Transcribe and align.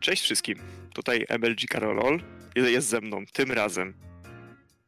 Cześć 0.00 0.22
wszystkim. 0.22 0.58
Tutaj 0.94 1.26
MLG 1.28 1.66
Karolol. 1.68 2.20
Jest 2.56 2.88
ze 2.88 3.00
mną 3.00 3.24
tym 3.32 3.52
razem 3.52 3.94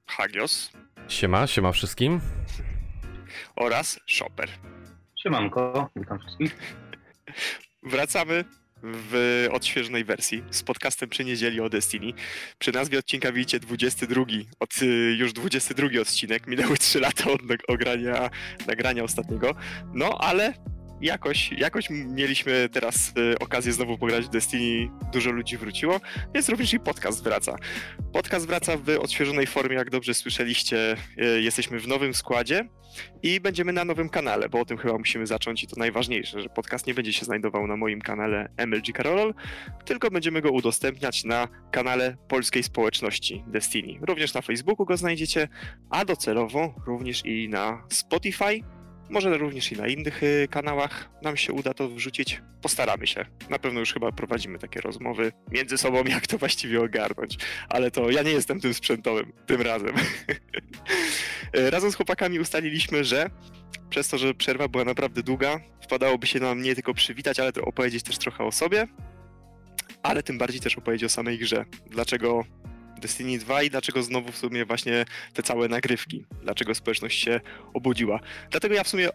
Hagios. 0.06 0.72
Siema, 1.08 1.46
siema 1.46 1.72
wszystkim. 1.72 2.20
Oraz 3.56 4.00
Shopper. 4.06 4.48
Siemanko, 5.22 5.90
witam 5.96 6.18
wszystkich. 6.18 6.56
Wracamy 7.82 8.44
w 8.82 9.46
odświeżonej 9.52 10.04
wersji 10.04 10.44
z 10.50 10.62
podcastem 10.62 11.08
przy 11.08 11.24
niedzieli 11.24 11.60
o 11.60 11.68
Destiny. 11.68 12.12
Przy 12.58 12.72
nazwie 12.72 12.98
odcinka 12.98 13.32
widzicie 13.32 13.60
22, 13.60 14.24
od, 14.60 14.82
y, 14.82 15.16
już 15.18 15.32
22 15.32 16.00
odcinek. 16.00 16.46
Minęły 16.46 16.76
3 16.78 17.00
lata 17.00 17.30
od 17.30 17.40
nagrania, 17.68 18.30
nagrania 18.66 19.04
ostatniego. 19.04 19.54
No 19.94 20.18
ale 20.18 20.54
jakoś, 21.00 21.52
jakoś 21.52 21.90
mieliśmy 21.90 22.68
teraz 22.68 23.12
y, 23.18 23.38
okazję 23.38 23.72
znowu 23.72 23.98
pograć 23.98 24.24
w 24.24 24.28
Destiny, 24.28 24.90
dużo 25.12 25.30
ludzi 25.30 25.56
wróciło, 25.56 26.00
więc 26.34 26.48
również 26.48 26.72
i 26.72 26.80
podcast 26.80 27.24
wraca. 27.24 27.56
Podcast 28.12 28.46
wraca 28.46 28.76
w 28.76 28.88
odświeżonej 28.88 29.46
formie, 29.46 29.76
jak 29.76 29.90
dobrze 29.90 30.14
słyszeliście, 30.14 30.96
y, 31.18 31.42
jesteśmy 31.42 31.80
w 31.80 31.88
nowym 31.88 32.14
składzie 32.14 32.68
i 33.22 33.40
będziemy 33.40 33.72
na 33.72 33.84
nowym 33.84 34.08
kanale, 34.08 34.48
bo 34.48 34.60
o 34.60 34.64
tym 34.64 34.78
chyba 34.78 34.98
musimy 34.98 35.26
zacząć 35.26 35.62
i 35.62 35.66
to 35.66 35.76
najważniejsze, 35.78 36.40
że 36.40 36.48
podcast 36.48 36.86
nie 36.86 36.94
będzie 36.94 37.12
się 37.12 37.24
znajdował 37.24 37.66
na 37.66 37.76
moim 37.76 38.00
kanale 38.00 38.48
MLG 38.56 38.92
Karolol, 38.92 39.34
tylko 39.84 40.10
będziemy 40.10 40.40
go 40.40 40.50
udostępniać 40.50 41.24
na 41.24 41.48
kanale 41.70 42.16
polskiej 42.28 42.62
społeczności 42.62 43.44
Destiny. 43.46 43.98
Również 44.02 44.34
na 44.34 44.40
Facebooku 44.40 44.86
go 44.86 44.96
znajdziecie, 44.96 45.48
a 45.90 46.04
docelowo 46.04 46.74
również 46.86 47.26
i 47.26 47.48
na 47.48 47.82
Spotify, 47.88 48.62
może 49.10 49.38
również 49.38 49.72
i 49.72 49.76
na 49.76 49.86
innych 49.86 50.22
y, 50.22 50.48
kanałach 50.50 51.10
nam 51.22 51.36
się 51.36 51.52
uda 51.52 51.74
to 51.74 51.88
wrzucić. 51.88 52.42
Postaramy 52.62 53.06
się. 53.06 53.26
Na 53.50 53.58
pewno 53.58 53.80
już 53.80 53.92
chyba 53.92 54.12
prowadzimy 54.12 54.58
takie 54.58 54.80
rozmowy 54.80 55.32
między 55.50 55.78
sobą, 55.78 56.04
jak 56.14 56.26
to 56.26 56.38
właściwie 56.38 56.80
ogarnąć. 56.80 57.36
Ale 57.68 57.90
to 57.90 58.10
ja 58.10 58.22
nie 58.22 58.30
jestem 58.30 58.60
tym 58.60 58.74
sprzętowym 58.74 59.32
tym 59.46 59.62
razem. 59.62 59.94
Y, 61.56 61.70
razem 61.70 61.92
z 61.92 61.94
chłopakami 61.94 62.38
ustaliliśmy, 62.40 63.04
że 63.04 63.30
przez 63.88 64.08
to, 64.08 64.18
że 64.18 64.34
przerwa 64.34 64.68
była 64.68 64.84
naprawdę 64.84 65.22
długa, 65.22 65.60
wpadałoby 65.82 66.26
się 66.26 66.40
nam 66.40 66.62
nie 66.62 66.74
tylko 66.74 66.94
przywitać, 66.94 67.40
ale 67.40 67.52
to 67.52 67.62
opowiedzieć 67.62 68.02
też 68.02 68.18
trochę 68.18 68.44
o 68.44 68.52
sobie, 68.52 68.86
ale 70.02 70.22
tym 70.22 70.38
bardziej 70.38 70.60
też 70.60 70.78
opowiedzieć 70.78 71.04
o 71.04 71.08
samej 71.08 71.38
grze. 71.38 71.64
Dlaczego 71.86 72.44
Destiny 73.00 73.38
2 73.38 73.62
i 73.62 73.70
dlaczego 73.70 74.02
znowu 74.02 74.32
w 74.32 74.36
sumie 74.36 74.64
właśnie 74.64 75.04
te 75.34 75.42
całe 75.42 75.68
nagrywki, 75.68 76.24
dlaczego 76.42 76.74
społeczność 76.74 77.22
się 77.22 77.40
obudziła. 77.74 78.20
Dlatego 78.50 78.74
ja 78.74 78.84
w 78.84 78.88
sumie 78.88 79.08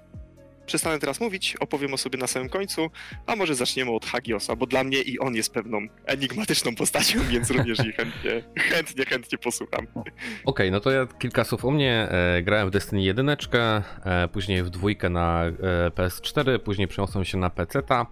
przestanę 0.65 0.99
teraz 0.99 1.19
mówić, 1.19 1.55
opowiem 1.59 1.93
o 1.93 1.97
sobie 1.97 2.19
na 2.19 2.27
samym 2.27 2.49
końcu, 2.49 2.89
a 3.25 3.35
może 3.35 3.55
zaczniemy 3.55 3.91
od 3.91 4.05
Hagiosa, 4.05 4.55
bo 4.55 4.65
dla 4.65 4.83
mnie 4.83 5.01
i 5.01 5.19
on 5.19 5.35
jest 5.35 5.53
pewną 5.53 5.87
enigmatyczną 6.05 6.75
postacią, 6.75 7.19
więc 7.31 7.51
również 7.51 7.79
i 7.79 7.91
chętnie, 7.91 8.43
chętnie, 8.55 9.05
chętnie 9.05 9.37
posłucham. 9.37 9.87
Okej, 9.95 10.13
okay, 10.45 10.71
no 10.71 10.79
to 10.79 10.91
ja 10.91 11.07
kilka 11.19 11.43
słów 11.43 11.65
o 11.65 11.71
mnie. 11.71 12.07
E, 12.11 12.41
grałem 12.41 12.67
w 12.67 12.71
Destiny 12.71 13.01
1, 13.01 13.29
e, 13.29 14.27
później 14.33 14.63
w 14.63 14.69
dwójkę 14.69 15.09
na 15.09 15.45
e, 15.45 15.51
PS4, 15.89 16.59
później 16.59 16.87
przeniosłem 16.87 17.25
się 17.25 17.37
na 17.37 17.49
PC-ta. 17.49 18.05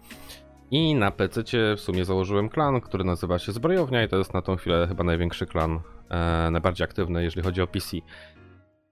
I 0.74 0.96
na 0.96 1.12
PC 1.12 1.44
w 1.78 1.80
sumie 1.80 2.06
założyłem 2.06 2.50
klan, 2.50 2.82
który 2.82 3.04
nazywa 3.04 3.40
się 3.40 3.52
Zbrojownia 3.52 4.04
i 4.04 4.08
to 4.08 4.18
jest 4.18 4.34
na 4.34 4.42
tą 4.42 4.56
chwilę 4.56 4.86
chyba 4.88 5.04
największy 5.04 5.46
klan, 5.46 5.80
e, 6.10 6.50
najbardziej 6.52 6.86
aktywny, 6.86 7.24
jeżeli 7.24 7.44
chodzi 7.44 7.62
o 7.62 7.68
PC. 7.68 7.98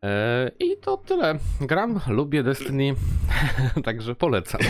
E, 0.04 0.52
I 0.60 0.78
to 0.78 0.98
tyle. 0.98 1.40
Gram, 1.62 2.00
lubię 2.08 2.44
Destiny, 2.44 2.96
także 3.86 4.16
polecam. 4.16 4.62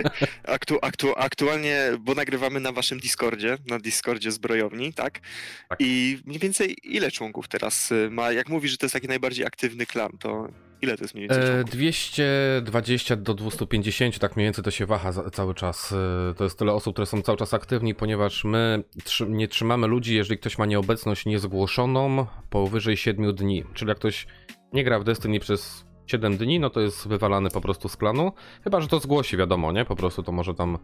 Aktu, 0.56 0.78
aktu, 0.82 1.12
aktualnie, 1.16 1.78
bo 2.00 2.14
nagrywamy 2.14 2.60
na 2.60 2.72
waszym 2.72 3.00
Discordzie, 3.00 3.56
na 3.66 3.78
Discordzie 3.78 4.32
zbrojowni, 4.32 4.94
tak? 4.94 5.20
tak? 5.68 5.78
I 5.80 6.18
mniej 6.26 6.38
więcej 6.38 6.76
ile 6.82 7.10
członków 7.10 7.48
teraz 7.48 7.92
ma? 8.10 8.32
Jak 8.32 8.48
mówisz, 8.48 8.70
że 8.70 8.76
to 8.76 8.86
jest 8.86 8.94
taki 8.94 9.08
najbardziej 9.08 9.46
aktywny 9.46 9.86
klan, 9.86 10.10
to 10.18 10.48
ile 10.84 10.96
to 10.96 11.04
jest 11.04 11.14
mniej 11.14 11.28
więcej? 11.28 11.60
E, 11.60 11.64
220 11.64 13.16
do 13.16 13.34
250, 13.34 14.18
tak 14.18 14.36
mniej 14.36 14.46
więcej 14.46 14.64
to 14.64 14.70
się 14.70 14.86
waha 14.86 15.12
za, 15.12 15.30
cały 15.30 15.54
czas. 15.54 15.92
E, 15.92 16.34
to 16.34 16.44
jest 16.44 16.58
tyle 16.58 16.72
osób, 16.72 16.94
które 16.94 17.06
są 17.06 17.22
cały 17.22 17.38
czas 17.38 17.54
aktywni, 17.54 17.94
ponieważ 17.94 18.44
my 18.44 18.84
trzy, 19.04 19.26
nie 19.28 19.48
trzymamy 19.48 19.86
ludzi, 19.86 20.14
jeżeli 20.14 20.38
ktoś 20.38 20.58
ma 20.58 20.66
nieobecność 20.66 21.26
niezgłoszoną 21.26 22.26
powyżej 22.50 22.96
7 22.96 23.34
dni. 23.34 23.64
Czyli 23.74 23.88
jak 23.88 23.98
ktoś 23.98 24.26
nie 24.72 24.84
gra 24.84 24.98
w 24.98 25.04
Destiny 25.04 25.40
przez 25.40 25.84
7 26.06 26.36
dni, 26.36 26.60
no 26.60 26.70
to 26.70 26.80
jest 26.80 27.08
wywalany 27.08 27.50
po 27.50 27.60
prostu 27.60 27.88
z 27.88 27.96
klanu. 27.96 28.32
Chyba, 28.64 28.80
że 28.80 28.88
to 28.88 29.00
zgłosi, 29.00 29.36
wiadomo, 29.36 29.72
nie? 29.72 29.84
Po 29.84 29.96
prostu 29.96 30.22
to 30.22 30.32
może 30.32 30.54
tam 30.54 30.78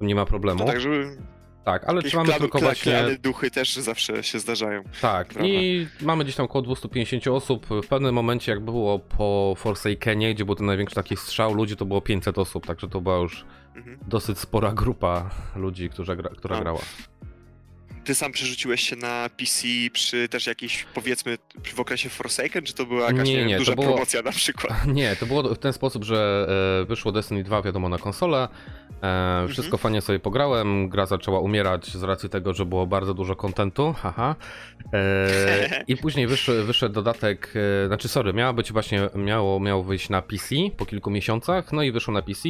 nie 0.00 0.14
ma 0.14 0.24
problemu. 0.24 0.58
No 0.58 0.66
tak, 0.66 0.80
żeby 0.80 1.16
tak, 1.64 1.84
ale 1.84 2.02
trzymamy 2.02 2.28
klanu, 2.28 2.40
tylko 2.40 2.58
właśnie... 2.58 3.04
Duchy 3.22 3.50
też 3.50 3.76
zawsze 3.76 4.22
się 4.22 4.38
zdarzają. 4.38 4.82
Tak, 5.00 5.28
prawda? 5.28 5.48
i 5.48 5.86
mamy 6.00 6.24
gdzieś 6.24 6.36
tam 6.36 6.44
około 6.44 6.62
250 6.62 7.26
osób. 7.26 7.66
W 7.82 7.86
pewnym 7.88 8.14
momencie, 8.14 8.52
jak 8.52 8.60
było 8.60 8.98
po 8.98 9.54
Forsakenie, 9.56 10.34
gdzie 10.34 10.44
był 10.44 10.54
ten 10.54 10.66
największy 10.66 10.94
taki 10.94 11.16
strzał 11.16 11.54
ludzi, 11.54 11.76
to 11.76 11.84
było 11.84 12.00
500 12.00 12.38
osób, 12.38 12.66
także 12.66 12.88
to 12.88 13.00
była 13.00 13.16
już 13.16 13.44
mhm. 13.76 13.98
dosyć 14.06 14.38
spora 14.38 14.72
grupa 14.72 15.30
ludzi, 15.56 15.90
która, 15.90 16.16
która 16.16 16.60
grała. 16.60 16.80
Ty 18.04 18.14
sam 18.14 18.32
przerzuciłeś 18.32 18.80
się 18.88 18.96
na 18.96 19.30
PC 19.38 19.68
przy 19.92 20.28
też 20.28 20.46
jakiejś, 20.46 20.86
powiedzmy, 20.94 21.38
w 21.74 21.80
okresie 21.80 22.08
Forsaken, 22.08 22.64
czy 22.64 22.74
to 22.74 22.86
była 22.86 23.06
jakaś 23.06 23.28
nie, 23.28 23.44
nie, 23.44 23.58
duża 23.58 23.74
było... 23.74 23.86
promocja 23.86 24.22
na 24.22 24.32
przykład? 24.32 24.86
Nie, 24.94 25.16
to 25.16 25.26
było 25.26 25.54
w 25.54 25.58
ten 25.58 25.72
sposób, 25.72 26.04
że 26.04 26.46
e, 26.82 26.84
wyszło 26.84 27.12
Destiny 27.12 27.44
2, 27.44 27.62
wiadomo, 27.62 27.88
na 27.88 27.98
konsolę. 27.98 28.48
E, 29.02 29.44
wszystko 29.48 29.76
mhm. 29.76 29.78
fajnie 29.78 30.00
sobie 30.00 30.20
pograłem, 30.20 30.88
gra 30.88 31.06
zaczęła 31.06 31.40
umierać 31.40 31.86
z 31.86 32.02
racji 32.02 32.28
tego, 32.28 32.52
że 32.54 32.66
było 32.66 32.86
bardzo 32.86 33.14
dużo 33.14 33.36
kontentu, 33.36 33.92
haha. 34.02 34.36
E, 34.92 35.84
I 35.88 35.96
później 35.96 36.26
wyszedł, 36.26 36.66
wyszedł 36.66 36.94
dodatek, 36.94 37.54
znaczy 37.86 38.08
sorry, 38.08 38.32
miało 38.32 38.52
być 38.54 38.72
właśnie, 38.72 39.08
miało, 39.14 39.60
miało 39.60 39.82
wyjść 39.82 40.08
na 40.08 40.22
PC 40.22 40.54
po 40.76 40.86
kilku 40.86 41.10
miesiącach, 41.10 41.72
no 41.72 41.82
i 41.82 41.92
wyszło 41.92 42.14
na 42.14 42.22
PC. 42.22 42.48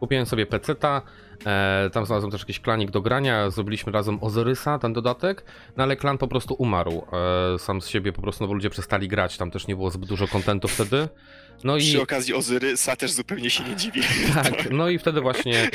Kupiłem 0.00 0.26
sobie 0.26 0.46
peceta, 0.46 1.02
e, 1.46 1.90
tam 1.92 2.06
znalazłem 2.06 2.32
też 2.32 2.40
jakiś 2.40 2.60
klanik 2.60 2.90
do 2.90 3.00
grania, 3.00 3.50
zrobiliśmy 3.50 3.92
razem 3.92 4.18
Ozyrysa, 4.20 4.78
ten 4.78 4.92
dodatek, 4.92 5.44
no 5.76 5.82
ale 5.82 5.96
klan 5.96 6.18
po 6.18 6.28
prostu 6.28 6.54
umarł 6.54 7.06
e, 7.54 7.58
sam 7.58 7.80
z 7.80 7.88
siebie, 7.88 8.12
po 8.12 8.22
prostu 8.22 8.44
no 8.44 8.48
bo 8.48 8.54
ludzie 8.54 8.70
przestali 8.70 9.08
grać, 9.08 9.36
tam 9.36 9.50
też 9.50 9.66
nie 9.66 9.76
było 9.76 9.90
zbyt 9.90 10.08
dużo 10.08 10.28
kontentu 10.28 10.68
wtedy. 10.68 11.08
No 11.64 11.76
Przy 11.76 11.96
i... 11.96 12.00
okazji 12.00 12.34
Ozyrysa 12.34 12.96
też 12.96 13.12
zupełnie 13.12 13.50
się 13.50 13.64
nie 13.64 13.76
dziwię. 13.82 14.02
tak, 14.34 14.70
no 14.70 14.88
i 14.88 14.98
wtedy 14.98 15.20
właśnie 15.20 15.70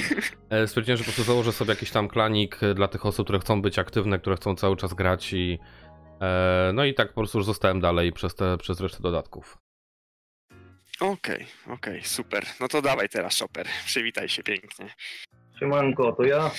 e, 0.50 0.68
stwierdziłem, 0.68 0.98
że 0.98 1.04
po 1.04 1.08
prostu 1.12 1.24
założę 1.24 1.52
sobie 1.52 1.70
jakiś 1.70 1.92
tam 1.92 2.08
klanik 2.08 2.60
dla 2.76 2.88
tych 2.88 3.06
osób, 3.06 3.26
które 3.26 3.40
chcą 3.40 3.62
być 3.62 3.80
aktywne, 3.80 4.20
które 4.20 4.36
chcą 4.36 4.56
cały 4.56 4.78
czas 4.78 4.94
grać 4.94 5.34
i 5.34 5.60
e, 6.22 6.72
no 6.74 6.86
i 6.86 6.94
tak 6.94 7.08
po 7.08 7.22
prostu 7.22 7.38
już 7.38 7.46
zostałem 7.46 7.80
dalej 7.80 8.12
przez, 8.12 8.36
te, 8.36 8.58
przez 8.58 8.80
resztę 8.80 9.04
dodatków. 9.04 9.58
Okej, 11.02 11.36
okay, 11.36 11.74
okej, 11.74 11.98
okay, 11.98 12.02
super. 12.04 12.44
No 12.60 12.68
to 12.68 12.82
dawaj 12.82 13.10
teraz, 13.10 13.34
Shopper. 13.34 13.68
Przywitaj 13.86 14.30
się 14.30 14.44
pięknie. 14.44 14.90
Siemanko, 15.60 16.12
to 16.12 16.24
ja. 16.24 16.52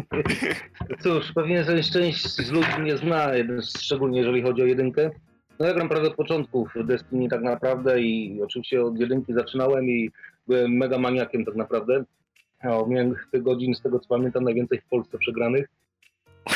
Cóż, 1.02 1.32
pewnie 1.34 1.64
że 1.64 1.82
część 1.82 2.22
z 2.26 2.50
ludzi 2.50 2.80
mnie 2.80 2.96
zna, 2.96 3.30
szczególnie 3.78 4.18
jeżeli 4.18 4.42
chodzi 4.42 4.62
o 4.62 4.66
jedynkę. 4.66 5.10
No 5.58 5.66
ja 5.66 5.74
gram 5.74 5.88
prawie 5.88 6.08
od 6.08 6.14
początku 6.14 6.68
w 6.74 6.86
Destiny 6.86 7.28
tak 7.28 7.42
naprawdę 7.42 8.00
i 8.00 8.42
oczywiście 8.42 8.82
od 8.82 9.00
jedynki 9.00 9.34
zaczynałem 9.34 9.84
i 9.84 10.10
byłem 10.46 10.72
mega 10.72 10.98
maniakiem 10.98 11.44
tak 11.44 11.54
naprawdę. 11.54 12.04
O, 12.62 12.86
miałem 12.86 13.14
tych 13.32 13.42
godzin, 13.42 13.74
z 13.74 13.82
tego 13.82 14.00
co 14.00 14.08
pamiętam, 14.08 14.44
najwięcej 14.44 14.80
w 14.80 14.88
Polsce 14.88 15.18
przegranych. 15.18 15.68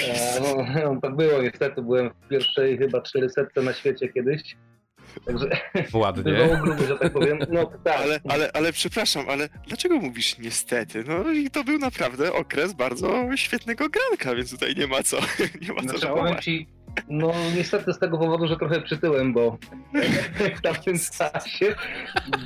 E, 0.03 0.41
no, 0.41 0.67
no, 0.85 1.01
tak 1.03 1.17
było 1.17 1.43
niestety, 1.43 1.83
byłem 1.83 2.11
w 2.11 2.29
pierwszej 2.29 2.79
chyba 2.79 3.03
400 3.03 3.43
na 3.63 3.73
świecie 3.73 4.09
kiedyś. 4.09 4.57
Także 5.21 5.49
Ładnie. 5.93 6.49
gruby, 6.63 6.87
że 6.87 6.99
tak 6.99 7.13
powiem. 7.13 7.39
No, 7.51 7.67
tak. 7.85 8.01
Ale, 8.01 8.21
ale, 8.29 8.51
ale 8.53 8.73
przepraszam, 8.73 9.25
ale 9.29 9.49
dlaczego 9.67 9.99
mówisz 9.99 10.39
niestety? 10.39 11.05
No 11.09 11.33
i 11.33 11.51
to 11.51 11.65
był 11.65 11.79
naprawdę 11.79 12.33
okres 12.33 12.73
bardzo 12.73 13.37
świetnego 13.37 13.89
granka, 13.89 14.35
więc 14.35 14.51
tutaj 14.51 14.75
nie 14.77 14.87
ma 14.87 15.03
co, 15.03 15.17
nie 15.63 15.69
ma 15.69 15.81
co 15.81 15.83
znaczy, 15.83 15.99
żałować. 15.99 16.45
Ci, 16.45 16.69
no 17.09 17.33
niestety 17.57 17.93
z 17.93 17.99
tego 17.99 18.19
powodu, 18.19 18.47
że 18.47 18.57
trochę 18.57 18.81
przytyłem, 18.81 19.33
bo 19.33 19.59
w 20.57 20.61
tamtym 20.61 20.95
czasie, 21.19 21.75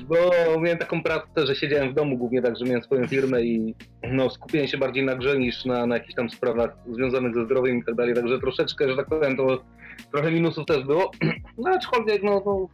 bo 0.08 0.30
miałem 0.60 0.78
taką 0.78 1.02
pracę, 1.02 1.46
że 1.46 1.54
siedziałem 1.54 1.90
w 1.90 1.94
domu 1.94 2.18
głównie 2.18 2.42
tak, 2.42 2.56
że 2.56 2.64
miałem 2.64 2.82
swoją 2.82 3.06
firmę 3.06 3.42
i 3.42 3.74
no, 4.02 4.30
skupiłem 4.30 4.66
się 4.66 4.78
bardziej 4.78 5.04
na 5.04 5.14
grze 5.16 5.38
niż 5.38 5.64
na, 5.64 5.86
na 5.86 5.94
jakichś 5.94 6.14
tam 6.14 6.30
sprawach 6.30 6.76
związanych 6.90 7.34
ze 7.34 7.44
zdrowiem 7.44 7.78
i 7.78 7.84
tak 7.84 7.94
dalej, 7.94 8.14
także 8.14 8.38
troszeczkę, 8.38 8.88
że 8.88 8.96
tak 8.96 9.06
powiem, 9.06 9.36
to 9.36 9.64
trochę 10.12 10.30
minusów 10.30 10.66
też 10.66 10.84
było, 10.84 11.10
no 11.58 11.70
aczkolwiek 11.70 12.22
no, 12.22 12.42
no 12.46 12.68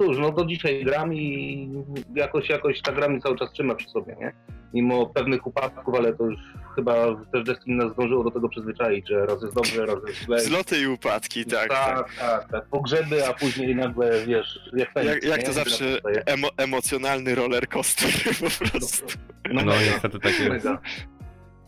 cóż, 0.00 0.18
no 0.18 0.32
do 0.32 0.44
dzisiaj 0.44 0.84
gram 0.84 1.14
i 1.14 1.68
jakoś, 2.14 2.48
jakoś 2.48 2.82
ta 2.82 2.92
gra 2.92 3.08
mi 3.08 3.20
cały 3.20 3.38
czas 3.38 3.52
trzyma 3.52 3.74
przy 3.74 3.88
sobie, 3.88 4.16
nie? 4.20 4.32
Mimo 4.74 5.06
pewnych 5.06 5.46
upadków, 5.46 5.94
ale 5.94 6.14
to 6.14 6.24
już 6.24 6.38
chyba 6.76 6.94
też 7.32 7.44
Destiny 7.44 7.84
nas 7.84 7.92
zdążyło 7.92 8.24
do 8.24 8.30
tego 8.30 8.48
przyzwyczaić, 8.48 9.08
że 9.08 9.26
raz 9.26 9.42
jest 9.42 9.54
dobrze, 9.54 9.86
raz 9.86 9.96
jest 10.06 10.20
źle. 10.20 10.40
Zloty 10.40 10.80
i 10.80 10.86
upadki, 10.86 11.44
tak. 11.44 11.68
Tak, 11.68 11.96
tak, 11.96 12.14
tak. 12.18 12.50
tak. 12.50 12.66
Pogrzeby, 12.68 13.26
a 13.26 13.32
później 13.32 13.76
nagle, 13.76 14.26
wiesz, 14.26 14.60
jak 14.72 15.04
Jak, 15.04 15.24
jak 15.24 15.42
to 15.42 15.52
zawsze 15.52 15.84
emo 16.26 16.48
emocjonalny 16.56 17.34
roller 17.34 17.68
coaster 17.68 18.10
po 18.44 18.64
prostu. 18.64 19.06
No, 19.52 19.54
no, 19.54 19.62
no 19.62 19.72
niestety 19.80 20.18
tak 20.18 20.40
jest. 20.40 20.66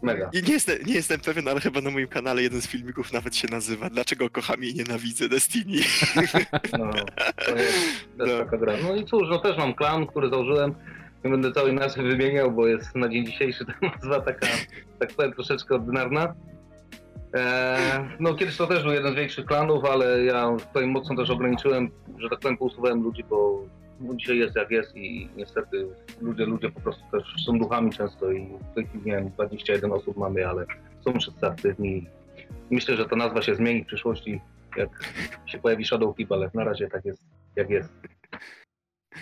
Mega. 0.03 0.31
I 0.33 0.43
nie 0.43 0.53
jestem, 0.53 0.79
nie 0.87 0.95
jestem 0.95 1.21
pewien, 1.21 1.49
ale 1.49 1.61
chyba 1.61 1.81
na 1.81 1.91
moim 1.91 2.09
kanale 2.09 2.43
jeden 2.43 2.61
z 2.63 2.67
filmików 2.69 3.13
nawet 3.13 3.37
się 3.37 3.49
nazywa 3.51 3.91
Dlaczego 3.91 4.31
kocham 4.31 4.65
i 4.65 4.75
nienawidzę 4.75 5.29
Destiny. 5.29 5.79
No, 6.79 6.91
to 7.47 7.57
jest, 7.57 7.79
No. 8.19 8.27
taka 8.27 8.57
gra. 8.57 8.73
No 8.83 8.95
i 8.97 9.05
cóż, 9.05 9.23
no 9.31 9.39
też 9.39 9.57
mam 9.59 9.75
klan, 9.75 10.07
który 10.07 10.31
założyłem. 10.31 10.75
Nie 11.25 11.31
będę 11.31 11.53
całej 11.53 11.73
nazwy 11.73 12.03
wymieniał, 12.03 12.53
bo 12.53 12.67
jest 12.67 12.95
na 12.95 13.09
dzień 13.09 13.27
dzisiejszy 13.27 13.65
ta 13.65 13.73
nazwa 13.97 14.21
taka, 14.21 14.47
tak 14.99 15.13
powiem, 15.13 15.33
troszeczkę 15.33 15.75
ordynarna. 15.75 16.35
Eee, 17.35 18.01
no 18.21 18.35
kiedyś 18.35 18.57
to 18.57 18.67
też 18.67 18.83
był 18.83 18.93
jeden 18.93 19.13
z 19.13 19.17
większych 19.17 19.47
klanów, 19.47 19.85
ale 19.85 20.25
ja 20.25 20.57
tutaj 20.69 20.87
mocno 20.87 21.17
też 21.17 21.31
ograniczyłem, 21.31 21.91
że 22.19 22.29
tak 22.29 22.39
powiem, 22.39 22.57
pousuwałem 22.57 23.03
ludzi, 23.03 23.25
bo 23.31 23.65
dzisiaj 24.17 24.39
jest 24.39 24.57
jak 24.57 24.71
jest 24.71 24.97
i 24.97 25.29
niestety 25.37 25.87
ludzie, 26.21 26.45
ludzie 26.45 26.71
po 26.71 26.81
prostu 26.81 27.03
też 27.13 27.23
są 27.47 27.59
duchami 27.59 27.91
często 27.93 28.33
i 28.33 28.47
w 28.73 28.75
tej 28.75 28.87
chwili, 28.87 29.05
nie 29.07 29.13
wiem, 29.13 29.31
21 29.31 29.93
osób 29.93 30.17
mamy, 30.17 30.49
ale 30.49 30.67
są 31.05 31.13
wszyscy 31.21 31.47
aktywni. 31.47 32.07
Myślę, 32.71 32.97
że 32.97 33.09
ta 33.09 33.17
nazwa 33.17 33.43
się 33.43 33.55
zmieni 33.55 33.85
w 33.85 33.87
przyszłości, 33.87 34.41
jak 34.77 34.89
się 35.47 35.59
pojawi 35.59 35.85
Shadow 35.85 36.17
Keep, 36.17 36.33
ale 36.33 36.51
na 36.55 36.65
razie 36.65 36.89
tak 36.89 37.05
jest, 37.05 37.23
jak 37.57 37.71
jest. 37.71 37.89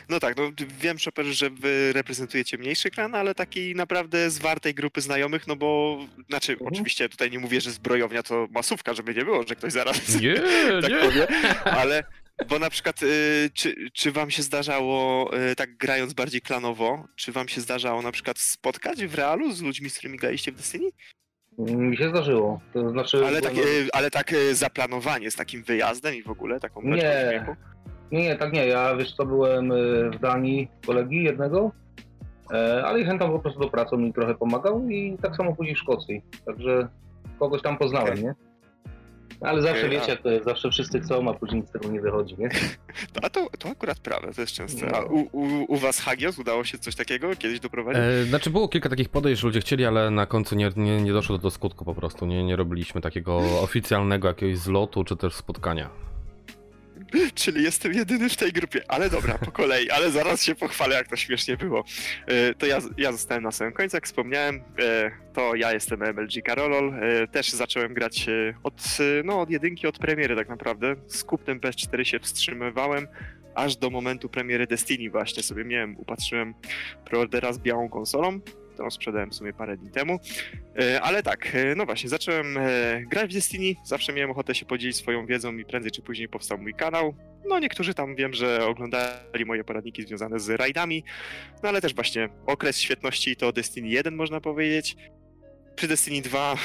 No 0.09 0.21
tak, 0.21 0.37
no 0.37 0.51
wiem, 0.81 0.97
Chopper, 1.05 1.27
że 1.27 1.51
wy 1.51 1.93
reprezentujecie 1.93 2.59
mniejszy 2.59 2.91
klan, 2.91 3.15
ale 3.15 3.35
taki 3.35 3.75
naprawdę 3.75 4.31
zwartej 4.31 4.75
grupy 4.75 5.01
znajomych, 5.01 5.47
no 5.47 5.57
bo, 5.57 5.99
znaczy, 6.29 6.53
Mhm. 6.53 6.69
oczywiście 6.73 7.09
tutaj 7.09 7.31
nie 7.31 7.39
mówię, 7.39 7.61
że 7.61 7.71
zbrojownia 7.71 8.23
to 8.23 8.49
masówka, 8.51 8.95
żeby 8.95 9.15
nie 9.15 9.25
było, 9.25 9.45
że 9.49 9.57
ktoś 9.57 9.73
zaraz 9.73 10.21
Nie, 10.21 10.35
tak 10.83 10.91
nie. 10.91 10.97
powie, 10.99 11.27
ale 11.65 12.05
bo 12.49 12.59
na 12.59 12.71
przykład, 12.71 13.03
y, 13.03 13.51
czy, 13.55 13.75
czy 13.93 14.13
wam 14.13 14.31
się 14.31 14.43
zdarzało, 14.43 15.31
y, 15.51 15.57
tak 15.57 15.77
grając 15.77 16.13
bardziej 16.13 16.41
klanowo, 16.41 17.05
czy 17.17 17.33
wam 17.33 17.49
się 17.49 17.61
zdarzało 17.61 18.03
na 18.03 18.13
przykład 18.13 18.39
spotkać 18.39 19.05
w 19.07 19.15
realu 19.15 19.53
z 19.53 19.63
ludźmi, 19.63 19.91
z 19.91 19.99
którymi 19.99 20.19
graliście 20.19 20.53
w 20.53 20.57
Destiny? 20.57 20.91
Mi 21.59 21.97
się 21.97 22.09
zdarzyło. 22.09 22.61
To 22.73 22.91
znaczy. 22.91 23.27
Ale 23.27 23.41
tak, 23.41 23.55
y, 23.55 23.89
ale 23.93 24.11
tak 24.11 24.33
y, 24.33 24.55
zaplanowanie 24.55 25.31
z 25.31 25.37
takim 25.37 25.63
wyjazdem 25.63 26.15
i 26.15 26.23
w 26.23 26.31
ogóle 26.31 26.61
taką 26.61 26.83
Nie. 26.83 27.47
Nie, 28.13 28.23
nie, 28.23 28.37
tak 28.37 28.53
nie. 28.53 28.67
Ja 28.67 28.97
wiesz 28.97 29.15
co, 29.15 29.27
byłem 29.27 29.73
y, 29.73 30.11
w 30.11 30.19
Danii 30.19 30.69
kolegi 30.87 31.25
jednego, 31.25 31.73
e, 32.53 32.83
ale 32.85 33.01
i 33.01 33.05
chętnie 33.05 33.29
po 33.29 33.39
prostu 33.39 33.61
do 33.61 33.69
pracy 33.69 33.97
mi 33.97 34.13
trochę 34.13 34.35
pomagał 34.35 34.89
i 34.89 35.19
tak 35.23 35.37
samo 35.37 35.57
później 35.57 35.75
w 35.75 35.79
Szkocji. 35.79 36.23
Także 36.47 36.89
kogoś 37.39 37.63
tam 37.63 37.79
poznałem, 37.79 38.13
Okej. 38.13 38.25
nie? 38.25 38.35
Ale 39.41 39.63
zawsze 39.63 39.87
a- 39.87 39.89
wiecie, 39.89 40.11
jak 40.11 40.23
to 40.23 40.31
jest, 40.31 40.45
zawsze 40.45 40.71
wszyscy 40.71 41.01
chcą, 41.01 41.31
a 41.31 41.35
później 41.35 41.61
nic 41.61 41.69
z 41.69 41.73
tego 41.73 41.89
nie 41.89 42.01
wychodzi, 42.01 42.35
nie? 42.39 42.49
A 43.23 43.31
to, 43.31 43.47
to 43.59 43.69
akurat 43.69 43.99
prawda, 43.99 44.33
to 44.33 44.41
jest 44.41 44.53
częste. 44.53 44.97
A 44.97 45.01
No. 45.01 45.07
u, 45.07 45.21
u, 45.33 45.65
u 45.69 45.77
was, 45.77 46.01
Hagios, 46.01 46.39
udało 46.39 46.65
się 46.65 46.79
coś 46.79 46.95
takiego 46.95 47.37
kiedyś 47.37 47.61
doprowadzić? 47.61 48.03
E, 48.03 48.25
znaczy 48.25 48.51
było 48.51 48.69
kilka 48.69 48.89
takich 48.89 49.09
podejść, 49.09 49.41
że 49.41 49.47
ludzie 49.47 49.61
chcieli, 49.61 49.85
ale 49.85 50.11
na 50.11 50.27
końcu 50.27 50.55
nie, 50.55 50.71
nie, 50.77 51.03
nie 51.03 51.13
doszło 51.13 51.39
do 51.39 51.51
skutku 51.51 51.85
po 51.85 51.95
prostu. 51.95 52.27
Nie, 52.27 52.45
nie 52.45 52.57
robiliśmy 52.57 53.01
takiego 53.01 53.37
oficjalnego 53.63 54.29
jakiegoś 54.29 54.59
zlotu 54.59 55.05
czy 55.05 55.17
też 55.17 55.35
spotkania. 55.35 55.91
Czyli 57.35 57.63
jestem 57.65 57.93
jedyny 57.93 58.29
w 58.29 58.37
tej 58.37 58.53
grupie. 58.53 58.83
Ale 58.89 59.11
dobra, 59.11 59.39
po 59.39 59.53
kolei, 59.53 59.91
ale 59.91 60.11
zaraz 60.11 60.43
się 60.43 60.55
pochwalę, 60.55 60.95
jak 60.97 61.09
to 61.09 61.17
śmiesznie 61.17 61.57
było. 61.57 61.85
E, 62.27 62.55
To 62.55 62.67
ja, 62.67 62.79
ja 62.97 63.13
zostałem 63.13 63.43
na 63.43 63.53
samym 63.53 63.73
końcu, 63.73 63.97
jak 63.97 64.07
wspomniałem, 64.07 64.57
e, 64.79 65.11
to 65.33 65.55
ja 65.55 65.73
jestem 65.73 66.03
MLG 66.03 66.43
Karolol. 66.45 66.95
E, 66.95 67.27
Też 67.27 67.51
zacząłem 67.51 67.95
grać 67.95 68.27
od, 68.63 68.75
no, 69.25 69.41
od 69.41 69.51
jedynki, 69.51 69.87
od 69.87 69.99
premiery 69.99 70.37
tak 70.37 70.49
naprawdę. 70.49 70.97
Z 71.07 71.25
kupnem 71.25 71.61
PS4 71.61 72.03
się 72.03 72.19
wstrzymywałem, 72.19 73.09
aż 73.55 73.77
do 73.77 73.91
momentu 73.91 74.29
premiery 74.29 74.67
Destiny 74.67 75.11
właśnie 75.11 75.43
sobie 75.43 75.65
miałem, 75.65 75.97
upatrzyłem 75.99 76.55
preordera 77.05 77.53
z 77.53 77.59
białą 77.59 77.89
konsolą. 77.89 78.41
Sprzedałem 78.91 79.31
w 79.31 79.35
sumie 79.35 79.53
parę 79.53 79.77
dni 79.77 79.91
temu. 79.91 80.19
E, 80.79 81.01
Ale 81.01 81.23
tak, 81.23 81.55
e, 81.55 81.75
no 81.75 81.87
właśnie, 81.87 82.09
zacząłem 82.11 82.57
e, 82.57 83.03
grać 83.11 83.31
w 83.31 83.35
Destiny, 83.35 83.75
zawsze 83.85 84.13
miałem 84.13 84.31
ochotę 84.31 84.55
się 84.55 84.67
podzielić 84.67 84.97
swoją 84.97 85.27
wiedzą 85.27 85.57
i 85.57 85.65
prędzej 85.65 85.91
czy 85.91 86.03
później 86.03 86.29
powstał 86.29 86.59
mój 86.59 86.75
kanał. 86.75 87.15
No 87.49 87.59
niektórzy 87.59 87.95
tam 87.95 88.17
wiem, 88.17 88.33
że 88.33 88.67
oglądali 88.67 89.45
moje 89.47 89.65
poradniki 89.65 90.03
związane 90.03 90.41
z 90.41 90.51
rajdami, 90.51 91.05
no 91.63 91.69
ale 91.69 91.81
też 91.81 91.95
właśnie 91.95 92.29
okres 92.47 92.81
świetności 92.81 93.37
to 93.37 93.53
Destiny 93.53 93.89
1 93.89 94.17
można 94.17 94.41
powiedzieć. 94.41 94.97
Przy 95.77 95.89
Destiny 95.89 96.23
2 96.23 96.57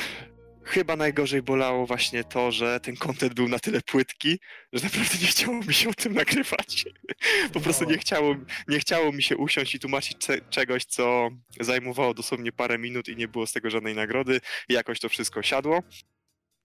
chyba 0.66 0.96
najgorzej 0.96 1.42
bolało 1.42 1.86
właśnie 1.86 2.24
to, 2.24 2.52
że 2.52 2.80
ten 2.80 2.96
content 2.98 3.34
był 3.34 3.48
na 3.48 3.60
tyle 3.60 3.82
płytki, 3.82 4.40
że 4.74 4.84
naprawdę 4.84 5.18
nie 5.22 5.28
chciało 5.28 5.58
mi 5.64 5.74
się 5.74 5.90
o 5.90 5.94
tym 5.94 6.14
nagrywać. 6.14 6.86
Po 7.54 7.60
prostu 7.60 7.86
nie 7.86 7.98
chciało, 7.98 8.36
nie 8.68 8.80
chciało 8.80 9.12
mi 9.12 9.24
się 9.24 9.38
usiąść 9.38 9.76
i 9.76 9.80
tłumaczyć 9.80 10.18
cze- 10.18 10.42
czegoś, 10.50 10.86
co 10.86 11.30
zajmowało 11.60 12.14
dosłownie 12.14 12.52
parę 12.52 12.78
minut 12.78 13.08
i 13.08 13.16
nie 13.16 13.28
było 13.28 13.48
z 13.48 13.52
tego 13.52 13.70
żadnej 13.70 13.96
nagrody. 13.96 14.42
I 14.70 14.74
jakoś 14.74 15.00
to 15.00 15.10
wszystko 15.10 15.42
siadło. 15.44 15.84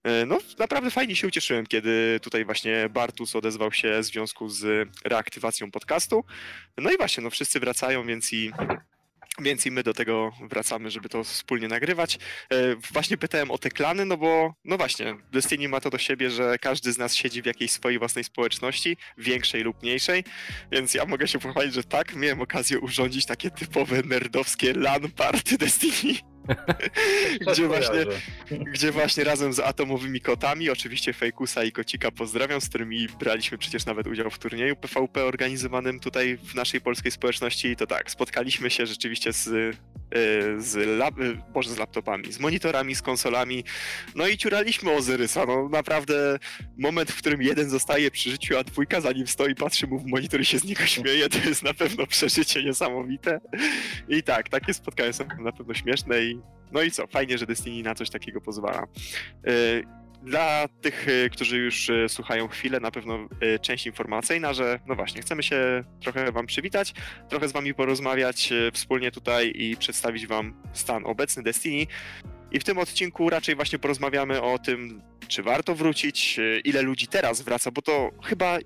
E, 0.03 0.25
No, 0.25 0.37
naprawdę 0.59 0.91
fajnie 0.91 1.15
się 1.15 1.27
ucieszyłem, 1.27 1.67
kiedy 1.67 2.19
tutaj 2.21 2.45
właśnie 2.45 2.89
Bartus 2.89 3.35
odezwał 3.35 3.71
się 3.71 3.99
w 3.99 4.05
związku 4.05 4.49
z 4.49 4.89
reaktywacją 5.05 5.71
podcastu. 5.71 6.23
No 6.77 6.91
i 6.91 6.97
właśnie, 6.97 7.23
no 7.23 7.29
wszyscy 7.29 7.59
wracają, 7.59 8.07
więc 8.07 8.33
i, 8.33 8.51
więc 9.39 9.65
i 9.65 9.71
my 9.71 9.83
do 9.83 9.93
tego 9.93 10.31
wracamy, 10.49 10.91
żeby 10.91 11.09
to 11.09 11.23
wspólnie 11.23 11.67
nagrywać. 11.67 12.19
E, 12.49 12.75
Właśnie 12.91 13.17
pytałem 13.17 13.51
o 13.51 13.57
te 13.57 13.69
klany, 13.69 14.05
no 14.05 14.17
bo, 14.17 14.53
no 14.65 14.77
właśnie, 14.77 15.15
Destiny 15.31 15.69
ma 15.69 15.79
to 15.79 15.89
do 15.89 15.97
siebie, 15.97 16.29
że 16.29 16.57
każdy 16.57 16.93
z 16.93 16.97
nas 16.97 17.15
siedzi 17.15 17.41
w 17.41 17.45
jakiejś 17.45 17.71
swojej 17.71 17.99
własnej 17.99 18.23
społeczności, 18.23 18.97
większej 19.17 19.61
lub 19.63 19.81
mniejszej, 19.83 20.23
więc 20.71 20.93
ja 20.93 21.05
mogę 21.05 21.27
się 21.27 21.39
pochwalić, 21.39 21.73
że 21.73 21.83
tak, 21.83 22.15
miałem 22.15 22.41
okazję 22.41 22.79
urządzić 22.79 23.25
takie 23.25 23.51
typowe 23.51 24.01
nerdowskie 24.03 24.73
LAN 24.73 25.11
party 25.11 25.57
Destiny. 25.57 26.30
Gdzie 27.51 27.67
właśnie, 27.67 28.05
gdzie 28.73 28.91
właśnie 28.91 29.23
razem 29.23 29.53
z 29.53 29.59
atomowymi 29.59 30.21
kotami, 30.21 30.69
oczywiście 30.69 31.13
Fejkusa 31.13 31.63
i 31.63 31.71
Kocika 31.71 32.11
pozdrawiam, 32.11 32.61
z 32.61 32.69
którymi 32.69 33.07
braliśmy 33.19 33.57
przecież 33.57 33.85
nawet 33.85 34.07
udział 34.07 34.29
w 34.29 34.39
turnieju 34.39 34.75
PvP 34.75 35.25
organizowanym 35.25 35.99
tutaj 35.99 36.37
w 36.37 36.55
naszej 36.55 36.81
polskiej 36.81 37.11
społeczności. 37.11 37.67
I 37.67 37.75
to 37.75 37.87
tak, 37.87 38.11
spotkaliśmy 38.11 38.69
się 38.69 38.85
rzeczywiście 38.85 39.33
z, 39.33 39.75
z, 40.57 40.75
lap, 40.97 41.19
y, 41.19 41.37
boże, 41.53 41.69
z 41.69 41.77
laptopami, 41.77 42.33
z 42.33 42.39
monitorami, 42.39 42.95
z 42.95 43.01
konsolami, 43.01 43.63
no 44.15 44.27
i 44.27 44.37
ciuraliśmy 44.37 44.91
Ozyrysa, 44.91 45.45
no 45.45 45.69
naprawdę 45.69 46.39
moment, 46.77 47.11
w 47.11 47.17
którym 47.17 47.41
jeden 47.41 47.69
zostaje 47.69 48.11
przy 48.11 48.29
życiu, 48.29 48.57
a 48.57 48.63
dwójka 48.63 49.01
za 49.01 49.11
nim 49.11 49.27
stoi, 49.27 49.55
patrzy 49.55 49.87
mu 49.87 49.99
w 49.99 50.05
monitor 50.05 50.41
i 50.41 50.45
się 50.45 50.59
z 50.59 50.63
niego 50.63 50.85
śmieje, 50.85 51.29
to 51.29 51.49
jest 51.49 51.63
na 51.63 51.73
pewno 51.73 52.07
przeżycie 52.07 52.63
niesamowite. 52.63 53.39
I 54.09 54.23
tak, 54.23 54.49
takie 54.49 54.73
spotkania 54.73 55.13
są 55.13 55.23
na 55.39 55.51
pewno 55.51 55.73
śmieszne 55.73 56.21
i 56.21 56.39
no 56.71 56.81
i 56.81 56.91
co, 56.91 57.07
fajnie, 57.07 57.37
że 57.37 57.45
Destiny 57.45 57.83
na 57.83 57.95
coś 57.95 58.09
takiego 58.09 58.41
pozwala. 58.41 58.87
Dla 60.21 60.67
tych, 60.81 61.07
y, 61.07 61.29
którzy 61.31 61.57
już 61.57 61.89
y, 61.89 62.05
słuchają 62.09 62.47
chwilę, 62.47 62.79
na 62.79 62.91
pewno 62.91 63.27
y, 63.55 63.59
część 63.59 63.85
informacyjna, 63.85 64.53
że 64.53 64.79
no 64.87 64.95
właśnie, 64.95 65.21
chcemy 65.21 65.43
się 65.43 65.83
trochę 66.01 66.31
wam 66.31 66.45
przywitać, 66.45 66.93
trochę 67.29 67.47
z 67.47 67.51
wami 67.51 67.73
porozmawiać 67.73 68.53
wspólnie 68.73 69.11
tutaj 69.11 69.51
i 69.55 69.77
przedstawić 69.77 70.27
wam 70.27 70.53
stan 70.73 71.05
obecny 71.05 71.43
Destiny. 71.43 71.87
I 72.51 72.59
w 72.59 72.63
tym 72.63 72.77
odcinku 72.77 73.29
raczej 73.29 73.55
właśnie 73.55 73.79
porozmawiamy 73.79 74.41
o 74.41 74.59
tym, 74.59 75.01
czy 75.27 75.43
warto 75.43 75.75
wrócić, 75.75 76.39
ile 76.63 76.81
ludzi 76.81 77.07
teraz 77.07 77.41
wraca, 77.41 77.71
bo 77.71 77.81
to 77.81 78.11
chyba, 78.23 78.57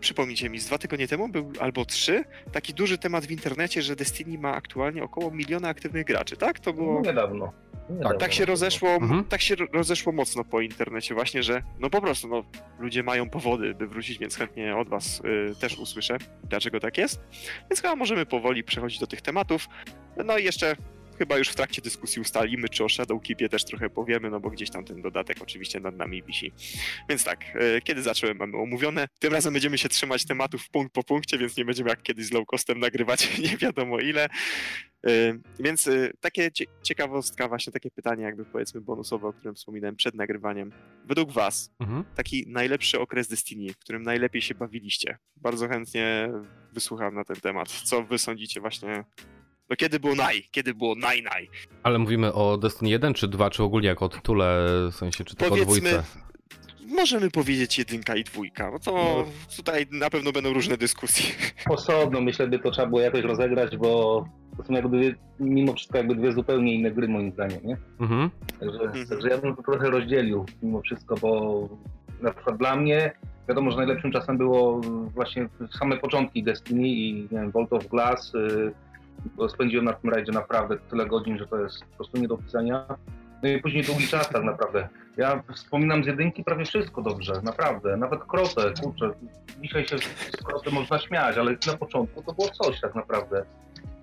przypomnijcie 0.00 0.50
mi, 0.50 0.58
z 0.58 0.66
dwa 0.66 0.78
tygodnie 0.78 1.08
temu 1.08 1.28
był 1.28 1.52
albo 1.60 1.84
trzy, 1.84 2.24
taki 2.52 2.74
duży 2.74 2.98
temat 2.98 3.26
w 3.26 3.30
internecie, 3.30 3.82
że 3.82 3.96
Destiny 3.96 4.38
ma 4.38 4.54
aktualnie 4.54 5.02
około 5.02 5.30
miliona 5.30 5.68
aktywnych 5.68 6.04
graczy, 6.06 6.36
tak? 6.36 6.60
To 6.60 6.72
było... 6.72 6.94
No, 6.94 7.00
niedawno. 7.00 7.52
Niedawno. 7.90 8.18
Tak 8.18 8.32
się 8.32 8.44
rozeszło, 8.44 8.88
Mhm. 8.90 9.24
tak 9.24 9.40
się 9.42 9.54
ro- 9.56 9.66
rozeszło 9.72 10.12
mocno 10.12 10.44
po 10.44 10.60
internecie 10.60 11.14
właśnie, 11.14 11.42
że 11.42 11.62
no 11.78 11.90
po 11.90 12.00
prostu 12.00 12.28
no, 12.28 12.44
ludzie 12.78 13.02
mają 13.02 13.30
powody, 13.30 13.74
by 13.74 13.86
wrócić, 13.86 14.18
więc 14.18 14.36
chętnie 14.36 14.76
od 14.76 14.88
was 14.88 15.22
y, 15.50 15.54
też 15.60 15.78
usłyszę, 15.78 16.16
dlaczego 16.44 16.80
tak 16.80 16.98
jest. 16.98 17.20
Więc 17.70 17.82
chyba 17.82 17.96
możemy 17.96 18.26
powoli 18.26 18.64
przechodzić 18.64 18.98
do 18.98 19.06
tych 19.06 19.20
tematów. 19.22 19.68
No 20.24 20.38
i 20.38 20.44
jeszcze 20.44 20.76
chyba 21.18 21.38
już 21.38 21.48
w 21.48 21.54
trakcie 21.54 21.82
dyskusji 21.82 22.22
ustalimy, 22.22 22.68
czy 22.68 22.84
o 22.84 22.88
Shadowkeepie 22.88 23.48
też 23.48 23.64
trochę 23.64 23.90
powiemy, 23.90 24.30
no 24.30 24.40
bo 24.40 24.50
gdzieś 24.50 24.70
tam 24.70 24.84
ten 24.84 25.02
dodatek 25.02 25.36
oczywiście 25.42 25.80
nad 25.80 25.96
nami 25.96 26.22
wisi. 26.22 26.52
Więc 27.08 27.24
tak, 27.24 27.44
y, 27.76 27.80
kiedy 27.84 28.02
zacząłem 28.02 28.36
mamy 28.36 28.56
omówione. 28.58 29.08
Tym 29.18 29.32
razem 29.32 29.52
będziemy 29.52 29.78
się 29.78 29.88
trzymać 29.88 30.24
tematów 30.24 30.70
punkt 30.70 30.92
po 30.94 31.02
punkcie, 31.04 31.38
więc 31.38 31.56
nie 31.56 31.64
będziemy 31.64 31.90
jak 31.90 32.02
kiedyś 32.02 32.26
z 32.26 32.32
low 32.32 32.46
costem 32.46 32.78
nagrywać 32.78 33.28
nie 33.50 33.56
wiadomo 33.56 34.00
ile. 34.00 34.28
Y, 35.08 35.40
Więc 35.60 35.86
y, 35.86 36.12
takie 36.20 36.50
cie- 36.50 36.66
ciekawostka, 36.82 37.48
właśnie 37.48 37.72
takie 37.72 37.90
pytanie, 37.90 38.22
jakby 38.22 38.44
powiedzmy 38.44 38.80
bonusowe, 38.80 39.28
o 39.28 39.32
którym 39.32 39.54
wspominałem 39.54 39.96
przed 39.96 40.14
nagrywaniem. 40.14 40.72
Według 41.04 41.32
Was, 41.32 41.70
Mhm. 41.80 42.04
taki 42.14 42.44
najlepszy 42.48 43.00
okres 43.00 43.28
Destiny, 43.28 43.72
w 43.72 43.78
którym 43.78 44.02
najlepiej 44.02 44.42
się 44.42 44.54
bawiliście? 44.54 45.18
Bardzo 45.36 45.68
chętnie 45.68 46.28
wysłucham 46.72 47.14
na 47.14 47.24
ten 47.24 47.36
temat. 47.36 47.68
Co 47.68 48.02
Wy 48.02 48.18
sądzicie 48.18 48.60
właśnie? 48.60 49.04
No 49.70 49.76
kiedy 49.76 50.00
było 50.00 50.14
naj? 50.14 50.42
Kiedy 50.50 50.74
było 50.74 50.94
naj 50.94 51.22
naj? 51.22 51.48
Ale 51.82 51.98
mówimy 51.98 52.32
o 52.32 52.56
Destiny 52.56 52.90
1 52.90 53.14
czy 53.14 53.28
2, 53.28 53.50
czy 53.50 53.62
ogólnie 53.62 53.88
jako 53.88 54.04
o 54.04 54.08
tytule, 54.08 54.66
w 54.92 54.94
sensie 54.94 55.24
czy 55.24 55.36
tylko 55.36 55.54
o 55.54 55.58
dwójce? 55.58 56.02
możemy 56.88 57.30
powiedzieć 57.30 57.78
jedynka 57.78 58.16
i 58.16 58.24
dwójka, 58.24 58.70
no 58.70 58.78
to 58.78 58.92
No. 58.92 59.24
tutaj 59.56 59.86
na 59.90 60.10
pewno 60.10 60.32
będą 60.32 60.52
różne 60.52 60.76
dyskusje. 60.76 61.34
Osobno 61.70 62.20
myślę, 62.20 62.46
by 62.48 62.58
to 62.58 62.70
trzeba 62.70 62.86
było 62.88 63.00
jakoś 63.00 63.22
rozegrać, 63.22 63.76
bo 63.76 64.24
to 64.56 64.64
są 64.64 64.72
jakby 64.72 65.14
mimo 65.40 65.72
wszystko 65.74 65.98
jakby 65.98 66.14
dwie 66.14 66.32
zupełnie 66.32 66.74
inne 66.74 66.90
gry 66.90 67.08
moim 67.08 67.32
zdaniem, 67.32 67.60
nie? 67.64 67.76
Mhm. 68.00 68.30
Także, 68.60 68.80
Mhm. 68.80 69.06
także 69.08 69.28
ja 69.28 69.38
bym 69.38 69.56
to 69.56 69.62
trochę 69.62 69.90
rozdzielił 69.90 70.46
mimo 70.62 70.80
wszystko, 70.80 71.14
bo 71.16 71.68
na 72.22 72.32
przykład 72.32 72.56
dla 72.56 72.76
mnie 72.76 73.12
wiadomo, 73.48 73.70
że 73.70 73.76
najlepszym 73.76 74.12
czasem 74.12 74.38
było 74.38 74.80
właśnie 75.14 75.48
same 75.78 75.96
początki 75.96 76.42
Destiny 76.42 76.88
i 76.88 77.14
nie 77.14 77.28
wiem, 77.28 77.50
Vault 77.50 77.72
of 77.72 77.86
Glass, 77.88 78.34
y, 78.34 78.72
bo 78.92 78.93
spędziłem 79.48 79.84
na 79.84 79.92
tym 79.92 80.10
rajdzie 80.10 80.32
naprawdę 80.32 80.76
tyle 80.90 81.06
godzin, 81.06 81.38
że 81.38 81.46
to 81.46 81.58
jest 81.58 81.84
po 81.84 81.96
prostu 81.96 82.18
nie 82.18 82.28
do 82.28 82.34
opisania. 82.34 82.84
No 83.42 83.48
i 83.48 83.60
później 83.60 83.82
długi 83.82 84.06
czas 84.08 84.28
tak 84.28 84.42
naprawdę. 84.44 84.88
Ja 85.16 85.42
wspominam 85.54 86.04
z 86.04 86.06
jedynki 86.06 86.44
prawie 86.44 86.64
wszystko 86.64 87.02
dobrze, 87.02 87.32
naprawdę. 87.42 87.96
Nawet 87.96 88.24
krotę, 88.24 88.72
kurczę. 88.82 89.10
Dzisiaj 89.62 89.86
się 89.86 89.98
z 89.98 90.36
kroty 90.44 90.70
można 90.70 90.98
śmiać, 90.98 91.38
ale 91.38 91.56
na 91.66 91.76
początku 91.76 92.22
to 92.22 92.32
było 92.32 92.48
coś 92.48 92.80
tak 92.80 92.94
naprawdę. 92.94 93.44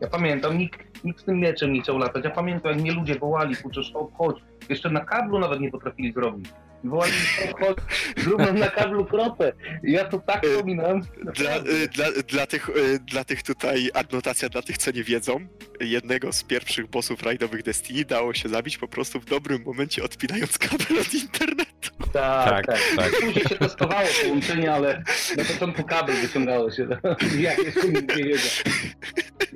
Ja 0.01 0.07
pamiętam, 0.07 0.57
nikt, 0.57 1.03
nikt 1.03 1.19
z 1.21 1.23
tym 1.23 1.39
mieczem 1.39 1.73
nie 1.73 1.81
chciał 1.81 1.97
latać. 1.97 2.23
Ja 2.23 2.29
pamiętam, 2.31 2.71
jak 2.71 2.81
mnie 2.81 2.91
ludzie 2.91 3.19
wołali, 3.19 3.55
kurczę, 3.55 3.83
"Szok, 3.83 4.11
chodź. 4.17 4.35
Jeszcze 4.69 4.89
na 4.89 4.99
kablu 4.99 5.39
nawet 5.39 5.59
nie 5.59 5.71
potrafili 5.71 6.13
zrobić. 6.13 6.49
Wołali, 6.83 7.11
"Szok, 7.11 7.59
chodź, 7.59 7.77
zrób 8.17 8.39
nam 8.39 8.59
na 8.59 8.67
kablu 8.69 9.05
krotę. 9.05 9.53
I 9.83 9.91
ja 9.91 10.05
to 10.05 10.19
tak 10.19 10.45
Y, 10.45 10.49
wspominam. 10.49 11.01
Dla, 11.35 11.57
y, 11.57 11.87
dla, 11.87 12.05
dla, 12.27 12.47
tych, 12.47 12.69
y, 12.69 12.99
dla 12.99 13.23
tych 13.23 13.43
tutaj, 13.43 13.89
adnotacja 13.93 14.49
dla 14.49 14.61
tych, 14.61 14.77
co 14.77 14.91
nie 14.91 15.03
wiedzą, 15.03 15.39
jednego 15.79 16.33
z 16.33 16.43
pierwszych 16.43 16.87
bossów 16.87 17.23
rajdowych 17.23 17.63
Destiny 17.63 18.05
dało 18.05 18.33
się 18.33 18.49
zabić 18.49 18.77
po 18.77 18.87
prostu 18.87 19.19
w 19.19 19.25
dobrym 19.25 19.63
momencie 19.65 20.03
odpinając 20.03 20.57
kabel 20.57 20.99
od 21.01 21.13
internetu. 21.13 21.71
Tak, 22.13 22.65
Tak, 22.65 22.65
tak. 22.65 22.79
tak. 22.97 23.11
Później 23.21 23.45
się 23.45 23.55
testowało 23.55 24.07
połączenie, 24.23 24.73
ale 24.73 25.03
na 25.37 25.43
początku 25.43 25.83
kabel 25.83 26.15
wyciągało 26.15 26.71
się. 26.71 26.87
Jak 27.39 27.57
jeszcze 27.57 27.87
nikt 27.89 28.17
nie 28.17 28.23
wiedział. 28.23 28.49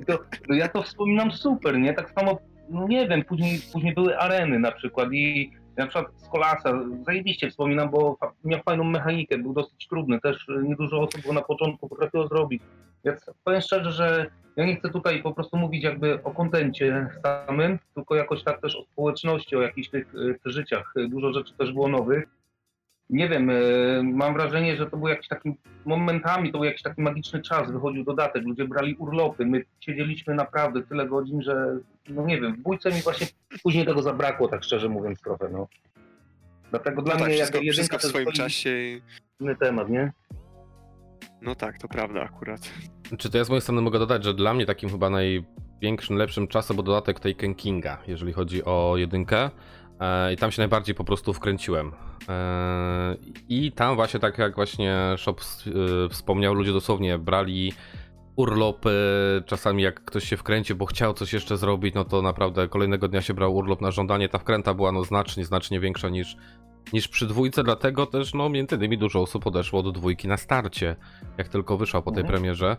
To, 0.06 0.18
no 0.48 0.54
ja 0.54 0.68
to 0.68 0.82
wspominam 0.82 1.32
super, 1.32 1.78
nie? 1.78 1.94
Tak 1.94 2.10
samo, 2.18 2.38
no 2.70 2.88
nie 2.88 3.08
wiem, 3.08 3.24
później, 3.24 3.60
później 3.72 3.94
były 3.94 4.18
areny 4.18 4.58
na 4.58 4.72
przykład 4.72 5.08
i 5.12 5.50
na 5.76 5.86
przykład 5.86 6.06
z 6.16 6.28
Kolasa, 6.28 6.80
zajebiście 7.06 7.50
wspominam, 7.50 7.90
bo 7.90 8.18
miał 8.44 8.60
fajną 8.62 8.84
mechanikę, 8.84 9.38
był 9.38 9.52
dosyć 9.52 9.88
trudny, 9.88 10.20
też 10.20 10.48
y, 10.48 10.62
niedużo 10.62 11.00
osób 11.00 11.20
go 11.26 11.32
na 11.32 11.42
początku 11.42 11.88
potrafiło 11.88 12.28
zrobić. 12.28 12.62
Ja 13.04 13.16
powiem 13.44 13.60
szczerze, 13.60 13.92
że 13.92 14.26
ja 14.56 14.66
nie 14.66 14.76
chcę 14.76 14.88
tutaj 14.88 15.22
po 15.22 15.34
prostu 15.34 15.56
mówić 15.56 15.84
jakby 15.84 16.22
o 16.22 16.30
kontencie 16.30 17.08
samym, 17.22 17.78
tylko 17.94 18.14
jakoś 18.14 18.44
tak 18.44 18.60
też 18.60 18.76
o 18.76 18.84
społeczności, 18.84 19.56
o 19.56 19.62
jakichś 19.62 19.88
tych 19.88 20.12
przeżyciach. 20.40 20.92
Y, 20.96 21.08
Dużo 21.08 21.32
rzeczy 21.32 21.54
też 21.58 21.72
było 21.72 21.88
nowych. 21.88 22.28
Nie 23.10 23.28
wiem, 23.28 23.50
y, 23.50 24.00
mam 24.04 24.34
wrażenie, 24.34 24.76
że 24.76 24.86
to 24.90 24.96
był 24.96 25.08
jakiś 25.08 25.28
taki, 25.28 25.54
momentami 25.84 26.52
to 26.52 26.58
był 26.58 26.64
jakiś 26.64 26.82
taki 26.82 27.02
magiczny 27.02 27.42
czas, 27.42 27.70
wychodził 27.72 28.04
dodatek, 28.04 28.44
ludzie 28.44 28.64
brali 28.68 28.94
urlopy, 28.94 29.46
my 29.46 29.64
siedzieliśmy 29.80 30.34
naprawdę 30.34 30.82
tyle 30.82 31.06
godzin, 31.06 31.42
że 31.42 31.78
no 32.08 32.26
nie 32.26 32.40
wiem, 32.40 32.54
w 32.54 32.58
bójce 32.58 32.90
mi 32.92 33.00
właśnie 33.00 33.26
później 33.62 33.86
tego 33.86 34.02
zabrakło, 34.02 34.48
tak 34.48 34.64
szczerze 34.64 34.88
mówiąc 34.88 35.20
trochę, 35.20 35.48
no. 35.52 35.68
Dlatego 36.70 37.02
dla 37.02 37.14
No 37.14 37.18
tak, 37.20 37.28
mnie 37.28 37.36
wszystko, 37.36 37.58
jakby 37.58 37.72
wszystko 37.72 37.98
w 37.98 38.02
swoim 38.02 38.32
czasie. 38.32 38.70
inny 39.40 39.56
temat, 39.56 39.88
nie? 39.88 40.12
No 41.42 41.54
tak, 41.54 41.78
to 41.78 41.88
prawda 41.88 42.22
akurat. 42.22 42.60
Czy 43.18 43.30
to 43.30 43.38
ja 43.38 43.44
z 43.44 43.48
mojej 43.48 43.62
strony 43.62 43.82
mogę 43.82 43.98
dodać, 43.98 44.24
że 44.24 44.34
dla 44.34 44.54
mnie 44.54 44.66
takim 44.66 44.90
chyba 44.90 45.10
największym, 45.10 46.16
lepszym 46.16 46.48
czasem 46.48 46.76
był 46.76 46.82
dodatek 46.84 47.20
Taken 47.20 47.54
Kinga, 47.54 47.98
jeżeli 48.06 48.32
chodzi 48.32 48.64
o 48.64 48.94
jedynkę. 48.96 49.50
E, 50.00 50.32
I 50.32 50.36
tam 50.36 50.52
się 50.52 50.62
najbardziej 50.62 50.94
po 50.94 51.04
prostu 51.04 51.32
wkręciłem. 51.32 51.92
E, 52.28 53.16
I 53.48 53.72
tam 53.72 53.96
właśnie 53.96 54.20
tak 54.20 54.38
jak 54.38 54.54
właśnie 54.54 55.14
Shop 55.16 55.36
e, 55.36 56.08
wspomniał, 56.08 56.54
ludzie 56.54 56.72
dosłownie 56.72 57.18
brali 57.18 57.72
urlopy, 58.36 58.92
czasami 59.46 59.82
jak 59.82 60.04
ktoś 60.04 60.24
się 60.24 60.36
wkręcił, 60.36 60.76
bo 60.76 60.86
chciał 60.86 61.14
coś 61.14 61.32
jeszcze 61.32 61.56
zrobić, 61.56 61.94
no 61.94 62.04
to 62.04 62.22
naprawdę 62.22 62.68
kolejnego 62.68 63.08
dnia 63.08 63.22
się 63.22 63.34
brał 63.34 63.54
urlop 63.56 63.80
na 63.80 63.90
żądanie. 63.90 64.28
Ta 64.28 64.38
wkręta 64.38 64.74
była 64.74 64.92
no 64.92 65.04
znacznie, 65.04 65.44
znacznie 65.44 65.80
większa 65.80 66.08
niż, 66.08 66.36
niż 66.92 67.08
przy 67.08 67.26
dwójce, 67.26 67.62
dlatego 67.62 68.06
też 68.06 68.34
no 68.34 68.48
między 68.48 68.76
innymi 68.76 68.98
dużo 68.98 69.20
osób 69.22 69.46
odeszło 69.46 69.82
do 69.82 69.92
dwójki 69.92 70.28
na 70.28 70.36
starcie, 70.36 70.96
jak 71.38 71.48
tylko 71.48 71.76
wyszła 71.76 72.02
po 72.02 72.10
tej 72.12 72.20
Mhm. 72.22 72.32
premierze, 72.40 72.76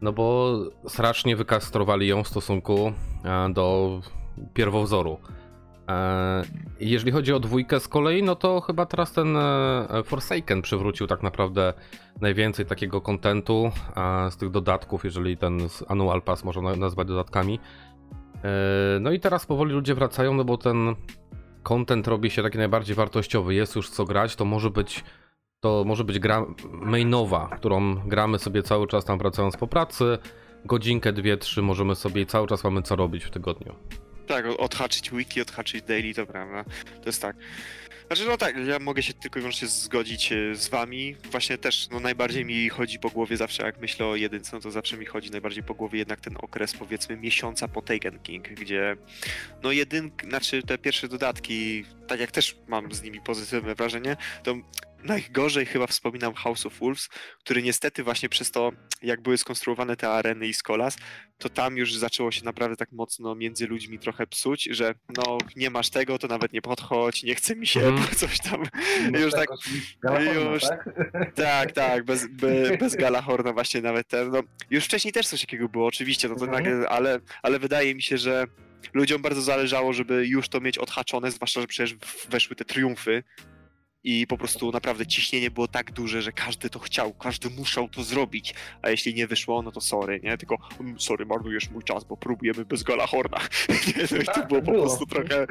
no 0.00 0.12
bo 0.12 0.54
strasznie 0.88 1.36
wykastrowali 1.36 2.08
ją 2.08 2.22
w 2.22 2.28
stosunku 2.28 2.92
do 3.52 4.00
pierwowzoru. 4.54 5.18
E, 5.90 6.42
Jeżeli 6.80 7.12
chodzi 7.12 7.32
o 7.32 7.40
dwójkę 7.40 7.80
z 7.80 7.88
kolei, 7.88 8.22
no 8.22 8.34
to 8.36 8.60
chyba 8.60 8.86
teraz 8.86 9.12
ten 9.12 9.36
e, 9.36 9.86
Forsaken 10.04 10.62
przywrócił 10.62 11.06
tak 11.06 11.22
naprawdę 11.22 11.74
najwięcej 12.20 12.66
takiego 12.66 13.00
kontentu 13.00 13.70
z 14.30 14.36
tych 14.36 14.50
dodatków, 14.50 15.04
jeżeli 15.04 15.36
ten 15.36 15.58
Annual 15.88 16.22
Pass 16.22 16.44
można 16.44 16.62
na- 16.62 16.76
nazwać 16.76 17.08
dodatkami. 17.08 17.58
E, 18.44 18.48
No 19.00 19.10
i 19.12 19.20
teraz 19.20 19.46
powoli 19.46 19.72
ludzie 19.72 19.94
wracają, 19.94 20.34
no 20.34 20.44
bo 20.44 20.58
ten 20.58 20.94
content 21.62 22.08
robi 22.08 22.30
się 22.30 22.42
taki 22.42 22.58
najbardziej 22.58 22.96
wartościowy. 22.96 23.54
Jest 23.54 23.76
już 23.76 23.90
co 23.90 24.04
grać, 24.04 24.36
to 24.36 24.44
może 24.44 24.70
być 24.70 25.04
to 25.60 25.84
może 25.86 26.04
być 26.04 26.18
gra 26.18 26.46
mainowa, 26.72 27.48
którą 27.48 27.94
gramy 27.94 28.38
sobie 28.38 28.62
cały 28.62 28.86
czas 28.86 29.04
tam 29.04 29.18
wracając 29.18 29.56
po 29.56 29.66
pracy. 29.66 30.18
Godzinkę, 30.64 31.12
dwie, 31.12 31.36
trzy 31.36 31.62
możemy 31.62 31.94
sobie 31.94 32.22
i 32.22 32.26
cały 32.26 32.46
czas 32.46 32.64
mamy 32.64 32.82
co 32.82 32.96
robić 32.96 33.24
w 33.24 33.30
tygodniu. 33.30 33.74
Tak, 34.26 34.44
odhaczyć 34.58 35.10
wiki, 35.10 35.40
odhaczyć 35.40 35.82
daily, 35.82 36.14
to 36.14 36.26
prawda. 36.26 36.64
To 37.02 37.08
jest 37.08 37.22
tak. 37.22 37.36
Znaczy, 38.10 38.26
no 38.26 38.36
tak, 38.36 38.56
ja 38.66 38.78
mogę 38.78 39.02
się 39.02 39.14
tylko 39.14 39.38
i 39.38 39.42
wyłącznie 39.42 39.68
zgodzić 39.68 40.32
e, 40.32 40.54
z 40.54 40.68
wami. 40.68 41.16
Właśnie 41.30 41.58
też, 41.58 41.88
no 41.90 42.00
najbardziej 42.00 42.44
mi 42.44 42.68
chodzi 42.68 42.98
po 42.98 43.10
głowie 43.10 43.36
zawsze, 43.36 43.62
jak 43.62 43.80
myślę 43.80 44.06
o 44.06 44.16
jedynce, 44.16 44.56
no 44.56 44.60
to 44.62 44.70
zawsze 44.70 44.96
mi 44.96 45.06
chodzi 45.06 45.30
najbardziej 45.30 45.62
po 45.62 45.74
głowie 45.74 45.98
jednak 45.98 46.20
ten 46.20 46.36
okres, 46.42 46.72
powiedzmy, 46.74 47.16
miesiąca 47.16 47.68
po 47.68 47.82
Taken 47.82 48.18
King, 48.18 48.48
gdzie 48.48 48.96
no 49.62 49.72
jedynk, 49.72 50.22
znaczy 50.24 50.62
te 50.62 50.78
pierwsze 50.78 51.08
dodatki, 51.08 51.84
tak 52.06 52.20
jak 52.20 52.30
też 52.30 52.56
mam 52.68 52.92
z 52.92 53.02
nimi 53.02 53.20
pozytywne 53.20 53.74
wrażenie, 53.74 54.16
to 54.42 54.54
najgorzej 55.04 55.66
chyba 55.66 55.86
wspominam 55.86 56.34
House 56.34 56.66
of 56.66 56.78
Wolves, 56.78 57.08
który 57.40 57.62
niestety 57.62 58.02
właśnie 58.02 58.28
przez 58.28 58.50
to, 58.50 58.72
jak 59.02 59.20
były 59.22 59.38
skonstruowane 59.38 59.96
te 59.96 60.08
areny 60.10 60.46
i 60.46 60.54
Skolas, 60.54 60.96
to 61.38 61.48
tam 61.48 61.76
już 61.76 61.94
zaczęło 61.94 62.30
się 62.32 62.44
naprawdę 62.44 62.76
tak 62.76 62.92
mocno 62.92 63.34
między 63.34 63.66
ludźmi 63.66 63.98
trochę 63.98 64.26
psuć, 64.26 64.64
że 64.70 64.94
no 65.16 65.38
nie 65.56 65.70
masz 65.70 65.90
tego, 65.90 66.18
to 66.18 66.26
nawet 66.28 66.52
nie 66.52 66.62
podchodź, 66.62 67.22
nie 67.22 67.34
chce 67.34 67.56
mi 67.56 67.66
się, 67.66 67.80
bo 67.92 68.14
coś 68.16 68.38
tam. 68.40 68.62
Już 69.20 69.32
tak- 69.32 69.48
Galahorna, 70.02 70.50
już- 70.52 70.62
tak? 70.62 70.88
Tak, 71.34 71.72
tak, 71.72 72.04
bez, 72.04 72.26
be, 72.30 72.76
bez 72.78 72.96
Galahorna 72.96 73.52
właśnie 73.52 73.80
nawet 73.82 74.08
ten, 74.08 74.30
no 74.30 74.42
już 74.70 74.84
wcześniej 74.84 75.12
też 75.12 75.26
coś 75.26 75.40
takiego 75.40 75.68
było, 75.68 75.86
oczywiście, 75.86 76.28
no 76.28 76.34
to 76.34 76.44
Mhm. 76.44 76.64
nagle, 76.64 76.88
ale, 76.88 77.20
ale 77.42 77.58
wydaje 77.58 77.94
mi 77.94 78.02
się, 78.02 78.18
że 78.18 78.44
ludziom 78.92 79.22
bardzo 79.22 79.42
zależało, 79.42 79.92
żeby 79.92 80.26
już 80.26 80.48
to 80.48 80.60
mieć 80.60 80.78
odhaczone, 80.78 81.30
zwłaszcza, 81.30 81.60
że 81.60 81.66
przecież 81.66 81.94
weszły 82.28 82.56
te 82.56 82.64
triumfy 82.64 83.22
i 84.04 84.26
po 84.26 84.38
prostu 84.38 84.70
naprawdę 84.72 85.06
ciśnienie 85.06 85.50
było 85.50 85.68
tak 85.68 85.92
duże, 85.92 86.22
że 86.22 86.32
każdy 86.32 86.70
to 86.70 86.78
chciał, 86.78 87.12
każdy 87.14 87.50
musiał 87.50 87.88
to 87.88 88.02
zrobić, 88.02 88.54
a 88.82 88.90
jeśli 88.90 89.14
nie 89.14 89.26
wyszło, 89.26 89.62
no 89.62 89.72
to 89.72 89.80
sorry, 89.80 90.20
nie? 90.22 90.38
Tylko 90.38 90.58
"Mm, 90.80 91.00
sorry, 91.00 91.26
marnujesz 91.26 91.70
mój 91.70 91.82
czas, 91.82 92.04
bo 92.04 92.16
próbujemy 92.16 92.64
bez 92.64 92.82
Galahorna. 92.82 93.38
nie, 93.96 94.08
to 94.08 94.32
Tak, 94.32 94.48
było 94.48 94.62
po 94.62 94.70
było. 94.72 94.82
prostu 94.84 95.06
trochę, 95.06 95.46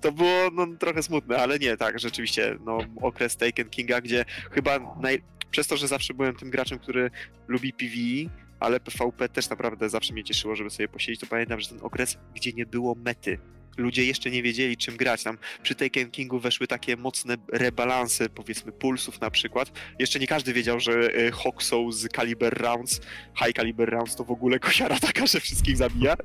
to 0.00 0.12
było 0.12 0.50
no, 0.52 0.66
trochę 0.78 1.02
smutne, 1.02 1.36
ale 1.36 1.58
nie, 1.58 1.76
tak, 1.76 1.98
rzeczywiście, 1.98 2.58
no 2.64 2.78
okres 3.02 3.36
Taken 3.36 3.70
Kinga, 3.70 4.00
gdzie 4.00 4.24
chyba 4.50 4.96
naj... 5.00 5.22
przez 5.50 5.66
to, 5.66 5.76
że 5.76 5.88
zawsze 5.88 6.14
byłem 6.14 6.36
tym 6.36 6.50
graczem, 6.50 6.78
który 6.78 7.10
lubi 7.48 7.72
PvE, 7.72 8.30
ale 8.60 8.80
PvP 8.80 9.28
też 9.28 9.50
naprawdę 9.50 9.88
zawsze 9.88 10.12
mnie 10.12 10.24
cieszyło, 10.24 10.56
żeby 10.56 10.70
sobie 10.70 10.88
posiedzieć, 10.88 11.20
to 11.20 11.26
pamiętam, 11.26 11.60
że 11.60 11.68
ten 11.68 11.78
okres, 11.82 12.18
gdzie 12.34 12.52
nie 12.52 12.66
było 12.66 12.94
mety, 12.94 13.38
ludzie 13.78 14.04
jeszcze 14.04 14.30
nie 14.30 14.42
wiedzieli 14.42 14.76
czym 14.76 14.96
grać, 14.96 15.22
tam 15.22 15.38
przy 15.62 15.74
Taken 15.74 16.10
Kingu 16.10 16.38
weszły 16.38 16.66
takie 16.66 16.96
mocne 16.96 17.36
rebalanse, 17.52 18.28
powiedzmy 18.28 18.72
pulsów 18.72 19.20
na 19.20 19.30
przykład, 19.30 19.72
jeszcze 19.98 20.18
nie 20.18 20.26
każdy 20.26 20.52
wiedział, 20.52 20.80
że 20.80 21.18
y, 21.18 21.30
Hoxo 21.30 21.92
z 21.92 22.08
Caliber 22.08 22.58
Rounds, 22.60 23.00
High 23.44 23.56
Caliber 23.56 23.88
Rounds 23.90 24.16
to 24.16 24.24
w 24.24 24.30
ogóle 24.30 24.58
kosiara 24.58 25.00
taka, 25.00 25.26
że 25.26 25.40
wszystkich 25.40 25.76
zabija, 25.76 26.16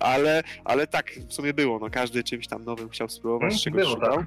ale, 0.00 0.42
ale 0.64 0.86
tak 0.86 1.12
w 1.28 1.32
sumie 1.32 1.54
było, 1.54 1.78
no. 1.78 1.90
Każdy 1.90 2.24
czymś 2.24 2.46
tam 2.46 2.64
nowym 2.64 2.88
chciał 2.88 3.08
spróbować, 3.08 3.54
z 3.54 3.62
czegoś 3.62 3.82
było, 3.82 3.94
szukał. 3.94 4.16
tak. 4.16 4.26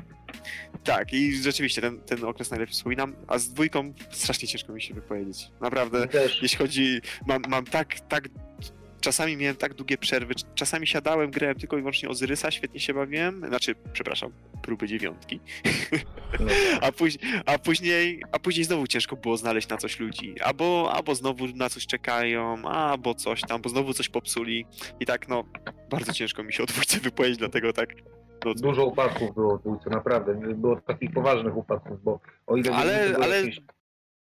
Tak, 0.83 1.13
i 1.13 1.35
rzeczywiście 1.35 1.81
ten, 1.81 2.01
ten 2.01 2.23
okres 2.23 2.51
najlepiej 2.51 2.73
wspominam, 2.73 3.15
a 3.27 3.37
z 3.37 3.49
dwójką 3.49 3.93
strasznie 4.11 4.47
ciężko 4.47 4.73
mi 4.73 4.81
się 4.81 4.93
wypowiedzieć. 4.93 5.47
Naprawdę, 5.61 6.07
jeśli 6.41 6.57
chodzi, 6.57 7.01
mam, 7.27 7.41
mam 7.47 7.65
tak, 7.65 7.99
tak, 7.99 8.29
czasami 9.01 9.37
miałem 9.37 9.55
tak 9.55 9.73
długie 9.73 9.97
przerwy, 9.97 10.33
czasami 10.55 10.87
siadałem, 10.87 11.31
grałem 11.31 11.55
tylko 11.55 11.77
i 11.77 11.79
wyłącznie 11.79 12.09
Ozyrysa, 12.09 12.51
świetnie 12.51 12.79
się 12.79 12.93
bawiłem, 12.93 13.47
znaczy, 13.47 13.75
przepraszam, 13.93 14.31
próby 14.61 14.87
dziewiątki, 14.87 15.39
No, 16.39 16.45
a, 16.87 16.91
później, 16.91 17.33
a, 17.45 17.57
później, 17.59 18.21
a 18.31 18.39
później 18.39 18.63
znowu 18.65 18.87
ciężko 18.87 19.15
było 19.15 19.37
znaleźć 19.37 19.69
na 19.69 19.77
coś 19.77 19.99
ludzi, 19.99 20.35
albo, 20.41 20.91
albo 20.93 21.15
znowu 21.15 21.47
na 21.47 21.69
coś 21.69 21.87
czekają, 21.87 22.67
albo 22.69 23.13
coś 23.15 23.41
tam, 23.41 23.61
bo 23.61 23.69
znowu 23.69 23.93
coś 23.93 24.09
popsuli 24.09 24.65
i 24.99 25.05
tak, 25.05 25.27
no, 25.27 25.43
bardzo 25.89 26.13
ciężko 26.13 26.43
mi 26.43 26.53
się 26.53 26.63
o 26.63 26.65
dwójce 26.65 26.99
wypowiedzieć, 27.09 27.37
dlatego 27.39 27.73
tak, 27.73 27.89
no, 28.45 28.53
Dużo 28.53 28.85
upadków 28.85 29.33
było 29.35 29.57
w 29.57 29.61
dwójce, 29.61 29.89
naprawdę. 29.89 30.33
Było 30.55 30.81
takich 30.81 31.11
poważnych 31.11 31.57
upadków, 31.57 32.03
bo 32.03 32.19
o 32.47 32.57
ile 32.57 32.71
Ale- 32.75 33.15
ale- 33.21 33.37
jakieś 33.41 33.59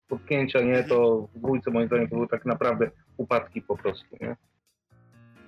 potknięcia, 0.09 0.61
nie, 0.61 0.83
to 0.85 1.29
w 1.35 1.39
dwójce 1.39 1.71
moim 1.71 1.87
zdaniem 1.87 2.09
to 2.09 2.15
były 2.15 2.29
tak 2.29 2.45
naprawdę 2.47 2.91
upadki 3.17 3.63
po 3.63 3.77
prostu, 3.77 4.07
nie? 4.21 4.37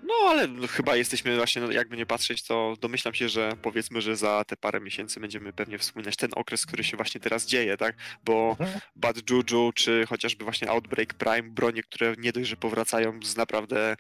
No 0.07 0.15
ale 0.29 0.49
chyba 0.69 0.97
jesteśmy 0.97 1.37
właśnie, 1.37 1.63
no, 1.63 1.71
jakby 1.71 1.97
nie 1.97 2.07
patrzeć, 2.07 2.43
to 2.43 2.75
domyślam 2.81 3.15
się, 3.15 3.29
że 3.29 3.53
powiedzmy, 3.63 4.01
że 4.01 4.17
za 4.17 4.45
te 4.47 4.57
parę 4.57 4.81
miesięcy 4.81 5.21
będziemy 5.21 5.53
pewnie 5.53 5.79
wspominać 5.79 6.17
ten 6.17 6.31
okres, 6.37 6.67
który 6.67 6.85
się 6.85 6.97
właśnie 6.97 7.21
teraz 7.21 7.47
dzieje, 7.47 7.77
tak? 7.77 7.97
Bo 8.25 8.57
Mhm. 8.61 8.81
Bad 8.97 9.31
Juju, 9.31 9.73
czy 9.73 10.07
chociażby 10.09 10.45
właśnie 10.45 10.71
Outbreak 10.71 11.15
Prime, 11.15 11.43
bronie, 11.51 11.83
które 11.83 12.15
nie 12.19 12.33
dość, 12.33 12.49
że 12.49 12.57
powracają 12.57 13.21
z 13.23 13.37
naprawdę... 13.37 13.97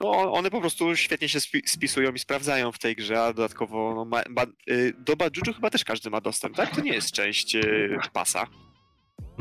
No, 0.00 0.32
one 0.32 0.50
po 0.50 0.60
prostu 0.60 0.96
świetnie 0.96 1.28
się 1.28 1.38
spi- 1.38 1.62
spisują 1.66 2.12
i 2.12 2.18
sprawdzają 2.18 2.72
w 2.72 2.78
tej 2.78 2.96
grze, 2.96 3.22
a 3.22 3.32
dodatkowo 3.32 3.94
no, 3.94 4.04
ma, 4.04 4.22
ba, 4.30 4.46
y, 4.70 4.92
do 4.98 5.16
Bad 5.16 5.36
Juju 5.36 5.54
chyba 5.54 5.70
też 5.70 5.84
każdy 5.84 6.10
ma 6.10 6.20
dostęp, 6.20 6.56
tak? 6.56 6.74
To 6.74 6.80
nie 6.80 6.92
jest 6.92 7.12
część 7.12 7.54
y, 7.54 7.98
pasa. 8.12 8.46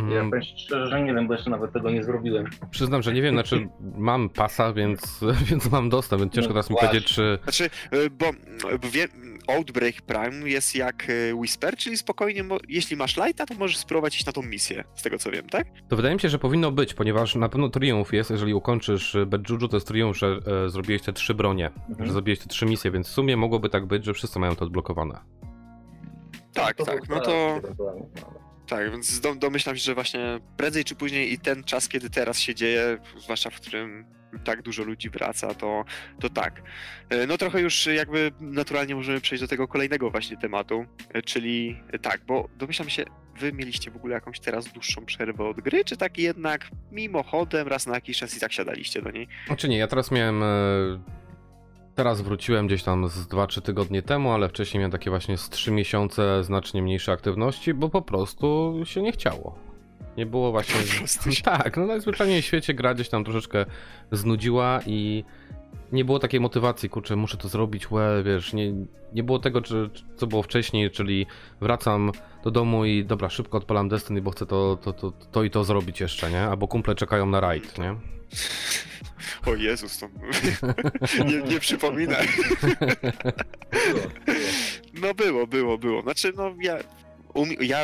Ja 0.10 0.20
Mm, 0.20 0.30
powiem 0.30 0.44
szczerze, 0.44 0.88
że 0.88 1.02
nie 1.02 1.14
wiem, 1.14 1.28
bo 1.28 1.34
jeszcze 1.34 1.50
nawet 1.50 1.74
tego 1.74 1.92
nie 1.92 2.04
zrobiłem. 2.04 2.46
Przyznam, 2.72 3.02
że 3.02 3.14
nie 3.14 3.22
wiem, 3.22 3.34
znaczy 3.36 3.68
mam 3.98 4.30
pasa, 4.30 4.74
więc, 4.74 5.20
więc 5.50 5.72
mam 5.72 5.90
dostęp, 5.90 6.22
więc 6.22 6.34
ciężko 6.34 6.50
No 6.50 6.54
teraz 6.54 6.70
mi 6.70 6.76
powiedzieć, 6.76 7.06
czy... 7.06 7.40
Znaczy, 7.44 7.70
y, 7.94 8.10
bo 8.10 8.26
y, 8.30 8.92
wie, 8.92 9.08
Outbreak 9.48 10.02
Prime 10.02 10.50
jest 10.50 10.76
jak 10.76 11.10
y, 11.10 11.36
Whisper, 11.36 11.76
czyli 11.78 11.98
spokojnie, 11.98 12.44
jeśli 12.68 12.98
masz 12.98 13.18
lighta, 13.18 13.46
to 13.46 13.54
możesz 13.54 13.78
spróbować 13.78 14.16
iść 14.16 14.26
na 14.26 14.32
tą 14.32 14.42
misję, 14.42 14.84
z 14.96 15.04
tego 15.04 15.18
co 15.18 15.32
wiem, 15.32 15.50
tak? 15.50 15.68
To 15.90 15.96
wydaje 15.96 16.16
mi 16.16 16.22
się, 16.22 16.30
że 16.30 16.40
powinno 16.40 16.72
być, 16.72 16.94
ponieważ 16.94 17.36
na 17.36 17.50
pewno 17.50 17.70
triumf 17.70 18.14
jest, 18.14 18.32
jeżeli 18.32 18.54
ukończysz 18.54 19.16
e, 19.16 19.26
Bad 19.26 19.50
Juju, 19.50 19.68
to 19.68 19.78
jest 19.78 19.88
triumf, 19.88 20.18
że 20.18 20.40
e, 20.66 20.70
zrobiłeś 20.70 21.02
te 21.02 21.14
trzy 21.14 21.34
bronie, 21.34 21.70
Mhm. 21.90 22.08
że 22.08 22.14
zrobiłeś 22.14 22.40
te 22.40 22.48
trzy 22.48 22.66
misje, 22.66 22.92
więc 22.92 23.08
w 23.08 23.12
sumie 23.12 23.38
mogłoby 23.38 23.70
tak 23.70 23.86
być, 23.86 24.06
że 24.06 24.14
wszyscy 24.14 24.40
mają 24.40 24.56
to 24.56 24.66
odblokowane. 24.66 25.20
Tak, 26.54 26.76
To 26.78 26.86
tak, 26.86 27.10
no 27.10 27.20
to 27.20 27.60
no. 27.80 28.41
Tak, 28.72 28.92
więc 28.92 29.20
dom, 29.20 29.40
domyślam 29.40 29.76
się, 29.76 29.82
że 29.82 29.94
właśnie 29.94 30.40
prędzej 30.58 30.84
czy 30.84 30.96
później 30.96 31.34
i 31.34 31.40
ten 31.40 31.64
czas, 31.64 31.88
kiedy 31.88 32.10
teraz 32.10 32.40
się 32.40 32.56
dzieje, 32.56 32.98
zwłaszcza 33.18 33.50
w 33.50 33.56
którym 33.56 34.06
tak 34.44 34.62
dużo 34.62 34.84
ludzi 34.84 35.10
wraca, 35.10 35.54
to, 35.54 35.86
to 36.20 36.30
tak. 36.30 36.62
E, 37.10 37.28
No 37.28 37.38
trochę 37.38 37.62
już 37.62 37.86
jakby 37.86 38.32
naturalnie 38.40 38.96
możemy 38.96 39.22
przejść 39.22 39.42
do 39.42 39.48
tego 39.48 39.68
kolejnego 39.68 40.12
właśnie 40.12 40.38
tematu, 40.38 40.86
e, 41.14 41.22
czyli 41.22 41.84
e, 41.92 42.00
tak, 42.00 42.22
bo 42.28 42.50
domyślam 42.58 42.90
się, 42.90 43.06
wy 43.40 43.54
mieliście 43.54 43.92
w 43.92 43.96
ogóle 43.96 44.14
jakąś 44.14 44.40
teraz 44.40 44.66
dłuższą 44.68 45.06
przerwę 45.06 45.46
od 45.46 45.62
gry, 45.62 45.86
czy 45.86 45.98
tak 45.98 46.18
jednak 46.18 46.68
mimochodem 46.92 47.68
raz 47.68 47.88
na 47.88 47.96
jakiś 47.96 48.18
czas 48.18 48.38
i 48.38 48.40
tak 48.40 48.54
siadaliście 48.54 49.02
do 49.02 49.12
niej? 49.12 49.28
Znaczy 49.48 49.70
nie, 49.70 49.78
ja 49.78 49.88
teraz 49.88 50.12
miałem... 50.12 50.44
Teraz 52.02 52.22
wróciłem 52.22 52.68
gdzieś 52.68 52.84
tam 52.84 53.08
z 53.08 53.28
2-3 53.28 53.62
tygodnie 53.62 54.02
temu, 54.02 54.32
ale 54.32 54.50
wcześniej 54.50 54.80
miałem 54.80 54.92
takie 54.92 55.10
właśnie 55.10 55.38
z 55.38 55.50
3 55.50 55.72
miesiące 55.72 56.44
znacznie 56.44 56.82
mniejsze 56.82 57.12
aktywności, 57.12 57.74
bo 57.74 57.90
po 57.90 58.02
prostu 58.02 58.74
się 58.84 59.02
nie 59.02 59.12
chciało. 59.12 59.71
Nie 60.22 60.26
było 60.26 60.52
właśnie... 60.52 60.76
Się- 61.34 61.42
Tak, 61.44 61.78
no 61.78 61.86
najzwyczajniej 61.86 62.42
w 62.42 62.46
świecie 62.46 62.74
gra 62.74 62.94
gdzieś 62.94 63.10
tam 63.10 63.24
troszeczkę 63.24 63.66
znudziła 64.12 64.80
i 64.86 65.24
nie 65.92 66.06
było 66.06 66.20
takiej 66.20 66.40
motywacji, 66.40 66.90
kurczę, 66.90 67.16
muszę 67.16 67.38
to 67.38 67.48
zrobić, 67.48 67.92
łe, 67.92 68.24
wiesz, 68.26 68.54
nie, 68.54 68.74
nie 69.14 69.24
było 69.24 69.40
tego, 69.40 69.62
czy, 69.62 69.90
co 70.16 70.28
było 70.28 70.44
wcześniej, 70.44 70.92
czyli 70.92 71.26
wracam 71.62 72.12
do 72.44 72.52
domu 72.52 72.86
i 72.86 73.06
dobra, 73.06 73.30
szybko 73.30 73.58
odpalam 73.58 73.90
Destiny, 73.90 74.22
bo 74.22 74.32
chcę 74.32 74.46
to, 74.46 74.78
to, 74.84 74.94
to, 74.94 75.12
to 75.32 75.44
i 75.44 75.50
to 75.50 75.64
zrobić 75.64 76.00
jeszcze, 76.02 76.32
nie? 76.32 76.42
Albo 76.42 76.68
kumple 76.68 76.96
czekają 76.96 77.26
na 77.26 77.40
raid, 77.40 77.78
nie? 77.78 77.96
O 79.46 79.56
Jezus, 79.56 80.00
to 80.00 80.08
nie, 81.26 81.42
nie 81.42 81.60
przypominaj. 81.60 82.28
No 84.94 85.14
było, 85.14 85.48
było, 85.48 85.78
było. 85.78 86.02
Znaczy, 86.02 86.34
no 86.38 86.56
ja, 86.62 86.78
umi- 87.34 87.58
ja... 87.62 87.80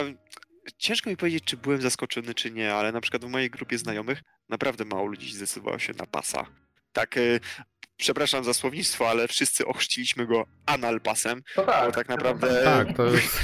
Ciężko 0.78 1.10
mi 1.10 1.18
powiedzieć, 1.18 1.44
czy 1.44 1.58
byłem 1.58 1.82
zaskoczony, 1.82 2.34
czy 2.34 2.52
nie, 2.52 2.74
ale 2.74 2.92
na 2.92 3.02
przykład 3.02 3.26
w 3.26 3.30
mojej 3.30 3.50
grupie 3.50 3.78
znajomych 3.78 4.22
naprawdę 4.50 4.86
mało 4.86 5.06
ludzi 5.06 5.34
zdecydowało 5.34 5.80
się 5.80 5.94
na 5.94 6.06
pasa. 6.06 6.46
Tak, 6.94 7.18
y, 7.18 7.40
przepraszam 7.98 8.44
za 8.44 8.54
słownictwo, 8.54 9.10
ale 9.10 9.28
wszyscy 9.28 9.66
ochrzciliśmy 9.66 10.26
go 10.26 10.46
analpasem, 10.66 11.44
To 11.56 11.66
tak. 11.66 11.86
bo 11.86 11.92
tak 11.92 12.10
naprawdę... 12.10 12.64
Tak, 12.64 12.98
to 12.98 13.06
jest... 13.06 13.40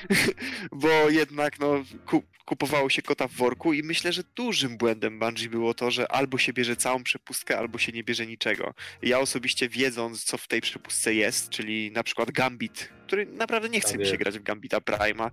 bo 0.82 1.10
jednak 1.10 1.58
no, 1.58 1.84
ku, 2.06 2.22
kupowało 2.44 2.90
się 2.90 3.02
kota 3.02 3.28
w 3.28 3.32
worku 3.32 3.72
i 3.72 3.82
myślę, 3.82 4.12
że 4.12 4.22
dużym 4.36 4.76
błędem 4.76 5.18
Bungie 5.18 5.48
było 5.48 5.74
to, 5.74 5.90
że 5.90 6.12
albo 6.12 6.38
się 6.38 6.52
bierze 6.52 6.76
całą 6.76 7.04
przepustkę, 7.04 7.58
albo 7.58 7.78
się 7.78 7.92
nie 7.92 8.04
bierze 8.04 8.26
niczego. 8.26 8.74
Ja 9.02 9.18
osobiście 9.18 9.68
wiedząc, 9.68 10.24
co 10.24 10.38
w 10.38 10.48
tej 10.48 10.60
przepustce 10.60 11.14
jest, 11.14 11.50
czyli 11.50 11.90
na 11.92 12.02
przykład 12.02 12.30
Gambit, 12.30 12.88
który 13.06 13.26
naprawdę 13.26 13.68
nie 13.68 13.80
chce 13.80 13.90
Tak 13.90 14.00
mi 14.00 14.06
się 14.06 14.16
grać 14.16 14.38
w 14.38 14.42
Gambita 14.42 14.80
Prima, 14.80 15.30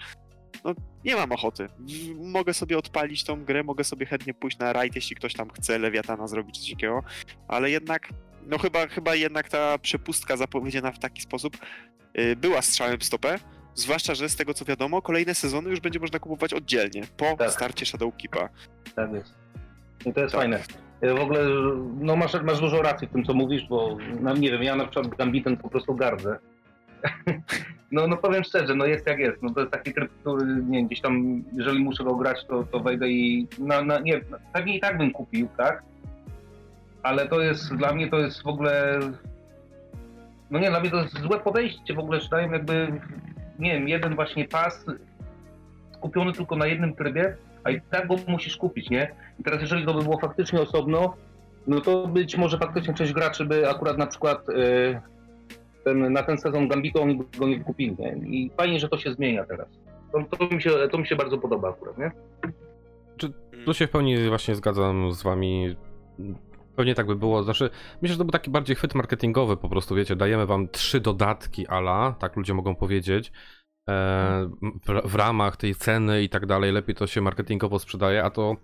no 0.63 0.73
nie 1.05 1.15
mam 1.15 1.31
ochoty. 1.31 1.67
Mogę 2.15 2.53
sobie 2.53 2.77
odpalić 2.77 3.23
tą 3.23 3.45
grę, 3.45 3.63
mogę 3.63 3.83
sobie 3.83 4.05
chętnie 4.05 4.33
pójść 4.33 4.57
na 4.57 4.73
raid, 4.73 4.95
jeśli 4.95 5.15
ktoś 5.15 5.33
tam 5.33 5.49
chce 5.49 5.79
Lewiatana 5.79 6.27
zrobić 6.27 6.59
coś 6.59 6.69
takiego, 6.71 7.03
ale 7.47 7.69
jednak, 7.69 8.09
no 8.47 8.57
chyba, 8.57 8.87
chyba 8.87 9.15
jednak 9.15 9.49
ta 9.49 9.77
przepustka 9.77 10.37
zapowiedziana 10.37 10.91
w 10.91 10.99
taki 10.99 11.21
sposób 11.21 11.57
y, 12.19 12.35
była 12.35 12.61
strzałem 12.61 12.99
w 12.99 13.03
stopę, 13.03 13.35
Zwłaszcza, 13.75 14.15
że 14.15 14.29
z 14.29 14.35
tego 14.35 14.53
co 14.53 14.65
wiadomo, 14.65 15.01
kolejne 15.01 15.35
sezony 15.35 15.69
już 15.69 15.79
będzie 15.79 15.99
można 15.99 16.19
kupować 16.19 16.53
oddzielnie, 16.53 17.03
po 17.17 17.35
Tak. 17.37 17.51
starcie 17.51 17.85
Shadowkeepa. 17.85 18.49
Tak 18.95 19.13
jest. 19.13 19.33
I 20.05 20.13
to 20.13 20.21
jest 20.21 20.31
Tak. 20.31 20.41
fajne. 20.41 20.63
E, 21.01 21.13
W 21.13 21.19
ogóle, 21.19 21.39
no 21.99 22.15
masz, 22.15 22.33
masz 22.43 22.59
dużo 22.59 22.81
racji 22.81 23.07
w 23.07 23.11
tym, 23.11 23.23
co 23.25 23.33
mówisz, 23.33 23.67
bo 23.69 23.97
no, 24.21 24.35
nie 24.35 24.51
wiem, 24.51 24.63
ja 24.63 24.75
na 24.75 24.85
przykład 24.87 25.15
Gambitem 25.15 25.57
po 25.57 25.69
prostu 25.69 25.95
gardzę. 25.95 26.39
No, 27.91 28.07
no 28.07 28.17
powiem 28.17 28.43
szczerze, 28.43 28.75
no 28.75 28.85
jest 28.85 29.07
jak 29.07 29.19
jest. 29.19 29.41
No 29.41 29.53
to 29.53 29.59
jest 29.59 29.71
taki 29.71 29.93
tryb, 29.93 30.11
który 30.21 30.45
nie 30.45 30.85
gdzieś 30.85 31.01
tam, 31.01 31.43
jeżeli 31.53 31.79
muszę 31.79 32.03
go 32.03 32.15
grać, 32.15 32.45
to, 32.45 32.63
to 32.63 32.79
wejdę 32.79 33.09
i 33.09 33.47
na, 33.59 33.81
na, 33.81 33.99
nie, 33.99 34.21
pewnie 34.53 34.77
i 34.77 34.79
tak 34.79 34.97
bym 34.97 35.11
kupił, 35.11 35.47
tak? 35.57 35.83
Ale 37.03 37.27
to 37.27 37.41
jest, 37.41 37.75
dla 37.75 37.93
mnie 37.93 38.09
to 38.09 38.19
jest 38.19 38.43
w 38.43 38.47
ogóle, 38.47 38.99
no 40.51 40.59
nie, 40.59 40.69
dla 40.69 40.79
mnie 40.79 40.91
to 40.91 41.01
jest 41.01 41.19
złe 41.19 41.39
podejście 41.39 41.93
w 41.93 41.99
ogóle, 41.99 42.19
że 42.19 42.29
dają 42.29 42.51
jakby, 42.51 42.99
nie 43.59 43.73
wiem, 43.73 43.87
jeden 43.87 44.15
właśnie 44.15 44.47
pas 44.47 44.85
skupiony 45.93 46.33
tylko 46.33 46.55
na 46.55 46.67
jednym 46.67 46.95
trybie, 46.95 47.35
a 47.63 47.71
i 47.71 47.81
tak 47.81 48.07
go 48.07 48.15
musisz 48.27 48.57
kupić, 48.57 48.89
nie? 48.89 49.11
I 49.39 49.43
teraz 49.43 49.61
jeżeli 49.61 49.85
to 49.85 49.93
by 49.93 50.03
było 50.03 50.19
faktycznie 50.19 50.61
osobno, 50.61 51.15
no 51.67 51.81
to 51.81 52.07
być 52.07 52.37
może 52.37 52.57
faktycznie 52.57 52.93
część 52.93 53.13
graczy 53.13 53.45
by 53.45 53.69
akurat 53.69 53.97
na 53.97 54.07
przykład 54.07 54.49
e, 54.49 55.01
ten, 55.83 56.13
na 56.13 56.23
ten 56.23 56.37
sezon 56.37 56.67
Gambitu 56.67 57.01
oni 57.01 57.19
go 57.39 57.47
nie 57.47 57.59
kupili, 57.59 57.95
nie? 57.99 58.37
I 58.37 58.51
fajnie, 58.57 58.79
że 58.79 58.89
to 58.89 58.97
się 58.97 59.13
zmienia 59.13 59.45
teraz. 59.45 59.67
To, 60.11 60.37
to, 60.37 60.55
mi, 60.55 60.61
się, 60.61 60.71
to 60.91 60.97
mi 60.97 61.07
się 61.07 61.15
bardzo 61.15 61.37
podoba 61.37 61.69
akurat, 61.69 61.97
nie? 61.97 62.11
Tu 63.65 63.73
się 63.73 63.87
w 63.87 63.89
pełni 63.89 64.29
właśnie 64.29 64.55
zgadzam 64.55 65.11
z 65.11 65.23
wami. 65.23 65.75
Pewnie 66.75 66.95
tak 66.95 67.07
by 67.07 67.15
było. 67.15 67.43
Znaczy, 67.43 67.69
myślę, 68.01 68.13
że 68.13 68.17
to 68.17 68.23
był 68.23 68.31
taki 68.31 68.51
bardziej 68.51 68.75
chwyt 68.75 68.95
marketingowy 68.95 69.57
po 69.57 69.69
prostu, 69.69 69.95
wiecie, 69.95 70.15
dajemy 70.15 70.45
wam 70.45 70.67
trzy 70.67 70.99
dodatki 70.99 71.67
ala, 71.67 72.15
tak 72.19 72.35
ludzie 72.35 72.53
mogą 72.53 72.75
powiedzieć, 72.75 73.31
e, 73.89 74.49
w, 74.85 75.11
w 75.11 75.15
ramach 75.15 75.57
tej 75.57 75.75
ceny 75.75 76.23
i 76.23 76.29
tak 76.29 76.45
dalej, 76.45 76.71
lepiej 76.71 76.95
to 76.95 77.07
się 77.07 77.21
marketingowo 77.21 77.79
sprzedaje, 77.79 78.23
a 78.23 78.29
to 78.29 78.55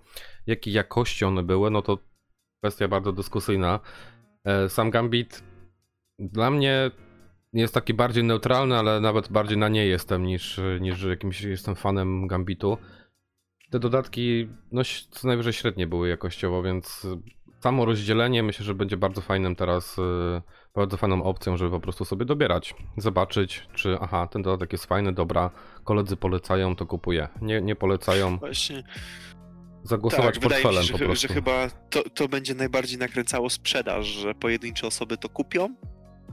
jakiej 0.47 0.73
jakości 0.73 1.25
one 1.25 1.43
były, 1.43 1.71
no 1.71 1.81
to 1.81 1.97
kwestia 2.63 2.87
bardzo 2.87 3.11
dyskusyjna. 3.11 3.79
E, 4.45 4.69
sam 4.69 4.91
Gambit 4.91 5.43
dla 6.19 6.51
mnie 6.51 6.91
jest 7.53 7.73
taki 7.73 7.93
bardziej 7.93 8.23
neutralny, 8.23 8.77
ale 8.77 9.01
nawet 9.01 9.29
bardziej 9.29 9.57
na 9.57 9.69
nie 9.69 9.85
jestem 9.85 10.25
niż, 10.25 10.59
niż 10.79 11.03
jakimś 11.03 11.41
jestem 11.41 11.75
fanem 11.75 12.27
Gambitu. 12.27 12.77
Te 13.69 13.79
dodatki, 13.79 14.47
no 14.71 14.81
co 15.11 15.27
najwyżej 15.27 15.53
średnie 15.53 15.87
były 15.87 16.09
jakościowo, 16.09 16.63
więc 16.63 17.05
y, 17.05 17.17
samo 17.59 17.85
rozdzielenie 17.85 18.43
myślę, 18.43 18.65
że 18.65 18.75
będzie 18.75 18.97
bardzo 18.97 19.21
fajnym 19.21 19.55
teraz, 19.55 19.97
y, 19.97 20.41
bardzo 20.75 20.97
fajną 20.97 21.23
opcją, 21.23 21.57
żeby 21.57 21.71
po 21.71 21.79
prostu 21.79 22.05
sobie 22.05 22.25
dobierać, 22.25 22.75
zobaczyć, 22.97 23.67
czy 23.73 23.97
aha, 24.01 24.27
ten 24.27 24.41
dodatek 24.41 24.71
jest 24.71 24.85
fajny, 24.85 25.13
dobra, 25.13 25.49
koledzy 25.83 26.17
polecają, 26.17 26.75
to 26.75 26.85
kupuję. 26.85 27.27
Nie, 27.41 27.61
nie 27.61 27.75
polecają, 27.75 28.37
Właśnie. 28.37 28.83
zagłosować 29.83 30.35
tak, 30.35 30.43
portfelem 30.43 30.83
się, 30.83 30.91
po 30.91 30.97
że, 30.97 31.05
prostu. 31.05 31.27
że 31.27 31.33
chyba 31.33 31.69
to, 31.89 32.03
to 32.09 32.27
będzie 32.27 32.55
najbardziej 32.55 32.99
nakręcało 32.99 33.49
sprzedaż, 33.49 34.05
że 34.05 34.33
pojedyncze 34.33 34.87
osoby 34.87 35.17
to 35.17 35.29
kupią, 35.29 35.75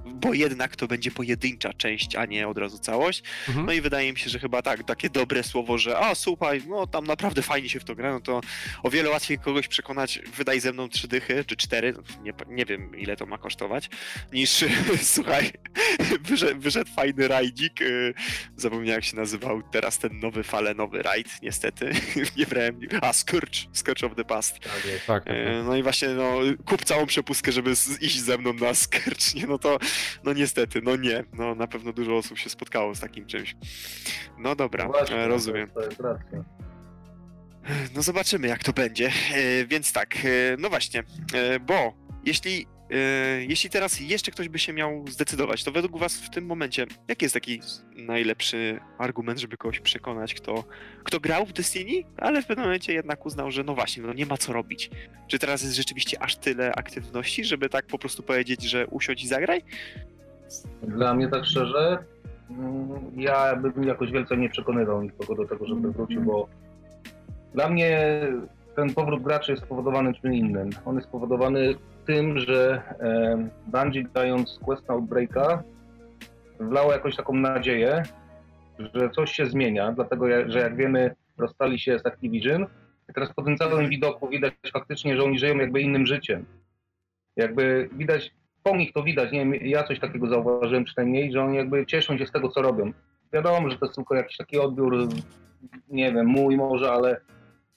bo 0.04 0.34
jednak 0.34 0.76
to 0.76 0.86
będzie 0.86 1.10
pojedyncza 1.10 1.72
część, 1.72 2.16
a 2.16 2.26
nie 2.26 2.48
od 2.48 2.58
razu 2.58 2.78
całość. 2.78 3.22
Mhm. 3.48 3.66
No 3.66 3.72
i 3.72 3.80
wydaje 3.80 4.12
mi 4.12 4.18
się, 4.18 4.30
że 4.30 4.38
chyba 4.38 4.62
tak, 4.62 4.84
takie 4.84 5.10
dobre 5.10 5.42
słowo, 5.42 5.78
że 5.78 5.98
a 5.98 6.14
słuchaj, 6.14 6.62
no 6.68 6.86
tam 6.86 7.06
naprawdę 7.06 7.42
fajnie 7.42 7.68
się 7.68 7.80
w 7.80 7.84
to 7.84 7.94
gra, 7.94 8.12
no 8.12 8.20
to 8.20 8.40
o 8.82 8.90
wiele 8.90 9.10
łatwiej 9.10 9.38
kogoś 9.38 9.68
przekonać, 9.68 10.20
wydaj 10.36 10.60
ze 10.60 10.72
mną 10.72 10.88
trzy 10.88 11.08
dychy, 11.08 11.44
czy 11.44 11.56
cztery, 11.56 11.92
no, 11.92 12.22
nie, 12.22 12.32
nie 12.48 12.64
wiem 12.64 12.96
ile 12.98 13.16
to 13.16 13.26
ma 13.26 13.38
kosztować, 13.38 13.90
niż 14.32 14.64
słuchaj, 15.14 15.50
wyszedł, 16.28 16.60
wyszedł 16.60 16.90
fajny 16.96 17.28
rajdzik, 17.28 17.80
yy, 17.80 18.14
zapomniałem 18.56 18.94
jak 18.94 19.04
się 19.04 19.16
nazywał 19.16 19.62
teraz 19.62 19.98
ten 19.98 20.20
nowy 20.20 20.42
falenowy 20.42 21.02
rajd, 21.02 21.28
niestety, 21.42 21.92
nie 22.36 22.46
brałem, 22.46 22.80
a 23.00 23.12
Scourge, 23.12 23.58
Scourge 23.72 24.06
of 24.06 24.14
the 24.14 24.24
Past. 24.24 24.58
Tak 24.60 24.84
jest. 24.84 25.06
Tak, 25.06 25.24
tak, 25.24 25.34
E, 25.34 25.62
No 25.62 25.76
i 25.76 25.82
właśnie, 25.82 26.08
no, 26.08 26.38
kup 26.64 26.84
całą 26.84 27.06
przepustkę, 27.06 27.52
żeby 27.52 27.74
iść 28.00 28.20
ze 28.20 28.38
mną 28.38 28.52
na 28.52 28.74
Scourge, 28.74 29.34
nie? 29.34 29.46
No 29.46 29.58
to, 29.58 29.78
no 30.24 30.32
niestety, 30.32 30.80
no 30.82 30.96
nie, 30.96 31.24
no 31.32 31.54
na 31.54 31.66
pewno 31.66 31.92
dużo 31.92 32.16
osób 32.16 32.38
się 32.38 32.50
spotkało 32.50 32.94
z 32.94 33.00
takim 33.00 33.26
czymś. 33.26 33.56
No 34.38 34.56
dobra, 34.56 34.86
Właśnie, 34.86 35.16
e, 35.16 35.28
rozumiem. 35.28 35.70
To 35.70 35.80
jest, 35.80 35.98
to 35.98 36.08
jest. 36.08 36.48
No 37.94 38.02
zobaczymy, 38.02 38.48
jak 38.48 38.64
to 38.64 38.72
będzie. 38.72 39.06
E, 39.34 39.66
Więc 39.66 39.92
tak, 39.92 40.16
e, 40.16 40.18
no 40.58 40.68
właśnie, 40.68 41.04
bo 41.66 41.94
jeśli 42.24 42.66
jeśli 43.48 43.70
teraz 43.70 44.00
jeszcze 44.00 44.30
ktoś 44.30 44.48
by 44.48 44.58
się 44.58 44.72
miał 44.72 45.04
zdecydować, 45.08 45.64
to 45.64 45.72
według 45.72 45.98
was 45.98 46.16
w 46.16 46.30
tym 46.30 46.46
momencie, 46.46 46.86
jaki 47.08 47.24
jest 47.24 47.34
taki 47.34 47.60
najlepszy 47.96 48.80
argument, 48.98 49.38
żeby 49.38 49.56
kogoś 49.56 49.80
przekonać, 49.80 50.34
kto, 50.34 50.64
kto 51.04 51.20
grał 51.20 51.46
w 51.46 51.52
Destiny, 51.52 52.08
ale 52.16 52.42
w 52.42 52.46
pewnym 52.46 52.66
momencie 52.66 52.92
jednak 52.92 53.26
uznał, 53.26 53.50
że 53.50 53.64
no 53.64 53.74
właśnie, 53.74 54.02
no 54.02 54.12
nie 54.12 54.26
ma 54.26 54.36
co 54.36 54.52
robić. 54.52 54.90
Czy 55.28 55.38
teraz 55.38 55.62
jest 55.62 55.74
rzeczywiście 55.74 56.22
aż 56.22 56.36
tyle 56.36 56.72
aktywności, 56.74 57.44
żeby 57.44 57.68
tak 57.68 57.86
po 57.86 57.98
prostu 57.98 58.22
powiedzieć, 58.22 58.62
że 58.62 58.86
usiądź 58.86 59.24
i 59.24 59.28
zagraj? 59.28 59.62
Dla 60.82 61.14
mnie 61.14 61.28
tak 61.28 61.44
szczerze, 61.44 61.98
mm, 62.50 62.88
ja 63.16 63.56
bym 63.56 63.84
jakoś 63.84 64.10
wielce 64.10 64.36
nie 64.36 64.48
przekonywał 64.48 65.02
nikogo 65.02 65.34
do 65.34 65.48
tego, 65.48 65.66
żeby 65.66 65.92
wrócił, 65.92 66.20
bo 66.20 66.48
dla 67.54 67.68
mnie 67.68 68.20
ten 68.76 68.94
powrót 68.94 69.22
graczy 69.22 69.52
jest 69.52 69.64
spowodowany 69.64 70.14
czym 70.14 70.34
innym. 70.34 70.70
On 70.84 70.96
jest 70.96 71.08
spowodowany 71.08 71.74
tym, 72.06 72.38
że 72.38 72.82
Bungie 73.66 74.04
dając 74.14 74.58
Quest 74.64 74.90
Outbreaka 74.90 75.62
wlało 76.60 76.92
jakąś 76.92 77.16
taką 77.16 77.34
nadzieję, 77.34 78.02
że 78.78 79.10
coś 79.10 79.32
się 79.32 79.46
zmienia, 79.46 79.92
dlatego 79.92 80.26
że 80.46 80.58
jak 80.58 80.76
wiemy 80.76 81.14
rozstali 81.38 81.78
się 81.78 81.98
z 81.98 82.06
Activision 82.06 82.66
i 83.10 83.12
teraz 83.14 83.32
po 83.32 83.42
tym 83.42 83.56
całym 83.56 83.88
widoku 83.88 84.28
widać 84.28 84.54
faktycznie, 84.72 85.16
że 85.16 85.22
oni 85.22 85.38
żyją 85.38 85.56
jakby 85.56 85.80
innym 85.80 86.06
życiem. 86.06 86.44
Jakby 87.36 87.88
widać, 87.92 88.34
po 88.62 88.76
nich 88.76 88.92
to 88.92 89.02
widać, 89.02 89.32
nie 89.32 89.38
wiem, 89.38 89.54
ja 89.54 89.82
coś 89.82 90.00
takiego 90.00 90.28
zauważyłem 90.28 90.84
przynajmniej, 90.84 91.32
że 91.32 91.42
oni 91.42 91.56
jakby 91.56 91.86
cieszą 91.86 92.18
się 92.18 92.26
z 92.26 92.32
tego, 92.32 92.48
co 92.48 92.62
robią. 92.62 92.92
Wiadomo, 93.32 93.70
że 93.70 93.78
to 93.78 93.86
jest 93.86 93.96
tylko 93.96 94.14
jakiś 94.14 94.36
taki 94.36 94.58
odbiór, 94.58 95.08
nie 95.88 96.12
wiem, 96.12 96.26
mój 96.26 96.56
może, 96.56 96.92
ale 96.92 97.20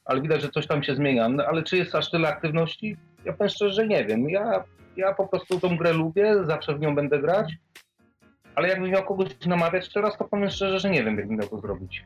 ale 0.06 0.22
widać, 0.22 0.42
że 0.42 0.50
coś 0.50 0.68
tam 0.68 0.84
się 0.84 0.96
zmienia. 0.96 1.30
No, 1.30 1.46
ale 1.46 1.64
czy 1.64 1.78
jest 1.78 1.96
aż 1.96 2.12
tyle 2.12 2.28
aktywności? 2.28 2.98
Ja 3.28 3.34
powiem 3.34 3.50
szczerze, 3.50 3.88
nie 3.88 4.06
wiem. 4.06 4.30
Ja, 4.30 4.64
ja 4.98 5.14
po 5.14 5.28
prostu 5.28 5.60
tą 5.60 5.78
grę 5.78 5.94
lubię, 5.94 6.36
zawsze 6.44 6.76
w 6.76 6.80
nią 6.80 6.96
będę 6.96 7.20
grać, 7.20 7.54
ale 8.56 8.68
jakbym 8.68 8.92
miał 8.92 9.04
kogoś 9.04 9.46
namawiać 9.46 9.94
teraz, 9.94 10.18
to 10.18 10.26
powiem 10.26 10.50
szczerze, 10.50 10.80
że 10.80 10.90
nie 10.90 11.04
wiem, 11.04 11.18
jak 11.18 11.30
miał 11.30 11.48
to 11.48 11.60
zrobić. 11.60 12.06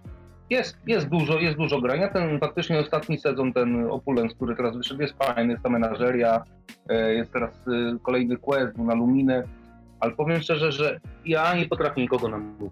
Jest, 0.50 0.78
jest 0.88 1.08
dużo, 1.08 1.40
jest 1.40 1.58
dużo 1.58 1.82
grania. 1.82 2.08
Ten 2.08 2.40
faktycznie 2.40 2.80
ostatni 2.80 3.20
sezon, 3.20 3.54
ten 3.54 3.92
Opulence, 3.92 4.36
który 4.36 4.56
teraz 4.56 4.78
wyszedł, 4.78 5.02
jest 5.02 5.24
fajny, 5.24 5.52
jest 5.52 5.64
ta 5.64 5.70
menażeria, 5.70 6.44
e, 6.90 7.14
jest 7.14 7.32
teraz 7.32 7.68
e, 7.68 7.98
kolejny 8.04 8.38
quest 8.38 8.78
na 8.78 8.96
Luminę, 8.96 9.44
ale 10.00 10.12
powiem 10.12 10.42
szczerze, 10.42 10.72
że 10.72 11.00
ja 11.26 11.56
nie 11.56 11.66
potrafię 11.66 12.02
nikogo 12.02 12.28
namówić. 12.28 12.72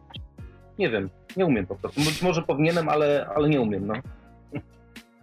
Nie 0.80 0.90
wiem, 0.90 1.10
nie 1.38 1.46
umiem 1.46 1.66
po 1.66 1.76
prostu. 1.76 2.02
Być 2.02 2.22
może 2.22 2.42
powinienem, 2.42 2.90
ale, 2.90 3.28
ale 3.36 3.50
nie 3.50 3.62
umiem, 3.62 3.88
no. 3.88 3.94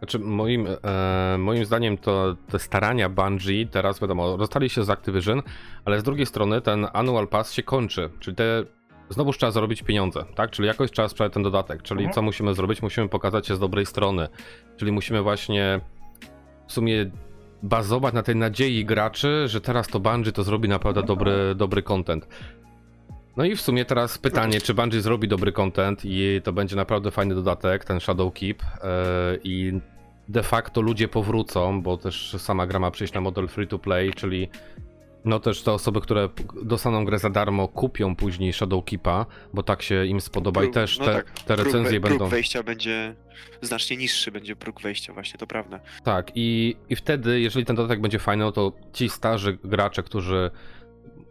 Znaczy, 0.07 0.19
moim, 0.19 0.67
e, 0.67 1.39
moim 1.39 1.65
zdaniem 1.65 1.99
to 1.99 2.37
te 2.51 2.59
starania 2.59 3.09
Bungie, 3.09 3.67
teraz 3.67 4.01
wiadomo, 4.01 4.37
rozstali 4.37 4.69
się 4.69 4.85
z 4.85 4.91
Activision, 4.91 5.43
ale 5.85 6.01
z 6.01 6.03
drugiej 6.03 6.27
strony 6.27 6.61
ten 6.61 6.87
Annual 6.93 7.29
Pass 7.29 7.53
się 7.53 7.63
kończy, 7.63 8.11
czyli 8.21 8.37
te 8.37 8.65
znowu 9.11 9.33
trzeba 9.33 9.53
zarobić 9.53 9.83
pieniądze, 9.83 10.25
tak? 10.35 10.51
Czyli 10.51 10.69
jakoś 10.69 10.91
trzeba 10.91 11.09
sprzedać 11.09 11.33
ten 11.33 11.43
dodatek, 11.43 11.83
czyli 11.83 12.01
mhm. 12.01 12.15
co 12.15 12.23
musimy 12.23 12.55
zrobić? 12.55 12.83
Musimy 12.83 13.09
pokazać 13.09 13.47
się 13.47 13.57
z 13.57 13.59
dobrej 13.59 13.87
strony, 13.87 14.29
czyli 14.77 14.93
musimy 14.93 15.23
właśnie 15.23 15.81
w 16.67 16.73
sumie 16.73 17.11
bazować 17.63 18.15
na 18.15 18.23
tej 18.23 18.37
nadziei 18.37 18.85
graczy, 18.85 19.49
że 19.49 19.61
teraz 19.61 19.89
to 19.89 20.01
Bungie 20.01 20.33
to 20.33 20.43
zrobi 20.43 20.69
naprawdę 20.69 21.01
mhm. 21.01 21.19
dobry, 21.19 21.55
dobry 21.55 21.83
content. 21.83 22.29
No 23.37 23.45
i 23.45 23.57
w 23.57 23.61
sumie 23.61 23.85
teraz 23.85 24.19
pytanie, 24.19 24.61
czy 24.61 24.75
Bungie 24.75 25.01
zrobi 25.01 25.29
dobry 25.29 25.53
content 25.53 26.01
i 26.05 26.41
to 26.45 26.53
będzie 26.53 26.77
naprawdę 26.77 27.11
fajny 27.11 27.35
dodatek, 27.35 27.85
ten 27.85 28.01
Shadow 28.01 28.35
Keep 28.35 28.63
yy, 28.63 29.41
i 29.45 29.81
de 30.29 30.43
facto 30.43 30.81
ludzie 30.81 31.09
powrócą, 31.09 31.83
bo 31.83 31.97
też 31.97 32.37
sama 32.39 32.67
gra 32.67 32.79
ma 32.79 32.91
przejść 32.91 33.15
na 33.15 33.21
model 33.21 33.49
free 33.49 33.69
to 33.69 33.79
play, 33.79 34.13
czyli 34.13 34.49
no 35.25 35.41
też 35.41 35.63
te 35.63 35.73
osoby, 35.73 36.01
które 36.01 36.29
dostaną 36.63 37.05
grę 37.05 37.19
za 37.19 37.31
darmo, 37.31 37.69
kupią 37.69 38.17
później 38.17 38.53
Shadow 38.53 38.85
Keepa, 38.85 39.27
bo 39.55 39.63
tak 39.63 39.83
się 39.83 40.07
im 40.07 40.21
spodoba 40.21 40.61
próg, 40.61 40.71
i 40.71 40.75
też 40.75 40.99
no 40.99 41.05
te, 41.05 41.15
tak, 41.15 41.31
te 41.31 41.57
recenzje 41.57 42.01
próg, 42.01 42.03
będą... 42.03 42.19
Próg 42.19 42.31
wejścia 42.31 42.63
będzie 42.63 43.15
znacznie 43.63 43.97
niższy, 43.97 44.33
będzie 44.33 44.57
próg 44.57 44.81
wejścia 44.81 45.13
właśnie, 45.13 45.39
to 45.39 45.47
prawda. 45.47 45.81
Tak 46.05 46.33
i, 46.35 46.77
i 46.89 46.97
wtedy, 46.97 47.41
jeżeli 47.41 47.67
ten 47.67 47.77
dodatek 47.77 48.01
będzie 48.01 48.19
fajny, 48.19 48.45
no 48.45 48.53
to 48.53 48.73
ci 48.93 49.09
starzy 49.09 49.59
gracze, 49.65 50.03
którzy 50.03 50.51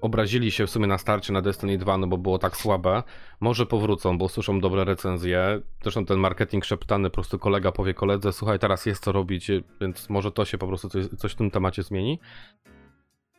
obrazili 0.01 0.51
się 0.51 0.67
w 0.67 0.69
sumie 0.69 0.87
na 0.87 0.97
starcie 0.97 1.33
na 1.33 1.41
Destiny 1.41 1.77
2, 1.77 1.97
no 1.97 2.07
bo 2.07 2.17
było 2.17 2.39
tak 2.39 2.57
słabe, 2.57 3.03
może 3.39 3.65
powrócą, 3.65 4.17
bo 4.17 4.29
słyszą 4.29 4.59
dobre 4.59 4.85
recenzje. 4.85 5.61
Zresztą 5.83 6.05
ten 6.05 6.19
marketing 6.19 6.65
szeptany, 6.65 7.09
po 7.09 7.13
prostu 7.13 7.39
kolega 7.39 7.71
powie 7.71 7.93
koledze, 7.93 8.33
słuchaj, 8.33 8.59
teraz 8.59 8.85
jest 8.85 9.03
co 9.03 9.11
robić, 9.11 9.51
więc 9.81 10.09
może 10.09 10.31
to 10.31 10.45
się 10.45 10.57
po 10.57 10.67
prostu 10.67 10.89
coś, 10.89 11.05
coś 11.17 11.31
w 11.31 11.35
tym 11.35 11.51
temacie 11.51 11.83
zmieni. 11.83 12.19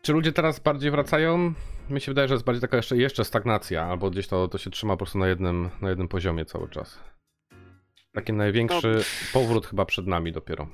Czy 0.03 0.13
ludzie 0.13 0.33
teraz 0.33 0.61
bardziej 0.61 0.91
wracają? 0.91 1.55
Mi 1.91 2.01
się 2.01 2.11
wydaje, 2.11 2.29
że 2.29 2.35
jest 2.35 2.45
bardziej 2.45 2.61
taka 2.61 2.77
jeszcze, 2.77 2.97
jeszcze 2.97 3.25
stagnacja, 3.25 3.85
albo 3.85 4.11
gdzieś 4.11 4.29
to, 4.29 4.49
to 4.49 4.59
się 4.59 4.71
trzyma 4.71 4.93
po 4.93 4.99
prostu 4.99 5.19
na 5.19 5.29
jednym, 5.29 5.71
na 5.81 5.89
jednym 5.89 6.09
poziomie 6.09 6.45
cały 6.45 6.69
czas. 6.69 6.99
Taki 8.13 8.33
największy 8.33 8.97
no. 8.97 9.41
powrót 9.41 9.67
chyba 9.67 9.85
przed 9.85 10.07
nami 10.07 10.33
dopiero. 10.33 10.67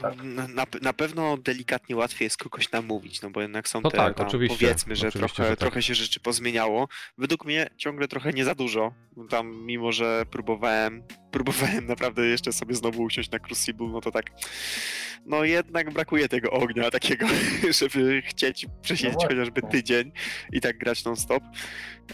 Tak. 0.00 0.22
Na, 0.22 0.66
na, 0.82 0.92
pewno 0.92 1.36
delikatnie 1.36 1.96
łatwiej 1.96 2.26
jest 2.26 2.36
kogoś 2.36 2.72
namówić, 2.72 3.22
no 3.22 3.30
bo 3.30 3.40
jednak 3.40 3.68
są 3.68 3.80
no 3.80 3.90
te, 3.90 3.96
tak, 3.96 4.16
tam, 4.16 4.26
powiedzmy, 4.48 4.96
że, 4.96 5.12
trochę, 5.12 5.44
że 5.44 5.50
tak. 5.50 5.58
trochę 5.58 5.82
się 5.82 5.94
rzeczy 5.94 6.20
pozmieniało. 6.20 6.88
Według 7.18 7.44
mnie 7.44 7.70
ciągle 7.76 8.08
trochę 8.08 8.32
nie 8.32 8.44
za 8.44 8.54
dużo. 8.54 8.92
Tam, 9.28 9.56
mimo 9.66 9.92
że 9.92 10.24
próbowałem, 10.30 11.02
próbowałem 11.30 11.86
naprawdę 11.86 12.26
jeszcze 12.26 12.52
sobie 12.52 12.74
znowu 12.74 13.02
usiąść 13.02 13.30
na 13.30 13.38
Crucible, 13.38 13.88
no 13.88 14.00
to 14.00 14.10
tak, 14.10 14.30
no 15.26 15.44
jednak 15.44 15.90
brakuje 15.92 16.28
tego 16.28 16.50
ognia 16.50 16.90
takiego, 16.90 17.26
żeby 17.80 18.22
chcieć 18.22 18.66
przesiedzieć 18.82 19.18
no 19.22 19.28
chociażby 19.28 19.62
tydzień 19.62 20.12
i 20.52 20.60
tak 20.60 20.78
grać 20.78 21.04
non-stop. 21.04 21.42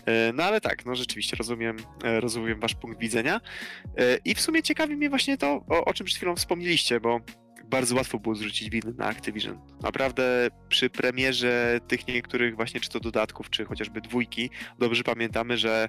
E, 0.06 0.32
no 0.32 0.42
ale 0.42 0.60
tak, 0.60 0.86
no 0.86 0.94
rzeczywiście 0.94 1.36
rozumiem, 1.36 1.76
e, 2.04 2.20
rozumiem 2.20 2.60
wasz 2.60 2.74
punkt 2.74 3.00
widzenia. 3.00 3.40
E, 3.98 4.18
I 4.24 4.34
w 4.34 4.40
sumie 4.40 4.62
ciekawi 4.62 4.96
mnie 4.96 5.10
właśnie 5.10 5.38
to, 5.38 5.64
o, 5.68 5.84
o 5.84 5.94
czym 5.94 6.06
przed 6.06 6.16
chwilą 6.16 6.36
wspomnieliście, 6.36 7.00
bo 7.00 7.20
bardzo 7.70 7.96
łatwo 7.96 8.18
było 8.18 8.34
zrzucić 8.34 8.70
winy 8.70 8.94
na 8.96 9.06
Activision. 9.06 9.58
Naprawdę 9.82 10.48
przy 10.68 10.90
premierze 10.90 11.78
tych 11.88 12.08
niektórych 12.08 12.56
właśnie 12.56 12.80
czy 12.80 12.88
to 12.88 13.00
dodatków, 13.00 13.50
czy 13.50 13.64
chociażby 13.64 14.00
dwójki, 14.00 14.50
dobrze 14.78 15.02
pamiętamy, 15.02 15.58
że 15.58 15.88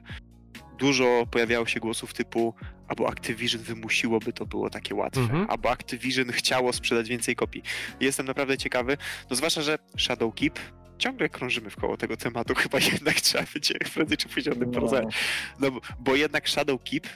dużo 0.78 1.26
pojawiało 1.32 1.66
się 1.66 1.80
głosów 1.80 2.14
typu 2.14 2.54
albo 2.88 3.08
Activision 3.08 3.62
wymusiłoby 3.62 4.34
to 4.34 4.46
było 4.46 4.70
takie 4.70 4.96
łatwe, 4.96 5.22
mhm. 5.22 5.46
albo 5.50 5.72
Activision 5.72 6.32
chciało 6.32 6.74
sprzedać 6.74 7.10
więcej 7.10 7.36
kopii. 7.36 7.64
Jestem 8.00 8.26
naprawdę 8.26 8.58
ciekawy, 8.58 8.98
no 9.30 9.36
zwłaszcza, 9.36 9.62
że 9.62 9.78
Shadowkeep 9.98 10.60
ciągle 10.98 11.30
krążymy 11.30 11.70
w 11.70 11.76
koło 11.76 11.98
tego 11.98 12.18
tematu, 12.18 12.56
chyba 12.64 12.80
jednak 12.80 13.22
trzeba 13.22 13.44
będzie 13.54 13.74
prędzej 13.94 14.18
czy 14.18 14.30
później 14.30 14.56
o 14.56 14.60
tym 14.60 14.68
no. 14.68 14.74
porozmawiać. 14.74 15.16
No, 15.60 15.72
bo 16.00 16.16
jednak 16.16 16.50
Shadowkeep 16.50 17.08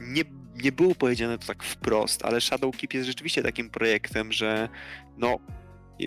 nie 0.00 0.24
nie 0.64 0.72
było 0.72 0.94
powiedziane 0.94 1.38
to 1.38 1.46
tak 1.46 1.62
wprost, 1.62 2.24
ale 2.24 2.40
Shadowkeep 2.40 2.94
jest 2.94 3.06
rzeczywiście 3.06 3.42
takim 3.42 3.70
projektem, 3.70 4.32
że 4.32 4.68
no, 5.16 5.38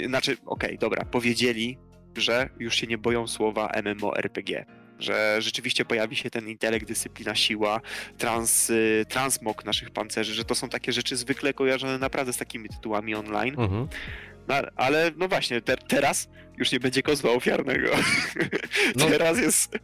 znaczy, 0.07 0.31
okej, 0.31 0.69
okay, 0.69 0.77
dobra, 0.77 1.05
powiedzieli, 1.05 1.77
że 2.17 2.49
już 2.59 2.75
się 2.75 2.87
nie 2.87 2.97
boją 2.97 3.27
słowa 3.27 3.71
MMORPG, 3.83 4.65
że 4.99 5.37
rzeczywiście 5.39 5.85
pojawi 5.85 6.15
się 6.15 6.29
ten 6.29 6.49
intelekt, 6.49 6.87
dyscyplina, 6.87 7.35
siła, 7.35 7.81
trans, 8.17 8.69
y, 8.69 9.05
transmog 9.09 9.65
naszych 9.65 9.91
pancerzy, 9.91 10.33
że 10.33 10.45
to 10.45 10.55
są 10.55 10.69
takie 10.69 10.91
rzeczy 10.91 11.15
zwykle 11.15 11.53
kojarzone 11.53 11.97
naprawdę 11.97 12.33
z 12.33 12.37
takimi 12.37 12.69
tytułami 12.69 13.15
online. 13.15 13.55
Mhm. 13.59 13.87
No, 14.47 14.55
ale 14.75 15.11
no 15.17 15.27
właśnie, 15.27 15.61
te, 15.61 15.77
teraz 15.77 16.29
już 16.57 16.71
nie 16.71 16.79
będzie 16.79 17.03
kozła 17.03 17.31
ofiarnego. 17.31 17.89
No, 18.95 19.05
teraz 19.17 19.39
jest... 19.39 19.77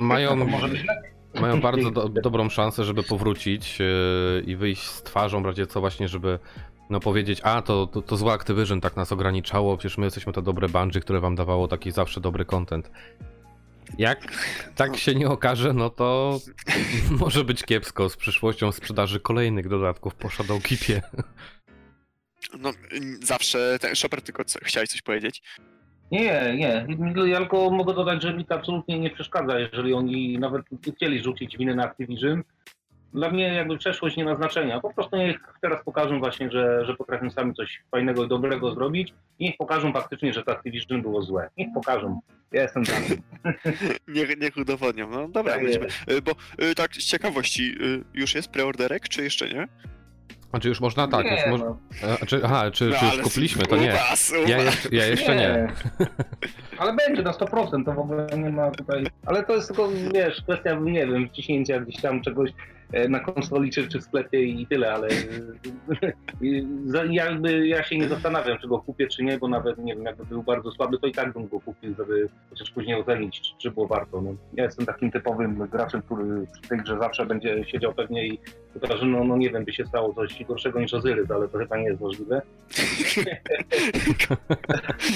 Mają... 0.00 0.36
może 0.36 0.68
być 0.68 0.82
mają 1.40 1.60
bardzo 1.60 1.90
do, 1.90 2.08
dobrą 2.08 2.48
szansę, 2.48 2.84
żeby 2.84 3.02
powrócić 3.02 3.78
yy, 3.78 4.44
i 4.46 4.56
wyjść 4.56 4.82
z 4.82 5.02
twarzą, 5.02 5.42
w 5.42 5.46
razie 5.46 5.66
co 5.66 5.80
właśnie, 5.80 6.08
żeby 6.08 6.38
no 6.90 7.00
powiedzieć, 7.00 7.40
a 7.42 7.62
to, 7.62 7.86
to, 7.86 8.02
to 8.02 8.16
złe 8.16 8.32
Activision 8.32 8.80
tak 8.80 8.96
nas 8.96 9.12
ograniczało, 9.12 9.76
przecież 9.76 9.98
my 9.98 10.04
jesteśmy 10.04 10.32
to 10.32 10.42
dobre 10.42 10.68
Bungie, 10.68 11.00
które 11.00 11.20
wam 11.20 11.34
dawało 11.34 11.68
taki 11.68 11.90
zawsze 11.90 12.20
dobry 12.20 12.44
content. 12.44 12.90
Jak 13.98 14.32
tak 14.74 14.96
się 14.96 15.14
nie 15.14 15.28
okaże, 15.28 15.72
no 15.72 15.90
to 15.90 16.38
może 17.20 17.44
być 17.44 17.62
kiepsko 17.62 18.08
z 18.08 18.16
przyszłością 18.16 18.72
sprzedaży 18.72 19.20
kolejnych 19.20 19.68
dodatków 19.68 20.14
po 20.14 20.30
Shadowkeepie. 20.30 21.02
No 22.58 22.70
zawsze, 23.22 23.78
ten 23.80 23.96
Shopper 23.96 24.22
tylko 24.22 24.44
co, 24.44 24.58
chciałeś 24.62 24.88
coś 24.88 25.02
powiedzieć? 25.02 25.42
Nie, 26.12 26.54
nie. 26.56 26.86
Ja 27.26 27.38
tylko 27.38 27.70
mogę 27.70 27.94
dodać, 27.94 28.22
że 28.22 28.34
mi 28.34 28.44
to 28.44 28.54
absolutnie 28.54 28.98
nie 28.98 29.10
przeszkadza, 29.10 29.58
jeżeli 29.58 29.94
oni 29.94 30.38
nawet 30.38 30.62
chcieli 30.96 31.22
rzucić 31.22 31.58
winę 31.58 31.74
na 31.74 31.84
Activision. 31.84 32.42
Dla 33.14 33.30
mnie 33.30 33.54
jakby 33.54 33.78
przeszłość 33.78 34.16
nie 34.16 34.24
ma 34.24 34.34
znaczenia. 34.34 34.80
Po 34.80 34.94
prostu 34.94 35.16
niech 35.16 35.40
teraz 35.60 35.84
pokażą 35.84 36.18
właśnie, 36.18 36.50
że, 36.50 36.84
że 36.86 36.96
potrafią 36.96 37.30
sami 37.30 37.54
coś 37.54 37.82
fajnego 37.90 38.24
i 38.24 38.28
dobrego 38.28 38.74
zrobić. 38.74 39.14
I 39.38 39.44
niech 39.44 39.56
pokażą 39.56 39.92
faktycznie, 39.92 40.32
że 40.32 40.42
to 40.42 40.52
Activision 40.52 41.02
było 41.02 41.22
złe. 41.22 41.50
Niech 41.58 41.68
pokażą. 41.74 42.20
Ja 42.52 42.62
jestem 42.62 42.84
za 42.84 42.92
niech, 44.14 44.40
niech 44.40 44.56
udowodnią. 44.56 45.10
No 45.10 45.28
dobra, 45.28 45.52
tak 45.52 46.22
bo 46.22 46.32
y, 46.64 46.74
tak 46.74 46.94
z 46.94 47.06
ciekawości, 47.06 47.74
y, 47.80 48.04
już 48.14 48.34
jest 48.34 48.48
preorderek, 48.48 49.08
czy 49.08 49.22
jeszcze 49.22 49.48
nie? 49.48 49.68
Znaczy 50.52 50.68
już 50.68 50.80
można 50.80 51.08
tak, 51.08 51.24
nie, 51.24 51.50
już 51.50 51.60
no. 51.60 51.78
A, 52.22 52.26
czy, 52.26 52.40
aha, 52.44 52.70
czy, 52.70 52.84
No, 52.84 52.96
czy 52.98 53.16
już 53.16 53.24
kupiliśmy, 53.24 53.66
to 53.66 53.76
nie. 53.76 53.98
Ja 54.46 54.62
jeszcze, 54.62 54.88
ja 54.92 55.06
jeszcze 55.06 55.36
nie. 55.36 55.72
Ale 56.78 56.92
będzie 56.92 57.22
na 57.22 57.30
100%, 57.32 57.84
to 57.84 57.92
w 57.92 57.98
ogóle 57.98 58.26
nie 58.38 58.50
ma 58.50 58.70
tutaj. 58.70 59.06
Ale 59.26 59.42
to 59.42 59.52
jest 59.54 59.68
tylko, 59.68 59.88
wiesz, 60.14 60.42
kwestia, 60.42 60.74
nie 60.74 61.06
wiem, 61.06 61.28
wciśnięcia 61.28 61.80
gdzieś 61.80 62.00
tam 62.00 62.22
czegoś 62.22 62.50
e, 62.50 62.54
na 63.08 63.20
konsoli 63.20 63.70
czy, 63.70 63.88
czy 63.88 63.98
w 63.98 64.02
sklepie 64.02 64.42
i 64.42 64.66
tyle, 64.66 64.92
ale 64.92 65.08
e, 65.08 65.12
jakby 67.10 67.68
ja 67.68 67.82
się 67.82 67.98
nie 67.98 68.08
zastanawiam, 68.08 68.58
czy 68.58 68.68
go 68.68 68.78
kupię, 68.78 69.06
czy 69.08 69.24
nie, 69.24 69.38
bo 69.38 69.48
nawet 69.48 69.78
nie 69.78 69.94
wiem, 69.94 70.04
jakby 70.04 70.24
był 70.24 70.42
bardzo 70.42 70.72
słaby, 70.72 70.98
to 70.98 71.06
i 71.06 71.12
tak 71.12 71.32
bym 71.32 71.48
go 71.48 71.60
kupił, 71.60 71.94
żeby 71.98 72.28
chociaż 72.50 72.70
później 72.70 73.00
ocenić, 73.00 73.40
czy, 73.40 73.52
czy 73.58 73.70
było 73.70 73.86
warto. 73.86 74.20
No. 74.20 74.34
Ja 74.54 74.64
jestem 74.64 74.86
takim 74.86 75.10
typowym 75.10 75.68
graczem, 75.68 76.02
który 76.02 76.46
przy 76.52 76.68
tej 76.68 76.78
grze 76.78 76.98
zawsze 76.98 77.26
będzie 77.26 77.64
siedział 77.64 77.94
pewnie 77.94 78.26
i 78.26 78.38
chyba, 78.72 78.96
że 78.96 79.06
no, 79.06 79.24
no 79.24 79.36
nie 79.36 79.50
wiem, 79.50 79.64
by 79.64 79.72
się 79.72 79.86
stało 79.86 80.14
coś 80.14 80.44
gorszego 80.44 80.80
niż 80.80 80.94
Ozyrys, 80.94 81.30
ale 81.30 81.48
to 81.48 81.58
chyba 81.58 81.76
nie 81.76 81.84
jest 81.84 82.00
możliwe. 82.00 82.42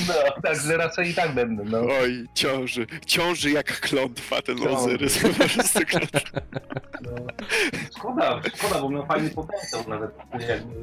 No, 0.09 0.43
także 0.43 0.77
raczej 0.77 1.11
i 1.11 1.15
tak 1.15 1.35
będę, 1.35 1.65
no. 1.65 1.79
Oj, 2.01 2.25
ciąży. 2.35 2.87
Ciąży 3.07 3.51
jak 3.51 3.81
klątwa 3.81 4.43
ten. 4.43 4.69
Ozyrys. 4.69 5.19
Po 5.19 5.29
prostu 5.49 5.81
klątwa. 5.87 6.41
No, 7.03 7.11
szkoda, 7.97 8.41
szkoda, 8.55 8.81
bo 8.81 8.91
miał 8.91 9.07
fajny 9.07 9.31
potencjał 9.31 9.89
nawet. 9.89 10.11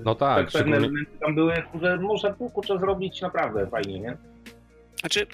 No 0.06 0.16
tak, 0.16 0.38
tak 0.38 0.62
pewne 0.62 0.78
elementy 0.78 1.12
tam 1.22 1.36
były, 1.36 1.54
że 1.82 1.98
można 1.98 2.34
tu 2.34 2.50
kurczę 2.50 2.80
zrobić 2.80 3.22
naprawdę 3.22 3.68
fajnie, 3.68 4.00
nie? 4.00 4.18
Znaczy, 5.00 5.28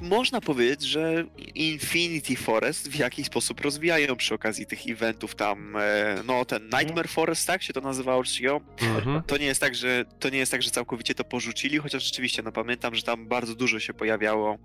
można 0.00 0.40
powiedzieć, 0.40 0.82
że 0.82 1.24
Infinity 1.54 2.36
Forest 2.36 2.88
w 2.88 2.96
jakiś 2.96 3.26
sposób 3.26 3.60
rozwijają 3.60 4.16
przy 4.16 4.34
okazji 4.34 4.66
tych 4.66 4.86
eventów 4.86 5.34
tam, 5.34 5.76
e, 5.76 6.16
no 6.26 6.44
ten 6.44 6.62
Nightmare 6.62 7.08
Forest, 7.08 7.46
tak 7.46 7.62
się 7.62 7.72
to 7.72 7.80
nazywało 7.80 8.24
czcigo? 8.24 8.60
Mhm. 8.82 9.22
To 9.22 9.36
nie 9.36 9.46
jest 9.46 9.60
tak, 9.60 9.74
że 9.74 10.04
to 10.18 10.28
nie 10.28 10.38
jest 10.38 10.52
tak, 10.52 10.62
że 10.62 10.70
całkowicie 10.70 11.14
to 11.14 11.24
porzucili, 11.24 11.78
chociaż 11.78 12.04
rzeczywiście, 12.04 12.42
no 12.42 12.52
pamiętam, 12.52 12.94
że 12.94 13.02
tam 13.02 13.28
bardzo 13.28 13.54
dużo 13.54 13.80
się 13.80 13.94
pojawiało 13.94 14.58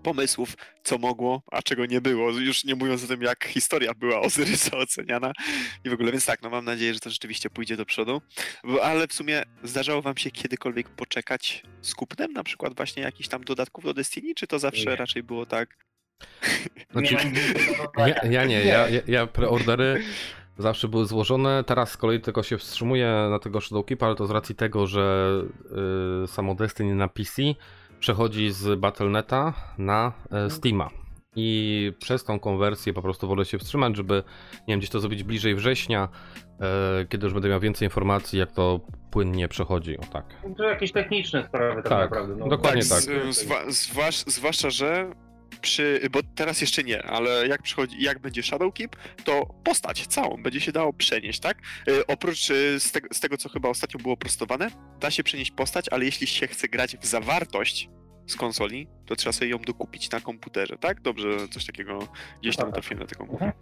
pomysłów, 0.00 0.56
co 0.84 0.98
mogło, 0.98 1.42
a 1.52 1.62
czego 1.62 1.86
nie 1.86 2.00
było. 2.00 2.30
Już 2.30 2.64
nie 2.64 2.74
mówiąc 2.74 3.04
o 3.04 3.06
tym, 3.06 3.22
jak 3.22 3.44
historia 3.44 3.94
była 3.94 4.20
Ozyrysa 4.20 4.76
oceniana 4.76 5.32
i 5.84 5.90
w 5.90 5.92
ogóle, 5.92 6.12
więc 6.12 6.26
tak, 6.26 6.42
no 6.42 6.50
mam 6.50 6.64
nadzieję, 6.64 6.94
że 6.94 7.00
to 7.00 7.10
rzeczywiście 7.10 7.50
pójdzie 7.50 7.76
do 7.76 7.84
przodu. 7.84 8.22
Bo, 8.64 8.84
ale 8.84 9.08
w 9.08 9.12
sumie 9.12 9.42
zdarzało 9.62 10.02
wam 10.02 10.16
się 10.16 10.30
kiedykolwiek 10.30 10.88
poczekać 10.88 11.62
z 11.82 11.94
kupnem, 11.94 12.32
na 12.32 12.44
przykład 12.44 12.76
właśnie 12.76 13.02
jakichś 13.02 13.28
tam 13.28 13.44
dodatków 13.44 13.84
do 13.84 13.94
Destiny, 13.94 14.34
czy 14.34 14.46
to 14.46 14.58
zawsze 14.58 14.90
Nie. 14.90 14.96
raczej 14.96 15.22
było 15.22 15.46
tak? 15.46 15.76
Znaczy, 16.92 17.16
ja, 17.96 18.24
ja 18.30 18.44
nie, 18.44 18.64
ja, 18.64 18.88
ja, 18.88 19.00
ja 19.06 19.26
preordery 19.26 20.02
zawsze 20.58 20.88
były 20.88 21.06
złożone, 21.06 21.64
teraz 21.66 21.90
z 21.90 21.96
kolei 21.96 22.20
tylko 22.20 22.42
się 22.42 22.58
wstrzymuję 22.58 23.26
na 23.30 23.38
tego 23.38 23.60
Shadowkeepa, 23.60 24.06
ale 24.06 24.14
to 24.14 24.26
z 24.26 24.30
racji 24.30 24.54
tego, 24.54 24.86
że 24.86 25.32
y, 26.24 26.26
samo 26.26 26.54
Destiny 26.54 26.94
na 26.94 27.08
PC 27.08 27.42
przechodzi 28.00 28.50
z 28.50 28.80
Battle.neta 28.80 29.52
na 29.78 30.12
y, 30.46 30.50
Steama. 30.50 30.90
I 31.36 31.92
przez 31.98 32.24
tą 32.24 32.40
konwersję 32.40 32.92
po 32.92 33.02
prostu 33.02 33.28
wolę 33.28 33.44
się 33.44 33.58
wstrzymać, 33.58 33.96
żeby 33.96 34.14
nie 34.60 34.62
wiem, 34.68 34.78
gdzieś 34.78 34.90
to 34.90 35.00
zrobić 35.00 35.22
bliżej 35.22 35.54
września, 35.54 36.08
y, 37.02 37.06
kiedy 37.06 37.26
już 37.26 37.34
będę 37.34 37.48
miał 37.48 37.60
więcej 37.60 37.86
informacji, 37.86 38.38
jak 38.38 38.52
to 38.52 38.80
płynnie 39.10 39.48
przechodzi. 39.48 39.98
O 39.98 40.02
tak. 40.12 40.24
To 40.56 40.64
jakieś 40.64 40.92
techniczne 40.92 41.44
sprawy 41.44 41.82
tak, 41.82 41.88
Tak, 41.88 42.10
naprawdę. 42.10 42.36
No. 42.36 42.48
dokładnie 42.48 42.82
z- 42.82 43.06
tak. 43.06 43.34
Zwa, 43.68 44.10
zwłaszcza, 44.26 44.70
że 44.70 45.10
przy, 45.60 46.00
bo 46.10 46.20
teraz 46.34 46.60
jeszcze 46.60 46.84
nie, 46.84 47.02
ale 47.02 47.48
jak 47.48 47.62
przychodzi, 47.62 48.02
jak 48.02 48.18
będzie 48.18 48.42
Shadowkeep, 48.42 48.96
to 49.24 49.46
postać 49.64 50.06
całą 50.06 50.42
będzie 50.42 50.60
się 50.60 50.72
dało 50.72 50.92
przenieść, 50.92 51.40
tak? 51.40 51.58
Y, 51.88 52.06
oprócz 52.06 52.50
y, 52.50 52.80
z 52.80 52.92
tego, 52.92 53.08
z 53.12 53.20
tego, 53.20 53.36
co 53.36 53.48
chyba 53.48 53.68
ostatnio 53.68 54.00
było 54.00 54.16
prostowane, 54.16 54.70
da 55.00 55.10
się 55.10 55.22
przenieść 55.24 55.50
postać, 55.50 55.86
ale 55.88 56.04
jeśli 56.04 56.26
się 56.26 56.46
chce 56.46 56.68
grać 56.68 56.96
w 56.96 57.06
zawartość 57.06 57.88
z 58.26 58.36
konsoli, 58.36 58.86
to 59.06 59.16
trzeba 59.16 59.32
sobie 59.32 59.48
ją 59.50 59.58
dokupić 59.58 60.10
na 60.10 60.20
komputerze, 60.20 60.78
tak? 60.78 61.00
Dobrze, 61.00 61.28
coś 61.50 61.66
takiego 61.66 62.08
gdzieś 62.42 62.56
tam 62.56 62.66
Tak. 62.66 62.74
trafiłem 62.74 62.98
na 62.98 63.06
taką. 63.06 63.30
Mhm. 63.32 63.52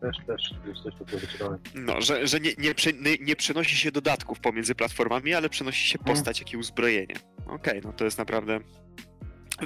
Też, 0.00 0.16
też, 0.26 0.54
coś 0.84 0.94
takiego 0.98 1.18
wyczytałem. 1.18 1.58
No, 1.74 2.00
że, 2.00 2.26
że 2.26 2.40
nie, 2.40 2.50
nie, 2.58 2.74
prze, 2.74 2.92
nie, 2.92 3.16
nie 3.20 3.36
przenosi 3.36 3.76
się 3.76 3.92
dodatków 3.92 4.40
pomiędzy 4.40 4.74
platformami, 4.74 5.34
ale 5.34 5.48
przenosi 5.48 5.86
się 5.88 5.98
Mhm. 5.98 6.16
postać, 6.16 6.40
jak 6.40 6.52
i 6.52 6.56
uzbrojenie. 6.56 7.14
Okej, 7.46 7.80
no 7.84 7.92
to 7.92 8.04
jest 8.04 8.18
naprawdę. 8.18 8.60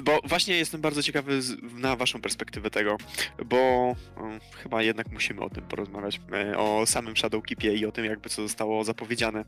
Bo 0.01 0.19
właśnie 0.23 0.55
jestem 0.55 0.81
bardzo 0.81 1.03
ciekawy 1.03 1.39
na 1.73 1.95
waszą 1.95 2.21
perspektywę 2.21 2.69
tego, 2.69 2.97
bo 3.45 3.57
um, 4.17 4.39
chyba 4.63 4.83
jednak 4.83 5.11
musimy 5.11 5.41
o 5.41 5.49
tym 5.49 5.63
porozmawiać, 5.63 6.21
e, 6.33 6.57
o 6.57 6.85
samym 6.85 7.17
Shadowkeepie 7.17 7.73
i 7.73 7.85
o 7.85 7.91
tym 7.91 8.05
jakby 8.05 8.29
co 8.29 8.41
zostało 8.41 8.83
zapowiedziane. 8.83 9.45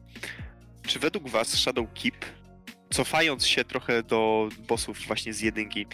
Czy 0.88 1.00
według 1.00 1.30
was 1.30 1.54
Shadowkeep, 1.54 2.26
cofając 2.90 3.48
się 3.48 3.64
trochę 3.64 4.04
do 4.04 4.50
bossów 4.68 5.00
właśnie 5.08 5.34
z 5.34 5.42
jedynki, 5.42 5.86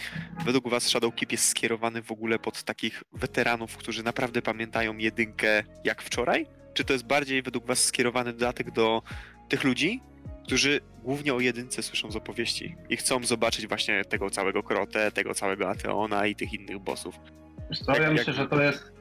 według 0.45 0.69
was 0.69 0.87
Shadowkeep 0.87 1.31
jest 1.31 1.47
skierowany 1.47 2.01
w 2.01 2.11
ogóle 2.11 2.39
pod 2.39 2.63
takich 2.63 3.03
weteranów, 3.13 3.77
którzy 3.77 4.03
naprawdę 4.03 4.41
pamiętają 4.41 4.97
jedynkę 4.97 5.63
jak 5.83 6.01
wczoraj? 6.01 6.45
Czy 6.73 6.83
to 6.83 6.93
jest 6.93 7.05
bardziej 7.05 7.41
według 7.41 7.65
was 7.65 7.83
skierowany 7.83 8.33
dodatek 8.33 8.71
do 8.71 9.01
tych 9.49 9.63
ludzi, 9.63 10.01
którzy 10.51 10.79
głównie 11.03 11.33
o 11.33 11.39
jedynce 11.39 11.83
słyszą 11.83 12.11
z 12.11 12.15
opowieści 12.15 12.75
i 12.89 12.97
chcą 12.97 13.23
zobaczyć 13.23 13.67
właśnie 13.67 14.05
tego 14.05 14.29
całego 14.29 14.63
Krotę, 14.63 15.11
tego 15.11 15.33
całego 15.33 15.69
Ateona 15.69 16.27
i 16.27 16.35
tych 16.35 16.53
innych 16.53 16.79
bossów? 16.79 17.15
Wiesz 17.69 17.79
co, 17.79 17.91
Jak- 17.91 18.01
ja 18.01 18.07
jak- 18.07 18.17
myślę, 18.17 18.33
że 18.33 18.47
to 18.47 18.61
jest. 18.61 18.91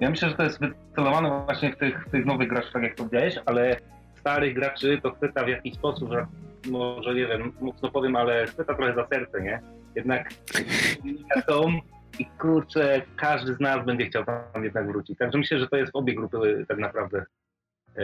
Ja 0.00 0.10
myślę, 0.10 0.28
że 0.28 0.34
to 0.34 0.42
jest 0.42 0.60
wycelowane 0.60 1.42
właśnie 1.44 1.72
w 1.72 1.76
tych, 1.76 2.06
w 2.06 2.10
tych 2.10 2.26
nowych 2.26 2.48
graczach, 2.48 2.72
tak 2.72 2.82
jak 2.82 2.94
powiedziałeś, 2.94 3.34
ale 3.46 3.76
starych 4.20 4.54
graczy 4.54 5.00
to 5.02 5.12
chwyta 5.12 5.44
w 5.44 5.48
jakiś 5.48 5.74
sposób, 5.74 6.10
że 6.12 6.26
może 6.70 7.14
nie 7.14 7.26
wiem, 7.26 7.52
mocno 7.60 7.90
powiem, 7.90 8.16
ale 8.16 8.46
chwyta 8.46 8.74
trochę 8.74 8.94
za 8.94 9.06
serce, 9.06 9.40
nie? 9.42 9.60
Jednak 9.94 10.30
są 11.48 11.80
i 12.18 12.26
kurczę, 12.26 13.02
każdy 13.16 13.54
z 13.54 13.60
nas 13.60 13.86
będzie 13.86 14.06
chciał 14.06 14.24
tam 14.24 14.64
jednak 14.64 14.86
wrócić. 14.86 15.18
Także 15.18 15.38
myślę, 15.38 15.58
że 15.58 15.68
to 15.68 15.76
jest 15.76 15.92
w 15.92 15.96
obie 15.96 16.14
grupy 16.14 16.64
tak 16.68 16.78
naprawdę. 16.78 17.24
E, 17.96 18.02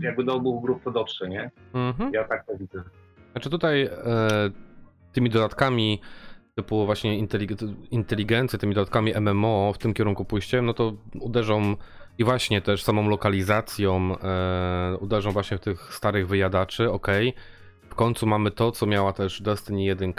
jakby 0.00 0.24
do 0.24 0.34
obu 0.34 0.60
grup 0.60 0.84
to 0.84 0.90
dotrze, 0.90 1.28
nie? 1.28 1.50
Mhm. 1.74 2.12
Ja 2.14 2.24
tak 2.24 2.46
to 2.46 2.56
widzę. 2.56 2.82
Znaczy 3.32 3.50
tutaj 3.50 3.82
e, 3.82 3.90
tymi 5.12 5.30
dodatkami 5.30 6.00
typu 6.54 6.86
właśnie 6.86 7.18
intelig- 7.22 7.74
inteligencję, 7.90 8.58
tymi 8.58 8.74
dodatkami 8.74 9.12
MMO 9.20 9.72
w 9.74 9.78
tym 9.78 9.94
kierunku 9.94 10.24
pójściem, 10.24 10.66
no 10.66 10.74
to 10.74 10.92
uderzą 11.20 11.76
i 12.18 12.24
właśnie 12.24 12.60
też 12.60 12.82
samą 12.82 13.08
lokalizacją, 13.08 14.18
e, 14.18 14.96
uderzą 15.00 15.30
właśnie 15.30 15.58
w 15.58 15.60
tych 15.60 15.94
starych 15.94 16.28
wyjadaczy, 16.28 16.90
okej. 16.90 17.34
W 17.88 17.94
końcu 17.94 18.26
mamy 18.26 18.50
to, 18.50 18.72
co 18.72 18.86
miała 18.86 19.12
też 19.12 19.42
Destiny 19.42 19.84
1, 19.84 20.12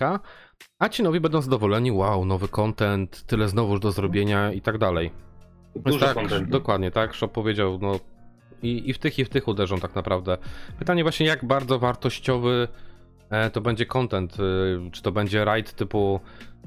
a 0.80 0.90
ci 0.90 1.04
nowi 1.04 1.20
będą 1.20 1.42
zadowoleni, 1.42 1.92
wow, 1.92 2.26
nowy 2.26 2.48
content, 2.48 3.24
tyle 3.26 3.48
znowuż 3.48 3.80
do 3.80 3.92
zrobienia 3.92 4.54
i 4.54 4.62
tak 4.62 4.78
dalej. 4.78 5.12
Dużo 5.76 6.06
tak, 6.06 6.14
kontentu. 6.14 6.52
dokładnie, 6.52 6.92
tak, 6.92 7.14
Shop 7.14 7.28
powiedział, 7.28 7.80
no 7.82 8.00
i, 8.64 8.90
i 8.90 8.94
w 8.94 8.98
tych, 8.98 9.20
i 9.20 9.26
w 9.26 9.30
tych 9.30 9.48
uderzą 9.48 9.80
tak 9.80 9.96
naprawdę. 9.96 10.38
Pytanie 10.80 11.04
właśnie, 11.04 11.26
jak 11.26 11.46
bardzo 11.46 11.80
wartościowy 11.80 12.68
e, 13.30 13.50
to 13.50 13.62
będzie 13.62 13.86
content, 13.86 14.38
e, 14.40 14.92
czy 14.92 15.02
to 15.02 15.12
będzie 15.12 15.46
raid 15.46 15.74
typu, 15.74 16.20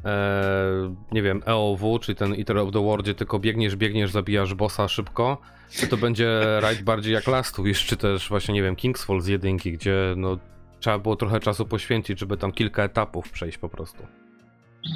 e, 0.05 0.95
nie 1.13 1.23
wiem, 1.23 1.43
EOW, 1.47 2.01
czy 2.01 2.15
ten 2.15 2.35
Eater 2.35 2.59
of 2.59 2.73
the 2.73 2.85
World, 2.85 3.05
gdzie 3.05 3.15
tylko 3.15 3.39
biegniesz, 3.39 3.77
biegniesz, 3.77 4.11
zabijasz 4.11 4.55
bossa 4.55 4.89
szybko, 4.89 5.39
czy 5.71 5.89
to 5.89 5.97
będzie 5.97 6.41
raid 6.61 6.83
bardziej 6.83 7.15
jak 7.15 7.27
Last 7.27 7.63
Wish, 7.63 7.87
czy 7.87 7.97
też 7.97 8.29
właśnie, 8.29 8.55
nie 8.55 8.63
wiem, 8.63 8.77
Kingsfall 8.77 9.21
z 9.21 9.27
jedynki, 9.27 9.73
gdzie 9.73 10.15
no 10.17 10.39
trzeba 10.81 10.99
było 10.99 11.17
trochę 11.17 11.41
czasu 11.41 11.67
poświęcić, 11.67 12.19
żeby 12.19 12.37
tam 12.37 12.53
kilka 12.53 12.83
etapów 12.83 13.31
przejść 13.31 13.59
po 13.59 13.69
prostu. 13.69 14.07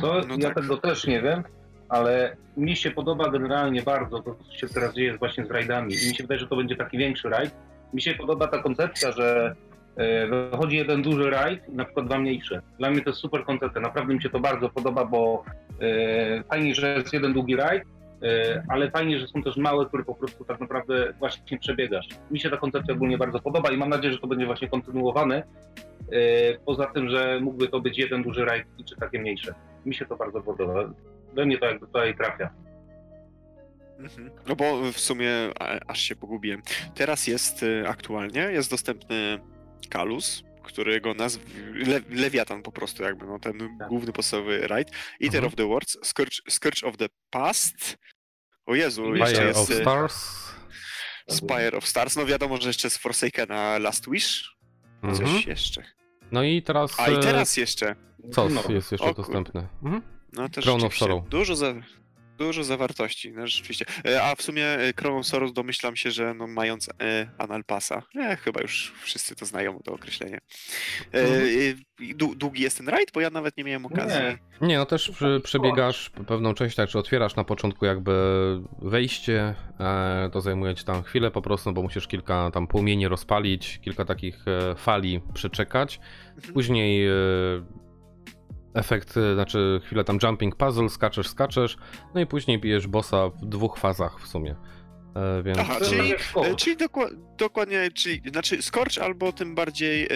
Co? 0.01 0.21
No 0.29 0.35
ja 0.39 0.49
tak. 0.49 0.55
tego 0.55 0.77
też 0.77 1.07
nie 1.07 1.23
wiem, 1.23 1.43
ale 1.89 2.37
mi 2.57 2.77
się 2.77 2.91
podoba 2.91 3.31
generalnie 3.31 3.83
bardzo 3.83 4.23
to, 4.23 4.35
co 4.35 4.53
się 4.53 4.69
teraz 4.69 4.95
dzieje 4.95 5.19
właśnie 5.19 5.47
z 5.47 5.51
rajdami. 5.51 5.95
I 5.95 6.09
mi 6.09 6.15
się 6.15 6.25
wydaje, 6.25 6.41
że 6.41 6.47
to 6.47 6.57
będzie 6.57 6.77
taki 6.77 6.99
większy 6.99 7.29
rajd. 7.29 7.55
Mi 7.95 8.03
się 8.03 8.15
podoba 8.15 8.49
ta 8.49 8.63
koncepcja, 8.63 9.13
że 9.13 9.55
e, 9.97 10.27
wychodzi 10.27 10.77
jeden 10.77 11.03
duży 11.03 11.31
rajd 11.31 11.69
i 11.69 11.73
na 11.73 11.85
przykład 11.85 12.07
dwa 12.07 12.19
mniejsze. 12.19 12.63
Dla 12.79 12.91
mnie 12.91 13.01
to 13.01 13.11
jest 13.11 13.21
super 13.21 13.45
koncepcja. 13.45 13.81
Naprawdę 13.81 14.15
mi 14.15 14.23
się 14.23 14.31
to 14.31 14.41
bardzo 14.41 14.69
podoba, 14.69 15.05
bo 15.05 15.45
e, 15.81 16.45
fajnie, 16.45 16.75
że 16.75 16.95
jest 16.95 17.13
jeden 17.13 17.33
długi 17.33 17.57
rajd, 17.57 17.83
e, 18.23 18.63
ale 18.69 18.91
fajnie, 18.91 19.19
że 19.19 19.27
są 19.27 19.43
też 19.43 19.57
małe, 19.57 19.87
które 19.87 20.05
po 20.05 20.15
prostu 20.15 20.45
tak 20.45 20.61
naprawdę 20.61 21.13
właśnie 21.19 21.59
przebiegasz. 21.59 22.09
Mi 22.31 22.41
się 22.41 22.51
ta 22.51 22.57
koncepcja 22.57 22.95
ogólnie 22.95 23.19
bardzo 23.19 23.39
podoba 23.41 23.71
i 23.71 23.77
mam 23.77 23.89
nadzieję, 23.89 24.13
że 24.13 24.19
to 24.21 24.27
będzie 24.27 24.47
właśnie 24.47 24.69
kontynuowane. 24.69 25.43
Poza 26.67 26.87
tym, 26.87 27.09
że 27.09 27.41
mógłby 27.41 27.69
to 27.69 27.81
być 27.81 27.99
jeden 27.99 28.23
duży 28.23 28.45
rajd 28.45 28.67
i 28.79 28.85
czy 28.85 28.97
takie 28.97 29.19
mniejsze. 29.19 29.55
Mi 29.87 29.95
się 29.95 30.07
to 30.07 30.17
bardzo 30.17 30.41
podoba. 30.41 30.85
We 31.37 31.47
mnie 31.47 31.59
to 31.59 31.67
jakby 31.67 31.87
tutaj 31.87 32.17
trafia. 32.17 32.51
Mhm. 33.99 34.31
No 34.47 34.57
bo 34.57 34.93
w 34.93 34.99
sumie 35.01 35.31
aż 35.87 36.01
się 36.01 36.17
pogubiłem. 36.17 36.63
Teraz 36.95 37.27
jest 37.27 37.63
y, 37.63 37.85
aktualnie, 37.89 38.41
jest 38.41 38.71
dostępny 38.71 39.39
Kalus, 39.91 40.43
którego 40.63 41.15
nazw... 41.15 41.41
Le, 41.75 42.01
Lewiatan 42.11 42.63
po 42.63 42.73
prostu 42.73 43.03
jakby, 43.03 43.27
no 43.27 43.39
ten 43.39 43.59
Tak. 43.79 43.89
główny 43.89 44.13
podstawowy 44.13 44.69
raid. 44.69 44.89
Eater 45.23 45.37
Mhm. 45.39 45.45
of 45.45 45.55
the 45.57 45.67
Worlds, 45.67 45.99
Scourge, 46.03 46.37
Scourge 46.49 46.85
of 46.89 46.97
the 46.97 47.07
Past. 47.31 47.99
O 48.67 48.75
Jezu, 48.75 49.15
jeszcze 49.15 49.35
Fire 49.37 49.47
jest... 49.49 49.59
of 49.61 49.71
y, 49.71 49.75
Stars. 49.75 50.47
Spire 51.31 51.73
of 51.79 51.89
Stars, 51.89 52.17
no 52.17 52.27
wiadomo, 52.27 52.57
że 52.61 52.69
jeszcze 52.69 52.91
z 52.91 52.99
Forsakena 52.99 53.79
Last 53.79 54.11
Wish, 54.11 54.57
coś 55.03 55.21
Mhm. 55.21 55.43
jeszcze. 55.47 55.83
No 56.33 56.43
i 56.43 56.63
teraz. 56.63 57.01
A 57.01 57.09
i 57.09 57.15
e, 57.15 57.21
teraz 57.21 57.57
jeszcze, 57.57 57.97
Co 58.33 58.49
No. 58.49 58.63
jest 58.69 58.93
jeszcze 58.93 59.07
O 59.07 59.15
dostępne? 59.15 59.69
Mhm. 59.83 60.03
No 60.37 60.49
to 60.49 60.63
Crown 60.63 60.85
of 60.85 60.95
Sorrow. 60.97 61.29
dużo 61.29 61.57
za... 61.57 61.75
Dużo 62.39 62.65
zawartości, 62.65 63.33
no 63.33 63.47
rzeczywiście. 63.47 63.85
E, 64.09 64.23
A 64.23 64.35
w 64.35 64.43
sumie 64.43 64.67
e, 64.67 64.93
Crown 64.93 65.19
of 65.19 65.27
Sorrows 65.27 65.53
domyślam 65.53 65.97
się, 65.97 66.11
że 66.11 66.35
no, 66.35 66.47
mając 66.47 66.89
e, 66.89 67.31
Anal 67.39 67.65
Passa, 67.65 68.03
e, 68.17 68.37
chyba 68.37 68.61
już 68.61 68.93
wszyscy 69.03 69.37
to 69.37 69.47
znają 69.47 69.79
to 69.85 69.93
określenie. 69.93 70.39
E, 71.15 71.21
Mhm. 71.21 71.43
e, 72.01 72.15
dłu- 72.15 72.35
długi 72.37 72.63
jest 72.63 72.79
ten 72.79 72.89
rajd, 72.89 73.11
bo 73.15 73.21
ja 73.21 73.31
nawet 73.31 73.57
nie 73.57 73.65
miałem 73.65 73.87
okazji. 73.87 74.21
Nie. 74.61 74.69
Nie, 74.69 74.79
no 74.79 74.87
też 74.87 75.11
przy, 75.11 75.41
przebiegasz 75.45 76.11
pewną 76.27 76.55
część, 76.55 76.77
tak, 76.77 76.89
czy 76.89 76.99
otwierasz 76.99 77.37
na 77.37 77.45
początku 77.45 77.87
jakby 77.87 78.13
wejście, 78.83 79.55
e, 79.81 80.31
to 80.33 80.41
zajmuje 80.41 80.75
ci 80.75 80.85
tam 80.85 81.03
chwilę 81.03 81.31
po 81.31 81.43
prostu, 81.43 81.73
bo 81.73 81.83
musisz 81.83 82.07
kilka 82.09 82.51
tam 82.51 82.67
płomieni 82.67 83.09
rozpalić, 83.09 83.79
kilka 83.83 84.05
takich 84.05 84.45
e, 84.49 84.75
fali 84.75 85.21
przeczekać. 85.35 86.01
Mhm. 86.37 86.55
Później 86.55 87.07
e, 87.09 87.13
efekt, 88.77 89.17
e, 89.17 89.35
znaczy 89.35 89.81
chwilę 89.85 90.05
tam 90.05 90.19
jumping 90.23 90.57
puzzle, 90.57 90.89
skaczesz, 90.89 91.29
skaczesz, 91.29 91.77
no 92.15 92.21
i 92.21 92.27
później 92.27 92.59
bijesz 92.59 92.87
bossa 92.87 93.29
w 93.29 93.47
dwóch 93.47 93.79
fazach 93.79 94.21
w 94.21 94.27
sumie. 94.27 94.55
E, 95.17 95.43
więc 95.43 95.59
Aha, 95.59 95.75
czyli- 95.85 96.15
Scorch. 96.19 96.49
E, 96.49 96.55
Czyli 96.57 96.77
dokła- 96.77 97.11
dokładnie, 97.39 97.91
czyli 97.95 98.23
znaczy 98.31 98.63
Scorch 98.63 98.99
albo 99.03 99.33
tym 99.33 99.55
bardziej 99.55 100.05
e, 100.05 100.09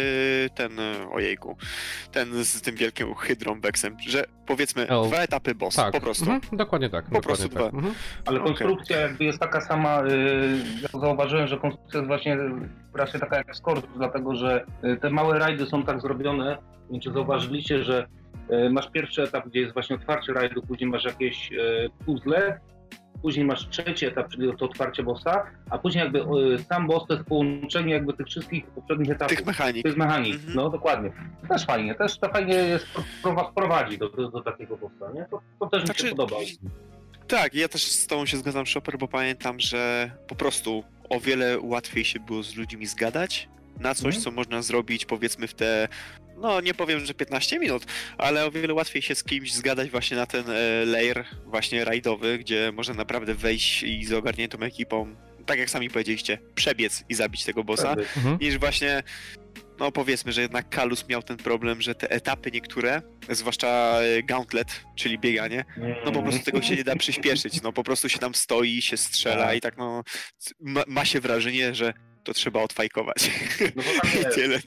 ten, 0.55 0.73
ojejku, 1.13 1.57
ten 2.13 2.45
z 2.45 2.63
tym 2.63 2.75
wielkim 2.77 3.15
hydrą 3.15 3.61
Vexem, 3.61 3.97
że 4.09 4.25
powiedzmy 4.47 4.87
dwa 4.87 5.17
etapy 5.17 5.55
boss, 5.55 5.75
tak, 5.77 5.93
po 5.93 6.01
prostu. 6.01 6.25
Mhm, 6.31 6.57
dokładnie 6.59 6.91
tak. 6.91 7.05
Po 7.05 7.11
dokładnie 7.15 7.27
prostu 7.27 7.49
tak. 7.49 7.59
dwa. 7.59 7.79
Mhm. 7.79 7.95
Ale 8.27 8.41
konstrukcja 8.41 9.01
jakby 9.01 9.25
jest 9.25 9.39
taka 9.39 9.61
sama, 9.61 10.03
y, 10.03 10.59
ja 10.83 11.01
zauważyłem, 11.01 11.47
że 11.47 11.59
konstrukcja 11.59 11.99
jest 12.01 12.09
właśnie 12.09 12.39
raczej 12.95 13.21
taka 13.21 13.37
jak 13.37 13.57
Scorch, 13.57 13.83
dlatego 13.97 14.37
że 14.37 14.67
y, 14.85 14.97
te 14.97 15.11
małe 15.11 15.39
rajdy 15.39 15.67
są 15.67 15.83
tak 15.83 16.01
zrobione, 16.01 16.59
nie 16.83 16.93
wiem 16.93 17.01
czy 17.01 17.13
zauważyliście, 17.13 17.85
że 17.85 18.07
y, 18.07 18.20
masz 18.71 18.91
pierwszy 18.91 19.23
etap, 19.23 19.49
gdzie 19.49 19.61
jest 19.61 19.73
właśnie 19.75 19.97
otwarcie 19.97 20.33
rajdu, 20.33 20.63
później 20.63 20.91
masz 20.91 21.05
jakieś 21.05 21.53
y, 21.53 21.91
puzzle, 22.07 22.61
później 23.23 23.47
masz 23.47 23.69
trzeci 23.69 24.07
etap, 24.07 24.29
czyli 24.29 24.57
to 24.59 24.65
otwarcie 24.65 25.03
bossa, 25.03 25.47
a 25.71 25.79
później 25.79 26.05
jakby 26.05 26.19
y, 26.55 26.59
sam 26.59 26.87
boss 26.87 27.07
to 27.09 27.15
jest 27.15 27.27
połączenie 27.27 27.93
jakby 27.93 28.13
tych 28.13 28.27
wszystkich 28.27 28.67
poprzednich 28.67 29.11
etapów. 29.11 29.37
Tych 29.37 29.47
mechanik. 29.47 29.83
To 29.83 29.89
jest 29.89 29.99
mechanik, 29.99 30.35
Mhm. 30.35 30.55
no 30.55 30.71
dokładnie. 30.71 31.13
Też 31.49 31.65
fajnie, 31.67 31.95
też 31.95 32.19
to 32.19 32.29
fajnie 32.29 32.55
jest 32.55 32.87
pro- 33.23 33.53
prowadzi 33.55 33.99
do, 33.99 34.09
do, 34.09 34.29
do 34.31 34.41
takiego 34.43 34.77
bossa, 34.77 35.13
nie? 35.15 35.27
To, 35.31 35.41
to 35.61 35.67
też 35.67 35.81
mi 35.81 35.87
Znaczy, 35.87 36.03
się 36.09 36.11
podoba. 36.11 36.37
Tak, 37.29 37.55
ja 37.55 37.69
też 37.69 37.83
z 37.83 38.07
tobą 38.07 38.27
się 38.27 38.37
zgadzam, 38.37 38.67
Shopper, 38.67 38.99
bo 38.99 39.09
pamiętam, 39.09 39.61
że 39.61 40.11
po 40.29 40.35
prostu 40.35 40.85
o 41.11 41.21
wiele 41.21 41.59
łatwiej 41.61 42.05
się 42.05 42.21
było 42.21 42.43
z 42.43 42.57
ludźmi 42.57 42.87
zgadać 42.87 43.49
na 43.81 43.95
coś, 43.95 44.05
Mhm. 44.17 44.23
co 44.23 44.31
można 44.31 44.63
zrobić 44.63 45.05
powiedzmy 45.05 45.49
w 45.49 45.55
te, 45.55 45.89
no 46.37 46.61
nie 46.61 46.75
powiem, 46.75 47.07
że 47.07 47.15
15 47.15 47.59
minut, 47.59 47.85
ale 48.19 48.47
o 48.47 48.51
wiele 48.51 48.75
łatwiej 48.75 49.03
się 49.03 49.15
z 49.15 49.25
kimś 49.25 49.53
zgadać 49.53 49.91
właśnie 49.91 50.17
na 50.17 50.27
ten 50.27 50.45
e, 50.51 50.85
layer 50.85 51.25
właśnie 51.47 51.85
rajdowy, 51.85 52.39
gdzie 52.39 52.73
można 52.75 52.95
naprawdę 52.95 53.35
wejść 53.35 53.83
i 53.83 54.05
z 54.05 54.13
ogarniętą 54.13 54.59
ekipą, 54.59 55.17
tak 55.47 55.59
jak 55.59 55.71
sami 55.71 55.91
powiedzieliście, 55.91 56.39
przebiec 56.55 57.05
i 57.09 57.15
zabić 57.15 57.45
tego 57.45 57.65
bossa, 57.65 57.83
Prawda. 57.83 58.03
Mhm. 58.17 58.39
niż 58.41 58.59
właśnie 58.59 59.03
no 59.79 59.93
powiedzmy, 59.93 60.33
że 60.33 60.41
jednak 60.43 60.69
Kalus 60.69 61.09
miał 61.09 61.23
ten 61.23 61.37
problem, 61.37 61.83
że 61.83 61.95
te 61.95 62.11
etapy 62.11 62.51
niektóre, 62.51 63.03
zwłaszcza 63.29 63.99
e, 64.03 64.23
gauntlet, 64.23 64.81
czyli 64.97 65.19
bieganie, 65.19 65.65
no 66.05 66.13
po 66.13 66.23
prostu 66.23 66.45
tego 66.45 66.63
się 66.63 66.77
nie 66.77 66.85
da 66.85 66.97
przyspieszyć. 66.97 67.63
No 67.63 67.73
po 67.73 67.85
prostu 67.85 68.09
się 68.09 68.19
tam 68.19 68.35
stoi, 68.35 68.83
się 68.83 68.97
strzela 68.97 69.45
Tak. 69.47 69.57
i 69.57 69.61
tak 69.61 69.77
no 69.77 70.03
ma, 70.61 70.85
ma 70.87 71.05
się 71.05 71.21
wrażenie, 71.21 71.75
że 71.75 71.95
to 72.25 72.35
trzeba 72.35 72.63
odfajkować. 72.63 73.31
No 73.77 73.83
to 73.83 74.01
tak 74.03 74.15
jest. 74.25 74.35
tyle. 74.35 74.61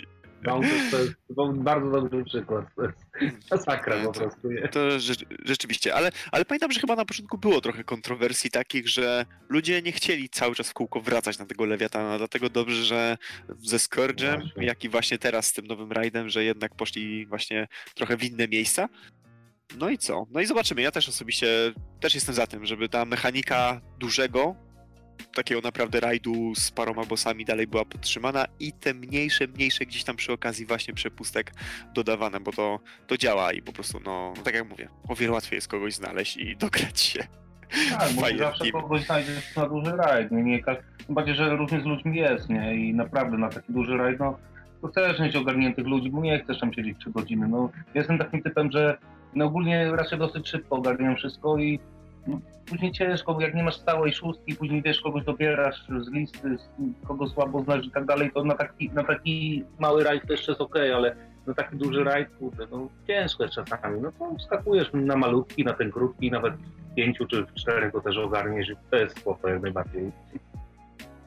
To 0.44 0.62
jest 0.64 1.60
bardzo 1.64 1.92
dobry 1.92 2.26
przykład. 2.26 2.66
To 2.76 2.84
jest 3.22 3.52
masakra 3.52 4.04
po 4.04 4.12
prostu. 4.12 4.52
Nie? 4.52 4.68
To 4.68 5.00
rze 5.00 5.14
rzeczywiście, 5.46 5.96
ale, 5.96 6.12
ale 6.32 6.46
pamiętam, 6.46 6.72
że 6.72 6.80
chyba 6.80 6.96
na 6.96 7.06
początku 7.06 7.38
było 7.38 7.62
trochę 7.62 7.84
kontrowersji 7.84 8.52
takich, 8.52 8.90
że 8.90 9.26
ludzie 9.50 9.82
nie 9.82 9.92
chcieli 9.92 10.30
cały 10.30 10.56
czas 10.56 10.70
w 10.70 10.74
kółko 10.74 11.02
wracać 11.02 11.40
na 11.40 11.46
tego 11.46 11.66
lewiatana, 11.66 12.18
dlatego 12.18 12.50
dobrze, 12.50 12.84
że 12.84 13.18
ze 13.60 13.78
Scourge'em, 13.78 14.40
Właśnie. 14.42 14.66
jak 14.66 14.84
i 14.84 14.90
właśnie 14.90 15.18
teraz 15.18 15.46
z 15.46 15.54
tym 15.54 15.68
nowym 15.68 15.92
rajdem, 15.92 16.30
że 16.30 16.44
jednak 16.44 16.76
poszli 16.76 17.26
właśnie 17.26 17.68
trochę 17.96 18.18
w 18.18 18.24
inne 18.24 18.48
miejsca. 18.48 18.90
No 19.78 19.90
i 19.90 19.98
co? 19.98 20.26
No 20.32 20.42
i 20.42 20.46
zobaczymy. 20.46 20.82
Ja 20.82 20.92
też 20.92 21.10
osobiście 21.10 21.74
też 22.00 22.16
jestem 22.16 22.36
za 22.36 22.48
tym, 22.48 22.66
żeby 22.66 22.90
ta 22.90 23.06
mechanika 23.06 23.82
dużego, 24.00 24.56
takiego 25.36 25.62
naprawdę 25.62 26.00
rajdu 26.00 26.56
z 26.56 26.72
paroma 26.72 27.06
bossami 27.06 27.46
dalej 27.46 27.68
była 27.68 27.86
podtrzymana 27.86 28.46
i 28.60 28.74
te 28.74 28.94
mniejsze, 28.94 29.48
mniejsze 29.48 29.86
gdzieś 29.86 30.04
tam 30.04 30.16
przy 30.16 30.34
okazji 30.34 30.66
właśnie 30.66 30.94
przepustek 30.94 31.52
dodawane, 31.94 32.40
bo 32.40 32.52
to, 32.52 32.80
to 33.08 33.18
działa 33.18 33.54
i 33.54 33.62
po 33.62 33.74
prostu, 33.74 34.00
no, 34.06 34.34
tak 34.44 34.54
jak 34.54 34.70
mówię, 34.70 34.88
o 35.10 35.16
wiele 35.16 35.32
łatwiej 35.34 35.58
jest 35.58 35.68
kogoś 35.68 35.94
znaleźć 35.94 36.38
i 36.38 36.58
dograć 36.58 37.02
się. 37.02 37.20
Tak, 38.00 38.12
bo 38.16 38.38
zawsze 38.38 38.72
kogoś 38.72 39.06
znajdziesz 39.06 39.56
na 39.56 39.70
duży 39.70 39.92
rajd. 39.92 40.32
Nie, 40.32 40.44
nie, 40.44 40.64
ka- 40.64 40.76
tym 41.06 41.16
bardziej, 41.16 41.36
że 41.36 41.56
różnie 41.56 41.82
z 41.82 41.86
ludźmi 41.86 42.18
jest, 42.18 42.50
nie? 42.50 42.76
I 42.76 42.94
naprawdę 42.94 43.38
na 43.38 43.50
taki 43.50 43.74
duży 43.74 43.98
rajd, 43.98 44.20
no 44.20 44.38
to 44.82 44.88
chcesz 44.88 45.20
mieć 45.20 45.36
ogarniętych 45.36 45.86
ludzi, 45.88 46.10
bo 46.10 46.22
nie 46.22 46.40
chcesz 46.44 46.60
tam 46.60 46.74
siedzieć 46.74 46.98
3 47.00 47.10
godziny. 47.12 47.48
No, 47.48 47.70
jestem 47.94 48.18
takim 48.18 48.44
typem, 48.44 48.72
że 48.72 48.98
no, 49.36 49.46
ogólnie 49.46 49.92
raczej 49.92 50.20
dosyć 50.20 50.50
szybko 50.50 50.76
ogarniam 50.76 51.16
wszystko 51.16 51.58
i 51.58 51.80
no, 51.80 52.03
później 52.66 52.92
ciężko, 52.92 53.34
bo 53.34 53.42
jak 53.42 53.56
nie 53.56 53.64
masz 53.64 53.76
stałej 53.76 54.14
szóstki, 54.14 54.56
później 54.56 54.82
wiesz, 54.82 55.02
kogoś 55.02 55.24
dobierasz 55.24 55.88
z 56.02 56.12
listy, 56.12 56.58
kogo 57.08 57.28
słabo 57.28 57.64
znasz 57.64 57.86
i 57.86 57.92
tak 57.92 58.06
dalej, 58.06 58.32
to 58.34 58.44
na 58.44 58.56
taki, 58.56 58.90
na 58.90 59.04
taki 59.04 59.64
mały 59.80 60.04
rajd 60.04 60.28
to 60.28 60.34
jeszcze 60.34 60.52
jest 60.52 60.62
okej, 60.62 60.94
ale 60.94 61.16
na 61.48 61.54
taki 61.54 61.78
duży 61.78 62.04
rajd, 62.04 62.30
kurde, 62.30 62.68
no 62.72 62.88
ciężko 63.08 63.44
jest 63.44 63.56
czasami. 63.56 64.02
No 64.02 64.12
to 64.12 64.36
skakujesz 64.40 64.90
na 64.94 65.16
malutki, 65.16 65.64
na 65.64 65.74
ten 65.74 65.92
krótki, 65.92 66.32
nawet 66.32 66.54
w 66.56 66.96
pięciu 66.96 67.26
czy 67.28 67.46
czterech 67.56 67.92
go 67.92 68.02
też 68.02 68.18
ogarniesz 68.18 68.70
i 68.70 68.76
to 68.92 68.96
jest 68.98 69.20
spoko 69.20 69.50
jak 69.50 69.62
najbardziej. 69.62 70.12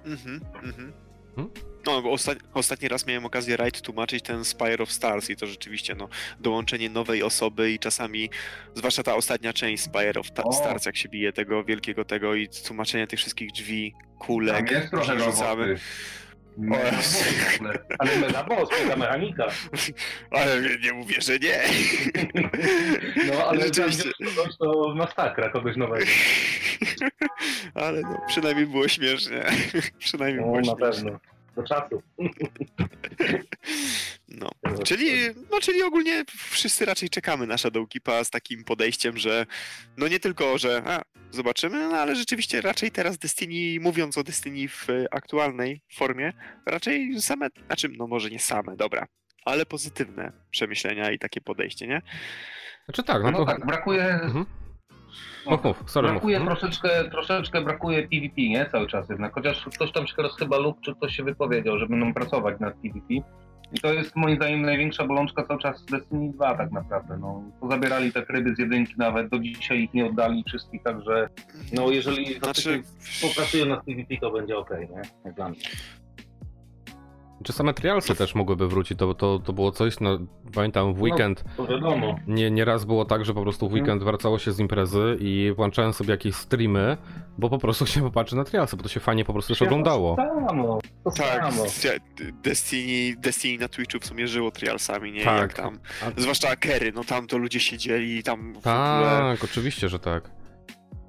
Mhm, 0.07 0.41
mhm. 0.65 0.93
Hmm? 1.37 1.53
No, 1.87 2.03
bo 2.03 2.11
osta- 2.13 2.37
ostatni 2.55 2.89
raz 2.89 3.07
miałem 3.07 3.27
okazję 3.27 3.57
raid 3.57 3.81
tłumaczyć 3.83 4.23
ten 4.25 4.45
Spire 4.45 4.83
of 4.83 4.93
Stars 4.93 5.31
i 5.31 5.37
to 5.37 5.47
rzeczywiście, 5.47 5.95
no, 5.95 6.09
dołączenie 6.41 6.91
nowej 6.91 7.23
osoby 7.23 7.73
i 7.73 7.79
czasami, 7.79 8.31
zwłaszcza 8.75 9.03
ta 9.03 9.15
ostatnia 9.15 9.53
część 9.53 9.83
Spire 9.83 10.21
of 10.21 10.31
Ta-. 10.31 10.53
Stars, 10.53 10.87
jak 10.87 10.97
się 10.97 11.09
bije 11.09 11.33
tego 11.33 11.65
wielkiego 11.65 12.05
tego 12.05 12.35
i 12.35 12.49
tłumaczenie 12.67 13.07
tych 13.07 13.19
wszystkich 13.19 13.53
drzwi, 13.53 13.95
kulek, 14.19 14.57
Tam 14.67 14.77
jest 14.77 14.91
trochę 14.91 15.19
rzucamy. 15.21 15.75
boss. 16.59 17.25
Ale 17.99 18.17
mega 18.19 18.45
boss, 18.45 18.69
mega 18.83 18.97
mechanika. 18.97 19.47
Ale 20.39 20.61
nie, 20.63 20.79
nie 20.79 20.93
mówię, 20.93 21.15
że 21.21 21.39
nie. 21.39 21.61
No 23.33 23.47
ale 23.49 23.61
Rzeczywiście. 23.67 24.03
Rzeczywiście. 24.03 24.37
kogoś 24.37 24.57
to 24.59 24.95
masakra, 24.95 25.51
kogoś 25.51 25.77
nowego. 25.77 26.07
Ale 27.75 28.01
no, 28.03 28.21
przynajmniej 28.29 28.67
było 28.67 28.89
śmiesznie. 28.89 29.45
przynajmniej 29.99 30.47
No 30.47 30.53
było 30.53 30.57
na 30.61 30.65
śmiesznie. 30.65 31.11
pewno. 31.11 31.36
Do 31.57 31.63
czasu. 31.63 32.03
No. 34.29 34.51
Czyli, 34.85 35.11
no, 35.51 35.61
czyli 35.61 35.83
ogólnie 35.83 36.25
wszyscy 36.29 36.85
raczej 36.85 37.11
czekamy 37.11 37.47
na 37.47 37.59
Shadowkeepa 37.59 38.25
z 38.25 38.31
takim 38.31 38.65
podejściem, 38.65 39.19
że 39.19 39.47
no 39.97 40.09
nie 40.09 40.21
tylko, 40.21 40.59
że 40.59 40.83
a, 40.87 41.03
zobaczymy, 41.31 41.89
no 41.89 41.97
ale 41.97 42.17
rzeczywiście 42.17 42.61
raczej 42.61 42.91
teraz 42.91 43.19
Destiny, 43.19 43.81
mówiąc 43.81 44.19
o 44.19 44.25
Destiny 44.25 44.69
w 44.69 44.87
aktualnej 45.11 45.81
formie, 45.93 46.33
raczej 46.67 47.21
same, 47.21 47.49
znaczy 47.67 47.89
no 47.99 48.07
może 48.07 48.31
nie 48.31 48.39
same, 48.39 48.77
dobra, 48.77 49.07
ale 49.45 49.67
pozytywne 49.67 50.33
przemyślenia 50.51 51.11
i 51.11 51.19
takie 51.19 51.41
podejście, 51.41 51.87
nie? 51.87 52.03
Znaczy 52.85 53.03
tak, 53.03 53.23
no, 53.23 53.31
No, 53.31 53.39
to... 53.39 53.45
tak, 53.47 53.67
brakuje... 53.67 54.05
Mhm. 54.05 54.47
Mów, 55.51 55.65
mów, 55.65 55.91
sorry, 55.91 56.07
mów. 56.09 56.13
Brakuje 56.15 56.37
Mhm. 56.37 56.57
troszeczkę, 56.57 57.11
troszeczkę 57.11 57.63
brakuje 57.63 58.09
PvP, 58.09 58.35
nie? 58.43 58.67
Cały 58.73 58.87
czas 58.87 59.09
jednak. 59.09 59.35
Chociaż 59.35 59.65
ktoś 59.75 59.93
tam 59.93 60.07
się 60.07 60.15
teraz 60.17 60.37
chyba 60.39 60.57
lub 60.59 60.81
czy 60.81 60.95
ktoś 60.95 61.17
się 61.17 61.25
wypowiedział, 61.25 61.79
że 61.79 61.87
będą 61.87 62.15
pracować 62.15 62.61
nad 62.61 62.75
PvP. 62.75 63.15
I 63.73 63.81
to 63.83 63.93
jest 63.93 64.17
moim 64.17 64.37
zdaniem 64.37 64.63
największa 64.63 65.07
bolączka 65.07 65.45
cały 65.45 65.61
czas 65.61 65.79
z 65.81 65.85
Destiny 65.85 66.33
2 66.33 66.55
tak 66.55 66.73
naprawdę. 66.73 67.19
No, 67.21 67.43
pozabierali 67.61 68.13
te 68.13 68.27
tryby 68.27 68.55
z 68.55 68.59
jedynki 68.59 68.95
nawet, 68.99 69.29
do 69.29 69.39
dzisiaj 69.39 69.83
ich 69.83 69.95
nie 69.95 70.07
oddali 70.07 70.45
wszystkich, 70.47 70.83
także 70.83 71.29
no 71.73 71.91
jeżeli 71.91 72.39
Znaczy, 72.39 72.83
popracują 73.23 73.67
nad 73.67 73.85
PvP 73.85 74.17
to 74.21 74.31
będzie 74.31 74.59
okej, 74.59 74.89
nie? 74.91 75.03
Jak 75.25 75.35
dla 75.35 75.49
mnie. 75.49 75.59
Czy 77.47 77.53
same 77.53 77.75
trialsy 77.75 78.15
też 78.15 78.35
mogłyby 78.35 78.69
wrócić? 78.69 78.99
To, 78.99 79.15
to, 79.15 79.39
to 79.39 79.53
było 79.53 79.73
coś, 79.73 80.01
no 80.01 80.19
pamiętam 80.55 80.95
w 80.95 81.03
weekend, 81.03 81.45
To 81.57 81.67
wiadomo. 81.67 82.19
nie, 82.27 82.51
nieraz 82.51 82.85
było 82.85 83.05
tak, 83.05 83.25
że 83.25 83.35
po 83.35 83.43
prostu 83.43 83.67
w 83.69 83.71
Mhm. 83.73 83.83
weekend 83.83 84.03
wracało 84.05 84.39
się 84.39 84.53
z 84.53 84.61
imprezy 84.61 85.17
i 85.21 85.53
włączałem 85.57 85.93
sobie 85.93 86.11
jakieś 86.11 86.35
streamy, 86.35 86.97
bo 87.39 87.49
po 87.51 87.59
prostu 87.59 87.87
się 87.93 88.01
popatrzy 88.03 88.37
na 88.37 88.45
trialsy, 88.45 88.77
bo 88.77 88.83
to 88.83 88.89
się 88.89 89.01
fajnie 89.01 89.25
po 89.25 89.33
prostu 89.33 89.53
już 89.53 89.63
oglądało. 89.63 90.17
To 90.17 90.47
samo, 90.49 90.79
to 91.05 91.11
tak, 91.11 91.53
samo. 91.55 91.65
Destiny, 92.43 93.17
Destiny 93.21 93.59
na 93.59 93.69
Twitchu 93.69 93.99
w 94.01 94.07
sumie 94.07 94.29
żyło 94.29 94.51
trialsami, 94.51 95.13
nie? 95.13 95.25
Tak. 95.25 95.41
Jak 95.41 95.53
tam, 95.55 95.79
A- 96.17 96.21
zwłaszcza 96.21 96.57
Kery, 96.57 96.93
no 96.93 97.05
tam 97.05 97.27
to 97.27 97.39
ludzie 97.39 97.61
siedzieli 97.61 98.17
i 98.19 98.23
tam 98.23 98.53
w 98.55 98.59
ogóle... 98.59 99.07
Tak, 99.37 99.45
oczywiście, 99.45 99.89
że 99.89 99.99
tak. 99.99 100.31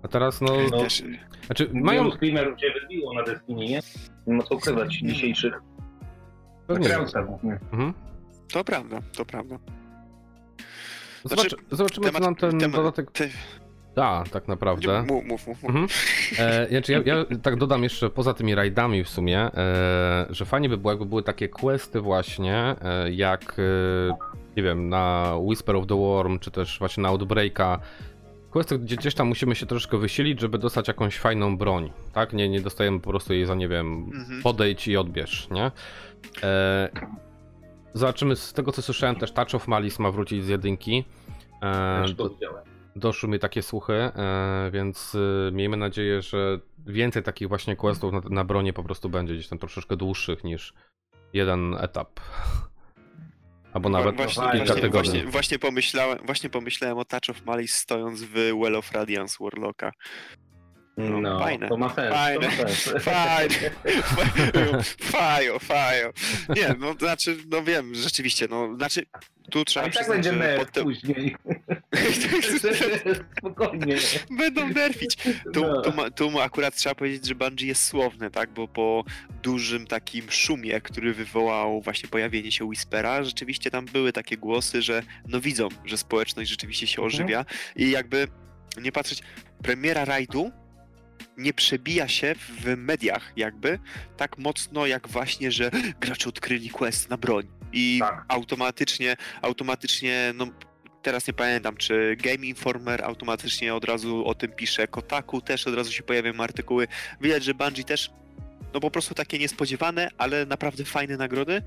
A 0.03 0.07
teraz 0.07 0.41
no... 0.41 0.57
No, 0.71 0.77
Też, 0.83 1.03
Znaczy 1.45 1.69
Mają... 1.73 1.83
mają... 1.85 2.03
Wielu 2.03 2.15
streamerów 2.15 2.59
się 2.59 2.67
wybiło 2.81 3.13
na 3.13 3.23
Destiny, 3.23 3.65
nie? 3.65 3.79
Nie 4.27 4.33
ma 4.33 4.43
co 4.43 4.55
ukrywać 4.55 4.95
dzisiejszych 4.95 5.53
Głównie. 6.67 7.59
Mhm. 7.71 7.93
to 8.53 8.63
prawda, 8.63 8.99
to 9.17 9.25
prawda. 9.25 9.55
Zobacz, 11.23 11.49
Znaczy, 11.49 11.63
zobaczymy, 11.71 12.11
co 12.11 12.19
nam 12.19 12.35
ten 12.35 12.51
temat- 12.59 12.71
dodatek 12.75 13.11
te- 13.11 13.29
da, 13.95 14.23
tak 14.31 14.47
naprawdę. 14.47 15.03
Mów, 15.07 15.25
mów, 15.25 15.47
mów. 15.47 15.63
mów. 15.63 15.69
Mhm. 15.75 15.87
E, 16.39 16.67
znaczy 16.69 16.91
ja, 16.91 16.99
ja 17.05 17.25
tak 17.43 17.55
dodam 17.55 17.83
jeszcze 17.83 18.09
poza 18.09 18.33
tymi 18.33 18.55
rajdami 18.55 19.03
w 19.03 19.09
sumie, 19.09 19.39
e, 19.39 20.25
że 20.29 20.45
fajnie 20.45 20.69
by 20.69 20.77
było, 20.77 20.91
jakby 20.91 21.05
były 21.05 21.23
takie 21.23 21.49
questy 21.49 22.01
właśnie, 22.01 22.75
e, 22.81 23.11
jak 23.11 23.55
e, 23.59 24.17
nie 24.57 24.63
wiem, 24.63 24.89
na 24.89 25.33
Whisper 25.41 25.75
of 25.75 25.87
the 25.87 25.95
Worm, 25.95 26.39
czy 26.39 26.51
też 26.51 26.79
właśnie 26.79 27.03
na 27.03 27.09
Outbreaka. 27.09 27.79
Questy, 28.57 28.79
gdzie 28.79 28.95
gdzieś 28.95 29.15
tam 29.15 29.27
musimy 29.27 29.55
się 29.55 29.65
troszkę 29.65 29.97
wysilić, 29.97 30.41
żeby 30.41 30.57
dostać 30.57 30.87
jakąś 30.87 31.17
fajną 31.19 31.57
broń, 31.57 31.91
tak? 32.13 32.33
Nie, 32.33 32.49
nie 32.49 32.61
dostajemy 32.61 32.99
po 32.99 33.09
prostu 33.09 33.33
jej 33.33 33.45
za, 33.45 33.55
nie 33.55 33.67
wiem, 33.67 34.11
Mhm. 34.13 34.41
podejdź 34.43 34.87
i 34.87 34.97
odbierz, 34.97 35.47
nie? 35.51 35.71
E, 36.43 36.89
zobaczymy, 37.93 38.35
z 38.35 38.53
tego 38.53 38.71
co 38.71 38.81
słyszałem 38.81 39.15
też 39.15 39.31
Touch 39.31 39.55
of 39.55 39.67
Malice 39.67 40.03
ma 40.03 40.11
wrócić 40.11 40.45
z 40.45 40.47
jedynki. 40.47 41.05
E, 41.61 42.05
do, 42.15 42.29
doszły 42.95 43.29
mi 43.29 43.39
takie 43.39 43.61
słuchy, 43.61 43.93
e, 43.93 44.69
więc 44.73 45.15
e, 45.47 45.51
miejmy 45.51 45.77
nadzieję, 45.77 46.21
że 46.21 46.59
więcej 46.87 47.23
takich 47.23 47.47
właśnie 47.47 47.75
questów 47.75 48.13
na, 48.13 48.21
na 48.29 48.43
bronie 48.43 48.73
po 48.73 48.83
prostu 48.83 49.09
będzie 49.09 49.33
gdzieś 49.33 49.47
tam 49.47 49.59
troszeczkę 49.59 49.97
dłuższych 49.97 50.43
niż 50.43 50.73
jeden 51.33 51.75
etap. 51.79 52.19
Albo 53.77 53.89
nawet 53.89 54.15
właśnie, 54.15 54.43
kilka 54.43 54.57
właśnie, 54.65 54.81
tygodni. 54.81 55.11
właśnie, 55.11 55.27
właśnie, 55.31 55.59
pomyślałem, 55.59 56.19
właśnie 56.25 56.49
pomyślałem 56.49 56.97
o 56.97 57.05
Touch 57.05 57.29
of 57.29 57.45
Malice 57.45 57.73
stojąc 57.73 58.23
w 58.23 58.33
Well 58.33 58.75
of 58.75 58.91
Radiance 58.91 59.37
Warlocka. 59.39 59.91
No, 60.97 61.21
No, 61.21 61.39
fajne. 61.39 61.67
to 61.69 61.77
ma 61.77 61.89
sens. 61.95 62.13
Fajne. 62.15 62.47
To 62.47 62.63
ma 62.63 62.69
sens. 62.69 63.03
Fajne. 63.03 63.71
Fajo, 65.01 65.59
fajo. 65.59 66.11
Nie, 66.55 66.75
no 66.79 66.93
znaczy, 66.93 67.37
no 67.49 67.63
wiem, 67.63 67.95
rzeczywiście, 67.95 68.47
no 68.49 68.75
znaczy, 68.75 69.05
tu 69.51 69.59
A 69.61 69.63
trzeba 69.65 69.87
i 69.87 69.91
tak 69.91 70.07
będzie 70.07 70.31
nerw 70.31 70.71
później. 70.71 71.35
Spokojnie. 73.37 73.95
Będą 74.29 74.67
nerfić. 74.69 75.15
Tu, 75.53 75.61
No. 75.61 75.81
tu, 75.81 75.93
ma, 75.93 76.09
tu 76.11 76.39
akurat 76.39 76.75
trzeba 76.75 76.95
powiedzieć, 76.95 77.27
że 77.27 77.35
Bungie 77.35 77.67
jest 77.67 77.83
słowne, 77.83 78.31
tak? 78.31 78.49
Bo 78.49 78.67
po 78.67 79.03
dużym 79.43 79.87
takim 79.87 80.31
szumie, 80.31 80.81
który 80.81 81.13
wywołał 81.13 81.81
właśnie 81.81 82.09
pojawienie 82.09 82.51
się 82.51 82.65
Whispera, 82.65 83.23
rzeczywiście 83.23 83.71
tam 83.71 83.85
były 83.85 84.13
takie 84.13 84.37
głosy, 84.37 84.81
że 84.81 85.03
no 85.27 85.41
widzą, 85.41 85.67
że 85.85 85.97
społeczność 85.97 86.49
rzeczywiście 86.49 86.87
się 86.87 87.01
Mhm. 87.01 87.07
ożywia 87.07 87.45
i 87.75 87.91
jakby 87.91 88.27
nie 88.81 88.91
patrzeć, 88.91 89.19
premiera 89.63 90.05
rajdu 90.05 90.51
nie 91.37 91.53
przebija 91.53 92.07
się 92.07 92.35
w 92.35 92.77
mediach 92.77 93.33
jakby 93.35 93.79
tak 94.17 94.37
mocno 94.37 94.85
jak 94.85 95.07
właśnie, 95.07 95.51
że 95.51 95.71
gracze 95.99 96.29
odkryli 96.29 96.69
quest 96.69 97.09
na 97.09 97.17
broń 97.17 97.47
i 97.73 97.97
Tak. 97.99 98.25
automatycznie, 98.27 99.15
automatycznie, 99.41 100.33
no 100.35 100.47
teraz 101.01 101.27
nie 101.27 101.33
pamiętam, 101.33 101.77
czy 101.77 102.15
Game 102.19 102.45
Informer 102.45 103.03
automatycznie 103.03 103.75
od 103.75 103.85
razu 103.85 104.25
o 104.25 104.35
tym 104.35 104.51
pisze, 104.51 104.87
Kotaku 104.87 105.41
też 105.41 105.67
od 105.67 105.75
razu 105.75 105.91
się 105.91 106.03
pojawiają 106.03 106.39
artykuły. 106.39 106.87
Widać, 107.21 107.43
że 107.43 107.53
Bungie 107.53 107.83
też, 107.83 108.11
no 108.73 108.79
po 108.79 108.91
prostu 108.91 109.13
takie 109.13 109.39
niespodziewane, 109.39 110.09
ale 110.17 110.45
naprawdę 110.45 110.85
fajne 110.85 111.17
nagrody, 111.17 111.61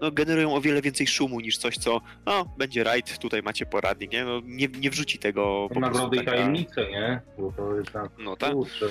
no 0.00 0.10
generują 0.10 0.54
o 0.54 0.60
wiele 0.60 0.82
więcej 0.82 1.06
szumu 1.06 1.40
niż 1.40 1.58
coś, 1.58 1.76
co, 1.76 2.00
no 2.26 2.54
będzie 2.58 2.84
raid, 2.84 3.18
tutaj 3.18 3.42
macie 3.42 3.66
poradnik, 3.66 4.12
nie? 4.12 4.24
No 4.24 4.40
nie, 4.44 4.68
nie 4.80 4.90
wrzuci 4.90 5.18
tego 5.18 5.68
po 5.74 5.80
Nagrody 5.80 5.98
prostu 5.98 6.14
i 6.14 6.18
taka- 6.18 6.30
tajemnice, 6.30 6.86
nie? 6.90 7.20
Bo 7.38 7.52
to 7.56 7.76
jest 7.78 7.92
tak. 7.92 8.10
No 8.18 8.36
tak. 8.36 8.52
Kurczę, 8.52 8.86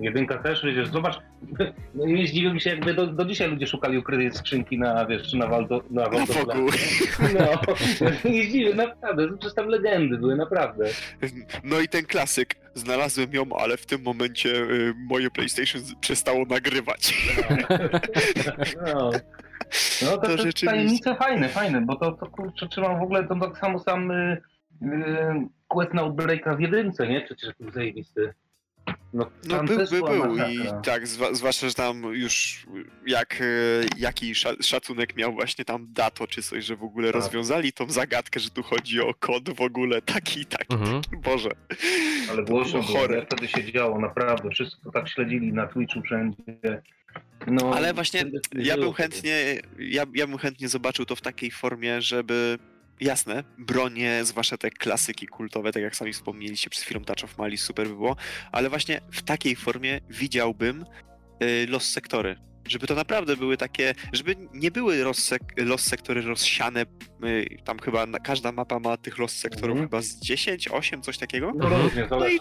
jedynka 0.00 0.38
też, 0.38 0.64
wiesz, 0.64 0.88
zobacz, 0.88 1.18
no 1.94 2.06
nie 2.06 2.26
zdziwiłbym 2.26 2.60
się, 2.60 2.70
jakby 2.70 2.94
do, 2.94 3.06
do 3.06 3.24
dzisiaj 3.24 3.50
ludzie 3.50 3.66
szukali 3.66 3.98
ukrytej 3.98 4.32
skrzynki 4.32 4.78
na, 4.78 5.06
wiesz, 5.06 5.30
czy 5.30 5.36
na 5.36 5.46
Waldo, 5.46 5.82
na 5.90 6.02
Na 6.02 6.08
Waldo 6.08 6.32
Wogu. 6.32 6.70
No, 7.38 7.74
nie 8.30 8.44
zdziwię, 8.44 8.74
naprawdę, 8.74 9.28
przecież 9.28 9.54
tam 9.54 9.66
legendy 9.68 10.18
były, 10.18 10.36
naprawdę. 10.36 10.84
No 11.64 11.80
i 11.80 11.88
ten 11.88 12.04
klasyk. 12.06 12.54
Znalazłem 12.74 13.32
ją, 13.32 13.44
ale 13.58 13.76
w 13.76 13.86
tym 13.86 14.02
momencie 14.02 14.48
y, 14.48 14.94
moje 14.96 15.30
PlayStation 15.30 15.82
przestało 16.00 16.44
nagrywać. 16.44 17.14
No. 17.60 17.68
No 18.86 19.10
to, 20.00 20.06
To 20.06 20.16
to, 20.16 20.26
to 20.26 20.36
rzeczywiście. 20.36 20.66
tajemnice 20.66 21.14
fajne, 21.14 21.48
fajne, 21.48 21.80
bo 21.80 21.96
to, 21.96 22.12
to 22.12 22.26
kurczę, 22.26 22.68
trzymam 22.68 22.98
w 22.98 23.02
ogóle 23.02 23.24
to 23.28 23.34
tak 23.40 23.58
samo 23.58 23.78
sam 23.78 24.10
y, 24.10 24.42
y, 24.82 24.86
quest 25.68 25.94
na 25.94 26.02
Outbreaka 26.02 26.54
w 26.56 26.60
jedynce, 26.60 27.08
nie? 27.08 27.20
Przecież 27.20 27.50
był 27.60 27.70
zajebisty. 27.70 28.34
No, 29.12 29.30
No 29.48 29.64
był, 29.64 29.76
też 29.78 29.90
był, 29.90 30.36
i 30.36 30.58
tak, 30.84 31.06
zwa, 31.06 31.34
zwłaszcza, 31.34 31.68
że 31.68 31.74
tam 31.74 32.02
już 32.02 32.66
jak, 33.06 33.40
e, 33.40 33.44
jaki 33.98 34.34
sza, 34.34 34.50
szacunek 34.62 35.16
miał 35.16 35.32
właśnie 35.32 35.64
tam 35.64 35.86
Dato 35.90 36.26
czy 36.26 36.42
coś, 36.42 36.64
że 36.64 36.76
w 36.76 36.82
ogóle 36.82 37.12
Tak. 37.12 37.22
rozwiązali 37.22 37.72
tą 37.72 37.90
zagadkę, 37.90 38.40
że 38.40 38.50
tu 38.50 38.62
chodzi 38.62 39.00
o 39.00 39.14
kod 39.14 39.50
w 39.50 39.60
ogóle 39.60 40.02
taki 40.02 40.40
i 40.40 40.46
taki. 40.46 40.74
Mhm. 40.74 41.00
Boże. 41.24 41.50
Ale 42.30 42.44
głośno 42.44 42.72
było 42.72 42.84
było, 42.92 42.98
chore. 42.98 43.16
jak 43.16 43.26
wtedy 43.26 43.48
się 43.48 43.72
działo, 43.72 44.00
naprawdę, 44.00 44.50
wszystko 44.50 44.92
tak 44.92 45.08
śledzili 45.08 45.52
na 45.52 45.66
Twitchu 45.66 46.02
wszędzie. 46.02 46.82
No, 47.46 47.72
Ale 47.74 47.94
właśnie 47.94 48.24
Ja 48.54 48.76
bym 48.76 48.92
chętnie, 48.92 49.60
ja, 49.78 50.04
ja 50.14 50.26
bym 50.26 50.38
chętnie 50.38 50.68
zobaczył 50.68 51.04
to 51.04 51.16
w 51.16 51.20
takiej 51.20 51.50
formie, 51.50 52.02
żeby 52.02 52.58
jasne, 53.00 53.44
bronie, 53.58 54.24
zwłaszcza 54.24 54.56
te 54.56 54.70
klasyki 54.70 55.26
kultowe, 55.26 55.72
tak 55.72 55.82
jak 55.82 55.96
sami 55.96 56.12
wspomnieliście 56.12 56.70
przed 56.70 56.84
chwilą 56.84 57.04
Touch 57.04 57.24
of 57.24 57.38
Malice, 57.38 57.64
super 57.64 57.88
by 57.88 57.94
było, 57.94 58.16
ale 58.52 58.68
właśnie 58.68 59.00
w 59.12 59.22
takiej 59.22 59.56
formie 59.56 60.00
widziałbym 60.08 60.84
y, 61.42 61.66
Lost 61.68 61.92
Sektory. 61.92 62.47
Żeby 62.68 62.86
to 62.86 62.94
naprawdę 62.94 63.36
były 63.36 63.56
takie, 63.56 63.94
żeby 64.12 64.36
nie 64.54 64.70
były 64.70 64.96
Lost, 65.04 65.32
sek- 65.32 65.64
lost 65.66 65.88
Sektory 65.88 66.22
rozsiane, 66.22 66.82
y, 67.24 67.56
tam 67.64 67.78
chyba 67.78 68.06
na, 68.06 68.18
każda 68.18 68.52
mapa 68.52 68.78
ma 68.78 68.96
tych 68.96 69.18
Lost 69.18 69.36
Sektorów 69.38 69.76
Mhm. 69.76 69.88
chyba 69.88 70.02
z 70.02 70.20
10, 70.20 70.68
8, 70.68 71.02
coś 71.02 71.18
takiego. 71.18 71.52
No 71.56 71.68
różnie, 71.68 72.08
zależy. 72.08 72.34
i- 72.36 72.38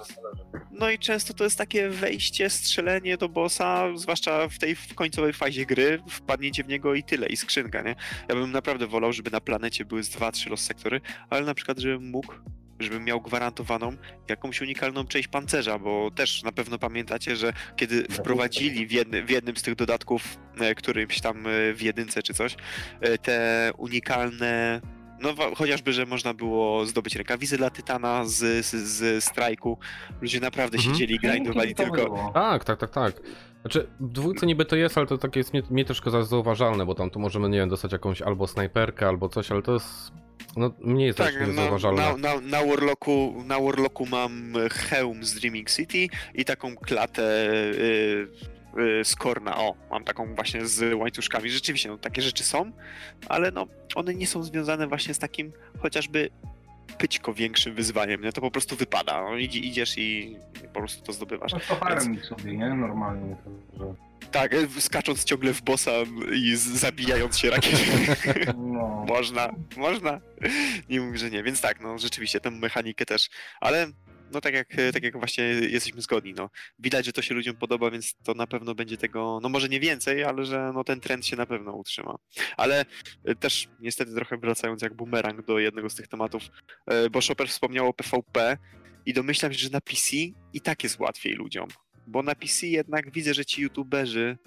No 0.72 0.89
i 0.89 0.99
często 0.99 1.34
to 1.34 1.43
jest 1.43 1.57
takie 1.57 1.89
wejście, 1.89 2.49
strzelenie 2.49 3.18
do 3.18 3.30
bossa, 3.30 3.88
zwłaszcza 3.95 4.47
w 4.47 4.57
tej 4.59 4.76
w 4.76 4.93
końcowej 4.95 5.34
fazie 5.34 5.65
gry, 5.65 5.99
wpadnięcie 6.09 6.63
w 6.63 6.68
niego 6.68 6.95
i 6.95 7.03
tyle, 7.03 7.28
i 7.28 7.38
skrzynka, 7.38 7.82
nie? 7.82 7.95
Ja 8.30 8.36
bym 8.36 8.51
naprawdę 8.51 8.88
wolał, 8.88 9.13
żeby 9.13 9.32
na 9.32 9.41
planecie 9.41 9.86
były 9.86 10.03
z 10.03 10.09
2-3 10.09 10.49
los 10.49 10.61
sektory, 10.61 11.01
ale 11.30 11.45
na 11.45 11.53
przykład, 11.53 11.80
żebym 11.80 12.09
mógł, 12.09 12.34
żebym 12.80 13.03
miał 13.03 13.21
gwarantowaną 13.21 13.91
jakąś 14.30 14.61
unikalną 14.61 15.05
część 15.07 15.28
pancerza, 15.28 15.80
bo 15.80 16.11
też 16.15 16.43
na 16.43 16.51
pewno 16.51 16.80
pamiętacie, 16.80 17.36
że 17.36 17.53
kiedy 17.75 18.03
wprowadzili 18.03 18.88
w, 18.88 18.91
jedny, 18.91 19.23
w 19.23 19.30
jednym 19.30 19.55
z 19.57 19.61
tych 19.61 19.75
dodatków, 19.75 20.21
e, 20.59 20.75
którymś 20.75 21.21
tam 21.21 21.47
e, 21.47 21.73
w 21.73 21.82
jedynce 21.82 22.23
czy 22.23 22.34
coś, 22.34 22.55
e, 23.01 23.17
te 23.17 23.71
unikalne 23.78 24.82
no 25.21 25.34
chociażby, 25.55 25.93
że 25.93 26.05
można 26.05 26.34
było 26.34 26.86
zdobyć 26.86 27.15
rękawice 27.15 27.57
dla 27.57 27.69
Tytana 27.69 28.25
z, 28.25 28.65
z, 28.65 28.69
z 28.75 29.23
strajku. 29.23 29.78
Ludzie 30.21 30.39
naprawdę 30.39 30.78
Mhm. 30.78 30.93
siedzieli 30.95 31.15
i 31.15 31.19
grindowali 31.19 31.75
tylko... 31.75 31.95
było. 32.05 32.32
Tak, 32.34 32.63
tak, 32.65 32.80
tak, 32.80 32.89
tak. 32.91 33.21
Znaczy, 33.61 33.88
w 33.99 34.07
dwójce 34.11 34.45
niby 34.45 34.65
to 34.65 34.75
jest, 34.75 34.97
ale 34.97 35.07
to 35.07 35.17
takie 35.17 35.39
jest 35.39 35.53
mnie, 35.53 35.61
mnie 35.69 35.86
troszkę 35.86 36.11
za- 36.11 36.23
zauważalne, 36.23 36.86
bo 36.86 36.95
tam 36.95 37.09
tu 37.09 37.19
możemy, 37.19 37.49
nie 37.49 37.57
wiem, 37.57 37.69
dostać 37.69 37.91
jakąś 37.91 38.21
albo 38.21 38.47
snajperkę, 38.47 39.07
albo 39.07 39.30
coś, 39.30 39.51
ale 39.51 39.61
to 39.61 39.73
jest, 39.73 40.11
no, 40.55 40.71
mnie 40.81 41.05
jest 41.05 41.17
Tak, 41.17 41.33
tak, 41.33 41.47
na, 41.47 41.53
zauważalne. 41.53 42.01
na, 42.01 42.17
na, 42.17 42.41
na, 42.41 42.65
Warlocku, 42.65 43.43
na 43.45 43.59
Warlocku 43.59 44.05
mam 44.05 44.53
hełm 44.71 45.23
z 45.23 45.33
Dreaming 45.33 45.69
City 45.71 46.07
i 46.33 46.45
taką 46.45 46.75
klatę 46.75 47.23
y, 47.51 48.27
y, 48.79 49.05
z 49.05 49.15
Korna. 49.15 49.57
O, 49.57 49.75
mam 49.91 50.03
taką 50.03 50.35
właśnie 50.35 50.65
z 50.67 50.93
łańcuszkami. 50.95 51.49
Rzeczywiście, 51.49 51.89
no, 51.89 51.97
takie 51.97 52.21
rzeczy 52.21 52.43
są, 52.43 52.71
ale 53.29 53.51
no, 53.51 53.67
one 53.95 54.13
nie 54.15 54.27
są 54.27 54.43
związane 54.43 54.87
właśnie 54.87 55.13
z 55.13 55.19
takim 55.19 55.51
chociażby 55.79 56.29
pyćko 56.97 57.33
większym 57.33 57.75
wyzwaniem, 57.75 58.21
nie? 58.21 58.31
To 58.31 58.41
po 58.41 58.51
prostu 58.51 58.75
wypada. 58.75 59.21
No, 59.21 59.29
idzi- 59.29 59.63
idziesz 59.65 59.97
i 59.97 60.37
po 60.73 60.79
prostu 60.79 61.03
to 61.03 61.13
zdobywasz. 61.13 61.53
No 61.53 61.59
to 61.67 61.75
harem 61.75 62.19
sobie, 62.23 62.57
nie? 62.57 62.69
Normalnie. 62.73 63.35
To, 63.43 63.77
że... 63.85 64.06
Tak, 64.32 64.51
skacząc 64.80 65.24
ciągle 65.24 65.53
w 65.53 65.61
bossa 65.61 65.91
i 66.34 66.55
zabijając 66.55 67.38
się 67.38 67.49
rakietą. 67.49 67.84
No. 68.57 69.05
Można, 69.09 69.53
można. 69.78 70.22
Nie 70.89 71.01
mówię, 71.01 71.18
że 71.18 71.30
nie. 71.30 71.43
Więc 71.43 71.61
tak, 71.61 71.82
no 71.82 71.97
rzeczywiście 71.97 72.39
tę 72.39 72.51
mechanikę 72.51 73.05
też. 73.05 73.30
Ale 73.61 73.88
no 74.32 74.41
tak 74.41 74.53
jak, 74.53 74.68
tak 74.93 75.03
jak 75.03 75.18
właśnie 75.18 75.43
jesteśmy 75.43 76.01
zgodni, 76.01 76.34
no. 76.34 76.49
Widać, 76.80 77.05
że 77.05 77.13
to 77.13 77.22
się 77.22 77.36
ludziom 77.36 77.55
podoba, 77.55 77.91
więc 77.91 78.15
to 78.24 78.34
na 78.34 78.47
pewno 78.47 78.76
będzie 78.76 78.97
tego, 78.97 79.39
no 79.43 79.49
może 79.49 79.70
nie 79.70 79.80
więcej, 79.80 80.24
ale 80.24 80.45
że 80.45 80.72
no 80.74 80.84
ten 80.84 80.99
trend 80.99 81.26
się 81.26 81.36
na 81.36 81.45
pewno 81.45 81.72
utrzyma. 81.72 82.15
Ale 82.57 82.86
e, 83.26 83.36
też 83.36 83.68
niestety 83.80 84.13
trochę 84.15 84.38
wracając 84.38 84.82
jak 84.82 84.93
bumerang 84.93 85.45
do 85.45 85.59
jednego 85.59 85.89
z 85.89 85.95
tych 85.95 86.07
tematów, 86.07 86.43
e, 86.88 87.09
bo 87.09 87.20
Chopper 87.28 87.49
wspomniał 87.49 87.88
o 87.88 87.93
PvP 87.93 88.57
i 89.05 89.13
domyślam 89.13 89.53
się, 89.53 89.59
że 89.59 89.70
na 89.70 89.82
PC 89.82 90.18
i 90.53 90.61
tak 90.61 90.84
jest 90.84 90.99
łatwiej 90.99 91.34
ludziom. 91.34 91.68
Bo 92.07 92.23
na 92.23 92.35
PC 92.35 92.67
jednak 92.67 93.11
widzę, 93.11 93.33
że 93.33 93.45
ci 93.45 93.61
youtuberzy, 93.61 94.37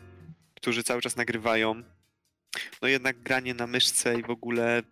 którzy 0.55 0.83
cały 0.83 1.01
czas 1.01 1.17
nagrywają, 1.17 1.83
no 2.83 2.89
jednak 2.89 3.23
granie 3.23 3.55
na 3.55 3.67
myszce 3.67 4.19
i 4.19 4.23
w 4.23 4.31
ogóle 4.31 4.83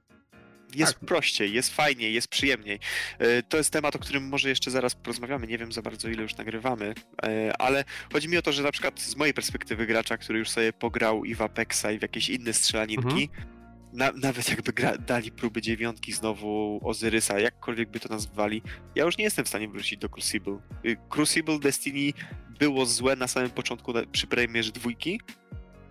jest 0.75 0.95
tak. 0.95 1.05
prościej, 1.05 1.53
jest 1.53 1.75
fajniej, 1.75 2.15
jest 2.15 2.29
przyjemniej. 2.29 2.79
E, 3.19 3.43
to 3.43 3.57
jest 3.57 3.71
temat, 3.71 3.97
o 3.97 3.99
którym 3.99 4.29
może 4.29 4.49
jeszcze 4.49 4.71
zaraz 4.71 4.95
porozmawiamy. 4.95 5.47
Nie 5.47 5.59
wiem 5.59 5.73
za 5.73 5.83
bardzo, 5.83 6.09
ile 6.09 6.23
już 6.23 6.37
nagrywamy, 6.37 6.95
e, 7.23 7.53
ale 7.59 7.85
chodzi 8.13 8.29
mi 8.29 8.37
o 8.37 8.43
to, 8.43 8.53
że 8.53 8.63
na 8.63 8.73
przykład 8.73 9.01
z 9.01 9.17
mojej 9.17 9.35
perspektywy 9.35 9.87
gracza, 9.87 10.19
który 10.19 10.39
już 10.39 10.51
sobie 10.51 10.73
pograł 10.73 11.25
i 11.25 11.35
w 11.35 11.43
Apexa, 11.43 11.87
i 11.95 11.99
w 11.99 12.03
jakieś 12.03 12.29
inne 12.29 12.53
strzelaninki, 12.53 13.31
mhm. 13.33 13.58
Na, 13.93 14.13
nawet 14.13 14.49
jakby 14.49 14.73
gra, 14.73 14.99
dali 14.99 15.33
próby 15.33 15.63
dziewiątki 15.63 16.13
znowu 16.13 16.81
Ozyrysa, 16.83 17.41
jakkolwiek 17.41 17.91
by 17.91 18.01
to 18.01 18.09
nazwali, 18.09 18.63
ja 18.95 19.05
już 19.05 19.19
nie 19.19 19.25
jestem 19.25 19.45
w 19.45 19.49
stanie 19.49 19.69
wrócić 19.69 19.99
do 19.99 20.09
Crucible. 20.09 20.59
Y, 20.87 20.97
Crucible 21.09 21.59
Destiny 21.59 22.13
było 22.59 22.87
złe 22.87 23.17
na 23.17 23.29
samym 23.29 23.51
początku 23.51 23.93
przy 24.13 24.27
premierze 24.27 24.73
dwójki, 24.73 25.21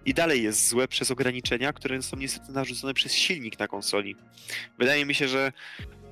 i 0.08 0.14
dalej 0.14 0.44
jest 0.44 0.68
złe 0.68 0.88
przez 0.88 1.12
ograniczenia, 1.12 1.74
które 1.74 2.02
są 2.02 2.18
niestety 2.18 2.52
narzucone 2.52 2.94
przez 2.94 3.14
silnik 3.14 3.60
na 3.60 3.68
konsoli. 3.68 4.16
Wydaje 4.80 5.06
mi 5.06 5.16
się, 5.16 5.28
że 5.28 5.52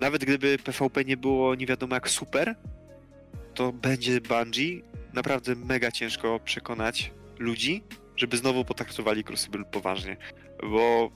nawet 0.01 0.25
gdyby 0.25 0.57
PvP 0.57 1.05
nie 1.05 1.17
było 1.17 1.55
nie 1.55 1.65
wiadomo 1.65 1.95
jak 1.95 2.09
super, 2.09 2.55
to 3.53 3.73
będzie 3.73 4.21
Bungie 4.21 4.81
naprawdę 5.13 5.55
mega 5.55 5.91
ciężko 5.91 6.39
przekonać 6.39 7.11
ludzi, 7.39 7.83
żeby 8.15 8.37
znowu 8.37 8.65
potraktowali 8.65 9.23
Crucible 9.23 9.65
poważnie. 9.65 10.17
Bo, 10.63 11.11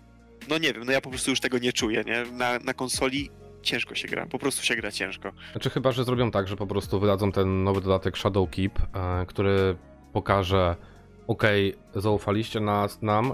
no 0.50 0.58
nie 0.58 0.74
wiem, 0.74 0.84
no 0.86 0.92
ja 0.92 1.02
po 1.02 1.10
prostu 1.10 1.30
już 1.30 1.40
tego 1.40 1.58
nie 1.58 1.74
czuję, 1.74 2.04
nie? 2.04 2.26
Na, 2.32 2.60
na 2.60 2.74
konsoli 2.74 3.30
ciężko 3.62 3.96
się 3.96 4.08
gra, 4.08 4.26
po 4.26 4.40
prostu 4.40 4.64
się 4.64 4.76
gra 4.76 4.92
ciężko. 4.92 5.32
Znaczy 5.52 5.70
chyba, 5.70 5.92
że 5.92 6.04
zrobią 6.04 6.32
tak, 6.32 6.48
że 6.48 6.56
po 6.56 6.68
prostu 6.68 7.00
wydadzą 7.00 7.32
ten 7.32 7.64
nowy 7.64 7.82
dodatek 7.82 8.18
Shadow 8.18 8.50
Keep, 8.50 8.80
e, 8.80 9.26
który 9.26 9.76
pokaże 10.14 10.76
okej, 11.28 11.76
okay, 11.76 12.02
zaufaliście 12.02 12.60
nas, 12.60 13.02
nam, 13.02 13.32
e, 13.32 13.34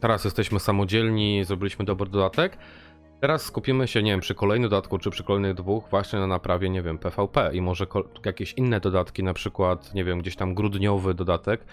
teraz 0.00 0.24
jesteśmy 0.24 0.60
samodzielni, 0.60 1.44
zrobiliśmy 1.44 1.84
dobry 1.84 2.10
dodatek, 2.10 2.58
teraz 3.22 3.42
skupimy 3.42 3.88
się, 3.88 4.02
nie 4.02 4.10
wiem, 4.10 4.20
przy 4.20 4.34
kolejnym 4.34 4.70
dodatku, 4.70 4.98
czy 4.98 5.10
przy 5.10 5.24
kolejnych 5.24 5.54
dwóch 5.54 5.88
właśnie 5.90 6.18
na 6.18 6.26
naprawie, 6.26 6.70
nie 6.70 6.82
wiem, 6.82 6.98
PvP 6.98 7.50
i 7.52 7.60
może 7.60 7.86
jakieś 8.24 8.52
inne 8.52 8.80
dodatki, 8.80 9.22
na 9.22 9.34
przykład, 9.34 9.94
nie 9.94 10.04
wiem, 10.04 10.18
gdzieś 10.18 10.36
tam 10.36 10.54
grudniowy 10.54 11.14
dodatek, 11.14 11.64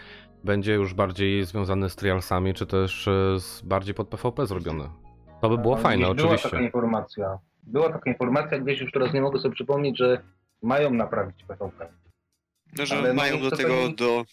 będzie 0.43 0.73
już 0.73 0.93
bardziej 0.93 1.45
związany 1.45 1.89
z 1.89 1.95
trialsami, 1.95 2.53
czy 2.53 2.65
też 2.65 3.07
e, 3.07 3.39
z, 3.39 3.61
bardziej 3.61 3.93
pod 3.93 4.07
PvP 4.07 4.47
zrobiony. 4.47 4.89
To 5.41 5.49
by 5.49 5.57
było 5.57 5.75
no, 5.75 5.81
fajne, 5.81 6.07
oczywiście. 6.07 6.49
Była 6.49 6.51
taka 6.51 6.61
informacja. 6.61 7.39
Była 7.63 7.89
taka 7.93 8.09
informacja, 8.09 8.59
gdzieś 8.59 8.81
już 8.81 8.91
teraz 8.91 9.13
nie 9.13 9.21
mogę 9.21 9.39
sobie 9.39 9.55
przypomnieć, 9.55 9.97
że 9.97 10.21
mają 10.61 10.93
naprawić 10.93 11.43
PvP. 11.43 11.87
No, 12.77 12.85
że 12.85 12.97
Ale 12.97 13.13
mają 13.13 13.41
do 13.41 13.51
tego 13.51 13.89
do 13.97 14.25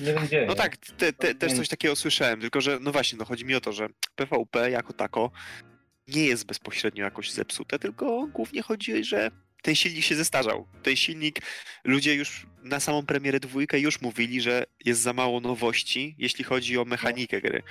nie 0.00 0.14
wiem 0.14 0.24
gdzie. 0.24 0.46
No 0.46 0.54
tak, 0.54 0.76
te, 0.76 1.12
te, 1.12 1.34
też 1.34 1.52
coś 1.52 1.68
takiego 1.68 1.96
słyszałem, 1.96 2.40
tylko 2.40 2.60
że 2.60 2.78
no 2.80 2.92
właśnie, 2.92 3.18
no 3.18 3.24
chodzi 3.24 3.44
mi 3.44 3.54
o 3.54 3.60
to, 3.60 3.72
że 3.72 3.88
PvP 4.16 4.70
jako 4.70 4.92
tako 4.92 5.30
nie 6.08 6.24
jest 6.24 6.46
bezpośrednio 6.46 7.04
jakoś 7.04 7.30
zepsute, 7.30 7.78
tylko 7.78 8.26
głównie 8.26 8.62
chodzi, 8.62 9.04
że 9.04 9.30
ten 9.62 9.74
silnik 9.74 10.04
się 10.04 10.14
zestarzał. 10.14 10.66
Ten 10.82 10.96
silnik, 10.96 11.40
ludzie 11.84 12.14
już 12.14 12.46
na 12.62 12.80
samą 12.80 13.06
premierę 13.06 13.40
dwójkę 13.40 13.80
już 13.80 14.00
mówili, 14.00 14.40
że 14.40 14.64
jest 14.84 15.00
za 15.00 15.12
mało 15.12 15.40
nowości, 15.40 16.14
jeśli 16.18 16.44
chodzi 16.44 16.78
o 16.78 16.84
mechanikę 16.84 17.40
gry. 17.40 17.62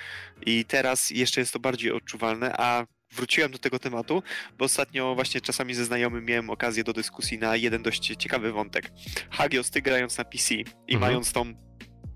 I 0.46 0.64
teraz 0.64 1.10
jeszcze 1.10 1.40
jest 1.40 1.52
to 1.52 1.58
bardziej 1.58 1.92
odczuwalne, 1.92 2.54
a 2.58 2.86
wróciłem 3.12 3.52
do 3.52 3.58
tego 3.58 3.78
tematu, 3.78 4.22
bo 4.58 4.64
ostatnio 4.64 5.14
właśnie 5.14 5.40
czasami 5.40 5.74
ze 5.74 5.84
znajomym 5.84 6.24
miałem 6.24 6.50
okazję 6.50 6.84
do 6.84 6.92
dyskusji 6.92 7.38
na 7.38 7.56
jeden 7.56 7.82
dość 7.82 8.16
ciekawy 8.16 8.52
wątek. 8.52 8.90
Hagios, 9.30 9.70
ty 9.70 9.82
grając 9.82 10.18
na 10.18 10.24
PC 10.24 10.54
i 10.54 10.64
mhm. 10.94 11.00
mając 11.00 11.32
tą 11.32 11.54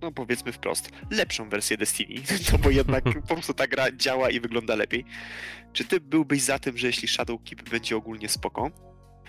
no 0.03 0.13
powiedzmy 0.13 0.53
wprost, 0.53 0.91
lepszą 1.11 1.49
wersję 1.49 1.77
Destiny, 1.77 2.23
no 2.53 2.59
bo 2.59 2.71
jednak 2.71 3.05
po 3.29 3.35
prostu 3.35 3.55
ta 3.55 3.67
gra 3.67 3.93
działa 3.93 4.31
i 4.31 4.41
wygląda 4.41 4.77
lepiej. 4.77 5.05
Czy 5.73 5.85
ty 5.85 6.01
byłbyś 6.01 6.43
za 6.43 6.59
tym, 6.59 6.79
że 6.79 6.87
jeśli 6.87 7.09
Shadow 7.09 7.41
Keep 7.45 7.71
będzie 7.71 7.97
ogólnie 7.97 8.29
spoko, 8.29 8.71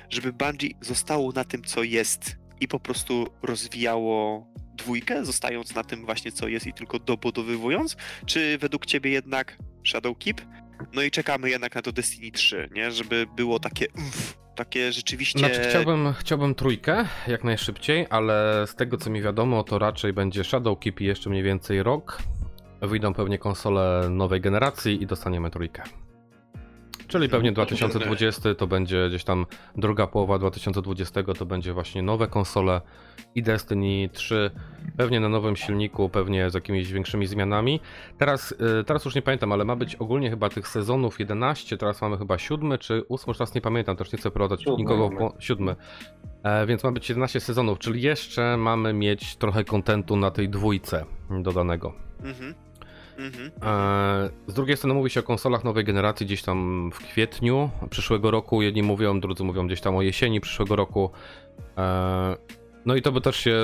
żeby 0.09 0.33
Bungie 0.33 0.69
zostało 0.81 1.31
na 1.31 1.43
tym, 1.43 1.63
co 1.63 1.83
jest 1.83 2.35
i 2.59 2.67
po 2.67 2.79
prostu 2.79 3.27
rozwijało 3.41 4.47
dwójkę, 4.77 5.25
zostając 5.25 5.75
na 5.75 5.83
tym 5.83 6.05
właśnie, 6.05 6.31
co 6.31 6.47
jest 6.47 6.67
i 6.67 6.73
tylko 6.73 6.99
dobudowywując? 6.99 7.95
Czy 8.25 8.57
według 8.57 8.85
ciebie 8.85 9.11
jednak 9.11 9.57
Shadow 9.87 10.17
Keep? 10.17 10.41
No 10.93 11.01
i 11.01 11.11
czekamy 11.11 11.49
jednak 11.49 11.75
na 11.75 11.81
to 11.81 11.91
Destiny 11.91 12.31
3, 12.31 12.69
nie? 12.75 12.91
Żeby 12.91 13.25
było 13.35 13.59
takie 13.59 13.85
uff, 13.89 14.37
takie 14.57 14.91
rzeczywiście... 14.91 15.39
Znaczy, 15.39 15.61
chciałbym, 15.69 16.13
chciałbym 16.13 16.55
trójkę 16.55 17.05
jak 17.27 17.43
najszybciej, 17.43 18.07
ale 18.09 18.65
z 18.67 18.75
tego 18.75 18.97
co 18.97 19.09
mi 19.09 19.21
wiadomo, 19.21 19.63
to 19.63 19.79
raczej 19.79 20.13
będzie 20.13 20.43
Shadow 20.43 20.79
Keep 20.79 21.01
jeszcze 21.01 21.29
mniej 21.29 21.43
więcej 21.43 21.83
rok. 21.83 22.17
Wyjdą 22.81 23.13
pewnie 23.13 23.37
konsole 23.37 24.09
nowej 24.09 24.41
generacji 24.41 25.03
i 25.03 25.07
dostaniemy 25.07 25.51
trójkę. 25.51 25.83
Czyli 27.07 27.29
pewnie 27.29 27.51
2020 27.51 28.55
to 28.55 28.67
będzie 28.67 29.09
gdzieś 29.09 29.23
tam 29.23 29.45
druga 29.75 30.07
połowa 30.07 30.39
2020 30.39 31.23
to 31.23 31.45
będzie 31.45 31.73
właśnie 31.73 32.01
nowe 32.01 32.27
konsole 32.27 32.81
i 33.35 33.43
Destiny 33.43 34.09
3 34.13 34.51
pewnie 34.97 35.19
na 35.19 35.29
nowym 35.29 35.55
silniku, 35.55 36.09
pewnie 36.09 36.49
z 36.49 36.53
jakimiś 36.53 36.91
większymi 36.91 37.27
zmianami. 37.27 37.79
Teraz, 38.17 38.51
y, 38.81 38.83
teraz 38.83 39.05
już 39.05 39.15
nie 39.15 39.21
pamiętam, 39.21 39.51
ale 39.51 39.65
ma 39.65 39.75
być 39.75 39.95
ogólnie 39.95 40.29
chyba 40.29 40.49
tych 40.49 40.67
sezonów 40.67 41.19
11, 41.19 41.77
teraz 41.77 42.01
mamy 42.01 42.17
chyba 42.17 42.37
7 42.37 42.77
czy 42.77 43.03
8, 43.09 43.25
już 43.27 43.39
raz 43.39 43.55
nie 43.55 43.61
pamiętam, 43.61 43.95
też 43.95 44.11
nie 44.11 44.19
chcę 44.19 44.31
prowadzić 44.31 44.67
nikogo 44.77 45.09
po 45.09 45.35
7. 45.39 45.75
E, 46.43 46.65
więc 46.65 46.83
ma 46.83 46.91
być 46.91 47.09
11 47.09 47.39
sezonów, 47.39 47.79
czyli 47.79 48.01
jeszcze 48.01 48.57
mamy 48.57 48.93
mieć 48.93 49.35
trochę 49.35 49.63
kontentu 49.63 50.15
na 50.15 50.31
tej 50.31 50.49
dwójce 50.49 51.05
dodanego. 51.29 51.93
Mhm. 52.23 52.66
Mhm. 53.17 53.51
Z 54.47 54.53
drugiej 54.53 54.77
strony 54.77 54.93
mówi 54.93 55.09
się 55.09 55.19
o 55.19 55.23
konsolach 55.23 55.63
nowej 55.63 55.83
generacji 55.83 56.25
gdzieś 56.25 56.41
tam 56.41 56.89
w 56.93 56.99
kwietniu 56.99 57.69
przyszłego 57.89 58.31
roku. 58.31 58.61
Jedni 58.61 58.83
mówią, 58.83 59.19
drudzy 59.19 59.43
mówią 59.43 59.67
gdzieś 59.67 59.81
tam 59.81 59.95
o 59.95 60.01
jesieni 60.01 60.41
przyszłego 60.41 60.75
roku. 60.75 61.09
E, 61.77 62.37
no 62.85 62.95
i 62.95 63.01
to 63.01 63.11
by 63.11 63.21
też 63.21 63.37
się. 63.37 63.57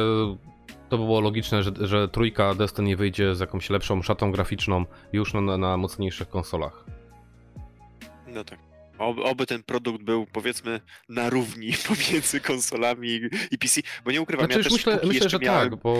To 0.89 0.97
by 0.97 1.03
było 1.03 1.21
logiczne, 1.21 1.63
że, 1.63 1.71
że 1.81 2.07
trójka 2.07 2.55
Destiny 2.55 2.95
wyjdzie 2.95 3.35
z 3.35 3.39
jakąś 3.39 3.69
lepszą 3.69 4.01
szatą 4.01 4.31
graficzną 4.31 4.85
już 5.13 5.33
na, 5.33 5.57
na 5.57 5.77
mocniejszych 5.77 6.29
konsolach. 6.29 6.85
No 8.27 8.43
tak. 8.43 8.72
Oby, 9.03 9.23
oby, 9.23 9.45
ten 9.45 9.63
produkt 9.63 10.03
był 10.03 10.25
powiedzmy 10.25 10.81
na 11.09 11.29
równi 11.29 11.71
pomiędzy 11.87 12.39
konsolami 12.39 13.21
i 13.51 13.57
PC, 13.57 13.81
bo 14.05 14.11
nie 14.11 14.21
ukrywam, 14.21 14.45
znaczy, 14.45 14.59
ja 14.59 14.63
też 14.63 14.73
myślę, 14.73 14.99
myślę 15.03 15.29
że 15.29 15.39
miałem... 15.39 15.69
tak, 15.69 15.79
bo 15.79 15.95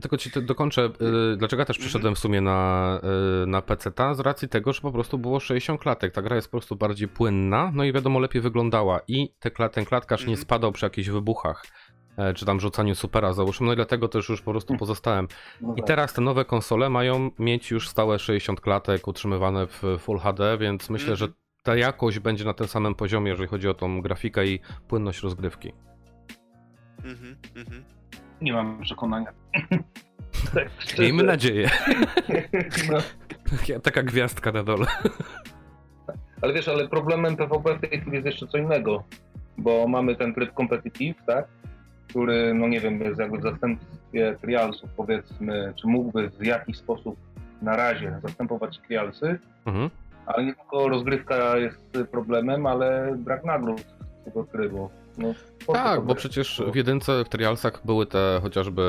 tylko 0.00 0.16
ci 0.16 0.30
dokończę, 0.42 0.90
y, 1.32 1.36
dlaczego 1.36 1.60
ja 1.60 1.66
też 1.66 1.78
przyszedłem 1.78 2.14
w 2.14 2.18
sumie 2.18 2.40
na, 2.40 3.00
y, 3.42 3.46
na 3.46 3.62
PC 3.62 3.90
z 4.14 4.20
racji 4.20 4.48
tego, 4.48 4.72
że 4.72 4.80
po 4.80 4.92
prostu 4.92 5.18
było 5.18 5.40
60 5.40 5.80
klatek. 5.80 6.14
Ta 6.14 6.22
gra 6.22 6.36
jest 6.36 6.48
po 6.48 6.50
prostu 6.50 6.76
bardziej 6.76 7.08
płynna, 7.08 7.70
no 7.74 7.84
i 7.84 7.92
wiadomo, 7.92 8.18
lepiej 8.18 8.42
wyglądała. 8.42 9.00
I 9.08 9.34
te, 9.38 9.68
ten 9.68 9.84
klatkarz 9.84 10.20
nie 10.20 10.32
mhm. 10.32 10.42
spadał 10.42 10.72
przy 10.72 10.86
jakichś 10.86 11.08
wybuchach 11.08 11.66
e, 12.16 12.34
czy 12.34 12.46
tam 12.46 12.60
rzucaniu 12.60 12.94
supera 12.94 13.32
załóżmy, 13.32 13.66
no 13.66 13.72
i 13.72 13.76
dlatego 13.76 14.08
też 14.08 14.28
już 14.28 14.42
po 14.42 14.50
prostu 14.50 14.72
mhm. 14.72 14.78
pozostałem. 14.78 15.28
No 15.60 15.74
I 15.74 15.76
tak. 15.76 15.86
teraz 15.86 16.12
te 16.12 16.20
nowe 16.20 16.44
konsole 16.44 16.90
mają 16.90 17.30
mieć 17.38 17.70
już 17.70 17.88
stałe 17.88 18.18
60 18.18 18.60
klatek 18.60 19.08
utrzymywane 19.08 19.66
w 19.66 19.82
Full 19.98 20.18
HD, 20.18 20.58
więc 20.58 20.90
myślę, 20.90 21.16
że 21.16 21.24
mhm. 21.24 21.39
Ta 21.62 21.76
jakość 21.76 22.18
będzie 22.18 22.44
na 22.44 22.54
tym 22.54 22.68
samym 22.68 22.94
poziomie, 22.94 23.30
jeżeli 23.30 23.48
chodzi 23.48 23.68
o 23.68 23.74
tą 23.74 24.02
grafikę 24.02 24.46
i 24.46 24.60
płynność 24.88 25.22
rozgrywki. 25.22 25.72
Mhm, 27.04 27.36
mhm. 27.56 27.84
Nie 28.40 28.52
mam 28.52 28.82
przekonania. 28.82 29.32
tak, 30.54 30.68
Miejmy 30.98 31.22
nadzieję. 31.22 31.70
no. 32.90 32.98
Taka 33.82 34.02
gwiazdka 34.02 34.52
na 34.52 34.62
dole. 34.62 34.86
Ale 36.42 36.52
wiesz, 36.52 36.68
ale 36.68 36.88
problemem 36.88 37.36
PvP 37.36 37.74
w 37.74 37.80
tej 37.80 38.00
chwili 38.00 38.12
jest 38.12 38.26
jeszcze 38.26 38.46
co 38.46 38.58
innego, 38.58 39.04
bo 39.58 39.88
mamy 39.88 40.16
ten 40.16 40.34
tryb 40.34 40.54
competitive, 40.54 41.16
tak? 41.26 41.48
Który, 42.08 42.54
no 42.54 42.68
nie 42.68 42.80
wiem, 42.80 43.00
jest 43.00 43.20
jakby 43.20 43.38
w 43.38 43.42
zastępstwie 43.42 44.36
trialsów, 44.40 44.90
powiedzmy, 44.96 45.74
czy 45.80 45.86
mógłby 45.86 46.30
w 46.30 46.44
jakiś 46.44 46.76
sposób 46.76 47.16
na 47.62 47.76
razie 47.76 48.20
zastępować 48.22 48.78
trialsy, 48.78 49.38
mhm. 49.66 49.90
Ale 50.34 50.44
nie 50.44 50.54
tylko 50.54 50.88
rozgrywka 50.88 51.56
jest 51.56 51.98
problemem, 52.10 52.66
ale 52.66 53.16
brak 53.18 53.44
nagród 53.44 53.80
z 54.20 54.24
tego 54.24 54.44
trybu. 54.44 54.90
No, 55.18 55.34
tak, 55.72 56.00
bo 56.00 56.14
przecież 56.14 56.62
w 56.72 56.74
jedynce 56.74 57.24
w 57.24 57.28
Trialsach 57.28 57.80
były 57.84 58.06
te 58.06 58.38
chociażby, 58.42 58.82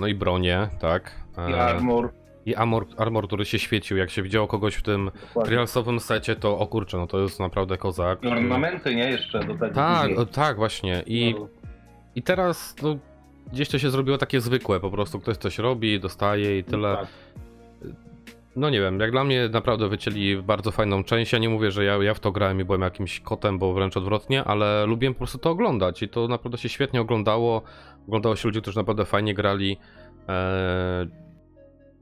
no 0.00 0.06
i 0.06 0.14
bronie, 0.14 0.68
tak? 0.80 1.14
I 1.50 1.52
armor. 1.52 2.10
I 2.46 2.54
armor, 2.54 2.86
armor, 2.96 3.26
który 3.26 3.44
się 3.44 3.58
świecił. 3.58 3.96
Jak 3.96 4.10
się 4.10 4.22
widziało 4.22 4.46
kogoś 4.46 4.74
w 4.74 4.82
tym 4.82 5.04
Dokładnie. 5.04 5.48
trialsowym 5.48 6.00
secie, 6.00 6.36
to 6.36 6.58
o 6.58 6.66
kurczę, 6.66 6.96
no 6.96 7.06
to 7.06 7.20
jest 7.20 7.40
naprawdę 7.40 7.76
kozak. 7.76 8.24
I 8.24 8.28
ornamenty, 8.28 8.94
nie? 8.94 9.10
Jeszcze 9.10 9.38
do 9.44 9.54
tego. 9.54 9.74
Tak, 9.74 10.10
tak, 10.32 10.56
właśnie. 10.56 11.02
I, 11.06 11.34
no. 11.38 11.48
i 12.14 12.22
teraz 12.22 12.76
no, 12.82 12.98
gdzieś 13.52 13.68
to 13.68 13.78
się 13.78 13.90
zrobiło 13.90 14.18
takie 14.18 14.40
zwykłe, 14.40 14.80
po 14.80 14.90
prostu 14.90 15.20
ktoś 15.20 15.36
coś 15.36 15.58
robi, 15.58 16.00
dostaje 16.00 16.58
i 16.58 16.64
tyle. 16.64 16.96
Tak 16.96 17.06
no 18.58 18.70
nie 18.70 18.80
wiem, 18.80 19.00
jak 19.00 19.10
dla 19.10 19.24
mnie 19.24 19.48
naprawdę 19.48 19.88
wycięli 19.88 20.42
bardzo 20.42 20.70
fajną 20.70 21.04
część. 21.04 21.32
Ja 21.32 21.38
nie 21.38 21.48
mówię, 21.48 21.70
że 21.70 21.84
ja, 21.84 21.96
ja 21.96 22.14
w 22.14 22.20
to 22.20 22.32
grałem 22.32 22.60
i 22.60 22.64
byłem 22.64 22.80
jakimś 22.80 23.20
kotem, 23.20 23.58
bo 23.58 23.72
wręcz 23.74 23.96
odwrotnie, 23.96 24.44
ale 24.44 24.86
lubiłem 24.86 25.14
po 25.14 25.18
prostu 25.18 25.38
to 25.38 25.50
oglądać 25.50 26.02
i 26.02 26.08
to 26.08 26.28
naprawdę 26.28 26.58
się 26.58 26.68
świetnie 26.68 27.00
oglądało. 27.00 27.62
Oglądało 28.08 28.36
się 28.36 28.48
ludzi, 28.48 28.62
którzy 28.62 28.76
naprawdę 28.78 29.04
fajnie 29.04 29.34
grali. 29.34 29.76
Eee, 30.28 31.08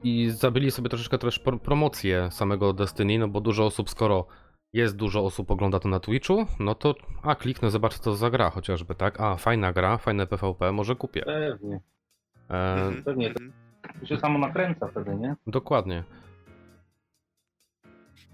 I 0.03 0.29
zabili 0.29 0.71
sobie 0.71 0.89
troszeczkę 0.89 1.17
też 1.17 1.39
promocję 1.63 2.29
samego 2.31 2.73
Destiny, 2.73 3.19
no 3.19 3.27
bo 3.27 3.41
dużo 3.41 3.65
osób, 3.65 3.89
skoro 3.89 4.27
jest 4.73 4.95
dużo 4.95 5.25
osób 5.25 5.51
ogląda 5.51 5.79
to 5.79 5.89
na 5.89 5.99
Twitchu, 5.99 6.45
no 6.59 6.75
to 6.75 6.95
a 7.23 7.35
kliknę, 7.35 7.71
zobaczę 7.71 7.99
co 7.99 8.15
za 8.15 8.29
gra 8.29 8.49
chociażby, 8.49 8.95
tak? 8.95 9.21
A, 9.21 9.35
fajna 9.35 9.73
gra, 9.73 9.97
fajne 9.97 10.27
PvP, 10.27 10.71
może 10.71 10.95
kupię. 10.95 11.21
Pewnie. 11.21 11.81
E, 12.49 12.91
pewnie 13.05 13.33
to- 13.33 13.43
mhm. 13.43 13.53
To 13.99 14.05
się 14.05 14.17
samo 14.17 14.39
nakręca 14.39 14.87
wtedy, 14.87 15.15
nie? 15.15 15.35
dokładnie. 15.47 16.03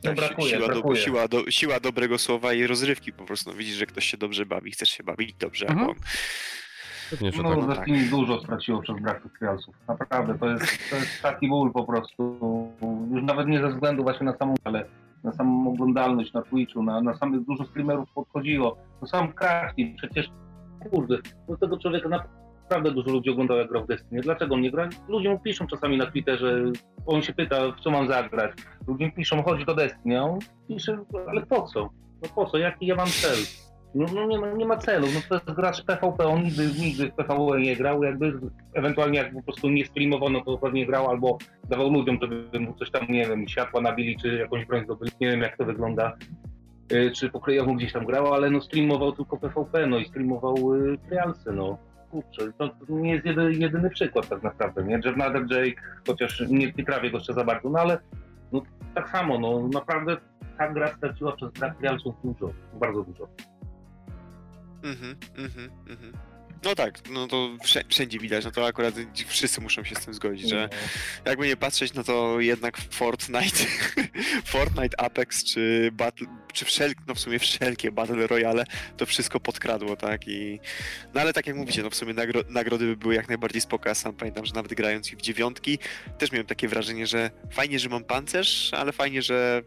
No 0.04 0.10
Tak, 0.10 0.16
brakuje, 0.16 0.49
siła, 0.49 0.68
do, 0.68 0.74
brakuje. 0.74 1.01
siła, 1.01 1.28
do, 1.28 1.51
siła 1.51 1.80
dobrego 1.80 2.18
słowa 2.18 2.54
i 2.54 2.68
rozrywki 2.68 3.14
po 3.14 3.26
prostu. 3.26 3.49
No, 3.51 3.56
widzisz, 3.58 3.76
że 3.76 3.86
ktoś 3.86 4.06
się 4.06 4.18
dobrze 4.18 4.45
bawi, 4.45 4.72
chcesz 4.72 4.89
się 4.89 5.04
bawić 5.04 5.34
dobrze. 5.34 5.66
Mhm. 5.68 5.88
albo- 5.89 6.01
Pewnie, 7.10 7.32
że 7.32 7.43
No, 7.43 7.49
tak. 7.56 7.68
no 7.68 7.76
tak. 7.76 8.10
Dużo 8.10 8.39
straciło 8.41 8.82
przez 8.82 8.99
brak 9.01 9.24
tych 9.24 9.32
trialsów. 9.39 9.76
Naprawdę, 9.88 10.38
to 10.39 10.49
jest, 10.49 10.89
to 10.89 10.95
jest 10.95 11.22
taki 11.22 11.47
ból 11.47 11.72
po 11.72 11.84
prostu. 11.84 12.38
Już 13.14 13.24
nawet 13.24 13.47
nie 13.47 13.62
ze 13.62 13.70
względu 13.70 14.04
właśnie 14.04 14.26
na 14.26 14.38
samą, 14.38 14.54
ale 14.64 14.86
na 15.24 15.32
samą 15.34 15.70
oglądalność 15.74 16.34
na 16.34 16.41
Twitchu, 16.41 16.84
na, 16.84 17.01
na 17.01 17.18
samych 17.18 17.41
dużo 17.45 17.66
streamerów 17.66 18.10
podchodziło. 18.16 18.78
To 18.99 19.08
sam 19.08 19.34
Krafty, 19.34 19.93
przecież 19.97 20.28
kurde, 20.91 21.18
do 21.49 21.58
tego 21.58 21.78
człowieka 21.80 22.10
naprawdę 22.10 22.43
dużo 22.82 23.12
ludzi 23.12 23.30
oglądało 23.30 23.60
jak 23.60 23.70
grał 23.70 23.84
w 23.84 23.88
Destiny. 23.88 24.22
Dlaczego 24.22 24.58
nie 24.58 24.72
gra? 24.72 24.90
Ludzie 25.08 25.30
mu 25.30 25.40
piszą 25.40 25.68
czasami 25.68 25.98
na 25.98 26.06
Twitterze, 26.06 26.64
on 27.06 27.22
się 27.22 27.34
pyta, 27.34 27.72
w 27.72 27.80
co 27.80 27.92
mam 27.92 28.08
zagrać. 28.08 28.52
Ludzie 28.88 29.12
piszą, 29.12 29.44
chodź 29.44 29.66
do 29.66 29.76
Destiny, 29.76 30.20
a 30.20 30.24
on 30.24 30.40
pisze, 30.68 31.00
ale 31.28 31.46
po 31.46 31.62
co? 31.62 31.90
No 32.24 32.30
po 32.36 32.46
co? 32.46 32.58
Jaki 32.58 32.86
ja 32.86 32.96
mam 32.96 33.08
cel? 33.08 33.38
No, 33.96 34.06
no 34.14 34.26
nie, 34.26 34.40
ma, 34.40 34.52
nie 34.52 34.66
ma 34.66 34.78
celu, 34.78 35.08
no 35.14 35.20
to 35.30 35.36
jest 35.36 35.52
gracz 35.52 35.84
PvP, 35.86 36.28
on 36.28 36.44
nigdy, 36.44 36.70
nigdy 36.80 37.12
w 37.12 37.16
PvE 37.16 37.60
nie 37.60 37.76
grał, 37.76 38.04
jakby 38.04 38.40
ewentualnie 38.74 39.18
jak 39.18 39.34
po 39.34 39.44
prostu 39.44 39.70
nie 39.70 39.86
streamowano, 39.86 40.42
to 40.42 40.58
pewnie 40.58 40.86
grał 40.86 41.10
albo 41.10 41.38
dawał 41.70 41.90
ludziom, 41.90 42.18
żeby 42.22 42.60
mu 42.60 42.74
coś 42.74 42.92
tam, 42.92 43.08
nie 43.10 43.26
wiem, 43.26 43.48
światła 43.48 43.82
nabili, 43.82 44.18
czy 44.18 44.38
jakąś 44.38 44.66
broń 44.66 44.84
zdobyli, 44.84 45.12
nie 45.22 45.32
wiem 45.32 45.42
jak 45.42 45.58
to 45.58 45.66
wygląda, 45.66 46.18
y, 46.92 47.12
czy 47.12 47.30
pokryjomu 47.30 47.76
gdzieś 47.76 47.94
tam 47.94 48.06
grał, 48.06 48.34
ale 48.34 48.50
no 48.50 48.62
streamował 48.62 49.12
tylko 49.12 49.38
PvP, 49.38 49.88
no 49.88 49.98
i 49.98 50.06
streamował 50.06 50.76
y, 50.76 50.98
trialsy, 50.98 51.52
no. 51.52 51.78
Kurczę, 52.14 52.53
to, 52.57 52.70
nie 52.89 53.14
jest 53.14 53.26
jedyny, 53.26 53.53
jedyny 53.53 53.89
przykład 53.89 54.28
tak 54.30 54.43
naprawdę, 54.43 54.84
nie? 54.84 54.99
Jeff 55.05 55.18
Nader, 55.18 55.45
Jake, 55.51 55.82
chociaż 56.07 56.43
nie, 56.49 56.72
nie 56.78 56.86
trawię 56.86 57.11
go 57.11 57.18
jeszcze 57.18 57.34
za 57.34 57.43
bardzo, 57.43 57.70
no 57.70 57.80
ale 57.80 57.99
no, 58.51 58.61
tak 58.95 59.09
samo, 59.09 59.39
no 59.39 59.68
naprawdę 59.68 60.18
ta 60.57 60.74
gra 60.74 60.88
straciła 60.88 61.36
przez 61.36 61.51
brak 61.51 61.78
trialsów 61.78 62.16
dużo, 62.24 62.53
bardzo 62.80 63.03
dużo. 63.03 63.28
Mhm, 64.84 65.16
mhm, 65.38 65.70
mhm. 65.89 66.14
No 66.64 66.76
tak, 66.76 67.09
no 67.09 67.28
to 67.28 67.49
wszędzie, 67.89 68.20
widać, 68.20 68.45
no 68.45 68.51
to 68.51 68.66
akurat 68.66 68.95
wszyscy 69.28 69.61
muszą 69.61 69.84
się 69.84 69.95
z 69.95 70.05
tym 70.05 70.14
zgodzić, 70.14 70.49
że 70.49 70.70
jakby 71.26 71.47
nie 71.47 71.57
patrzeć, 71.57 71.93
no 71.93 72.03
to 72.03 72.39
jednak 72.39 72.78
Fortnite, 72.78 73.66
Fortnite, 74.45 74.99
Apex 74.99 75.43
czy 75.43 75.89
Battle, 75.93 76.28
czy 76.53 76.66
wszelkie, 76.66 77.01
no 77.07 77.16
w 77.16 77.20
sumie 77.20 77.39
wszelkie 77.39 77.91
Battle 77.91 78.28
Royale, 78.28 78.66
to 78.97 79.05
wszystko 79.05 79.39
podkradło, 79.39 79.95
tak, 79.95 80.28
i 80.28 80.59
no 81.14 81.22
ale 81.22 81.34
tak 81.34 81.47
jak 81.47 81.55
mówicie, 81.55 81.84
no 81.84 81.89
w 81.89 81.95
sumie 81.95 82.14
nagro, 82.14 82.41
nagrody 82.49 82.86
by 82.86 82.97
były 82.97 83.16
jak 83.16 83.28
najbardziej 83.28 83.61
spoko, 83.61 83.89
ja 83.89 83.95
sam 83.95 84.14
pamiętam, 84.14 84.45
że 84.45 84.53
nawet 84.53 84.74
grając 84.74 85.09
w 85.09 85.22
dziewiątki, 85.22 85.80
też 86.18 86.32
miałem 86.32 86.47
takie 86.47 86.68
wrażenie, 86.68 87.07
że 87.07 87.32
fajnie, 87.51 87.80
że 87.80 87.89
mam 87.89 88.03
pancerz, 88.03 88.74
ale 88.74 88.91
fajnie, 88.91 89.22
że 89.22 89.64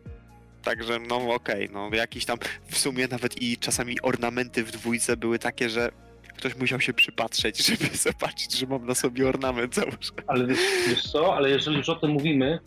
Także 0.63 0.99
no 0.99 1.35
okej, 1.35 1.69
no 1.73 1.91
jakiś 1.93 2.25
tam 2.25 2.39
w 2.71 2.79
sumie 2.79 3.09
nawet 3.09 3.43
i 3.43 3.59
czasami 3.59 4.01
ornamenty 4.01 4.65
w 4.65 4.71
dwójce 4.71 5.17
były 5.17 5.39
takie, 5.39 5.71
że 5.71 5.91
ktoś 6.37 6.57
musiał 6.57 6.81
się 6.81 6.93
przypatrzeć, 6.93 7.59
żeby 7.67 7.97
zobaczyć, 7.97 8.59
że 8.59 8.67
mam 8.67 8.87
na 8.87 8.95
sobie 8.95 9.29
ornament 9.29 9.75
założony. 9.75 10.23
Ale 10.27 10.47
wiesz, 10.47 10.59
wiesz 10.89 11.03
co, 11.03 11.37
ale 11.37 11.51
jeżeli 11.51 11.77
już 11.77 11.89
o 11.89 11.97
tym 11.97 12.11
mówimy, 12.11 12.59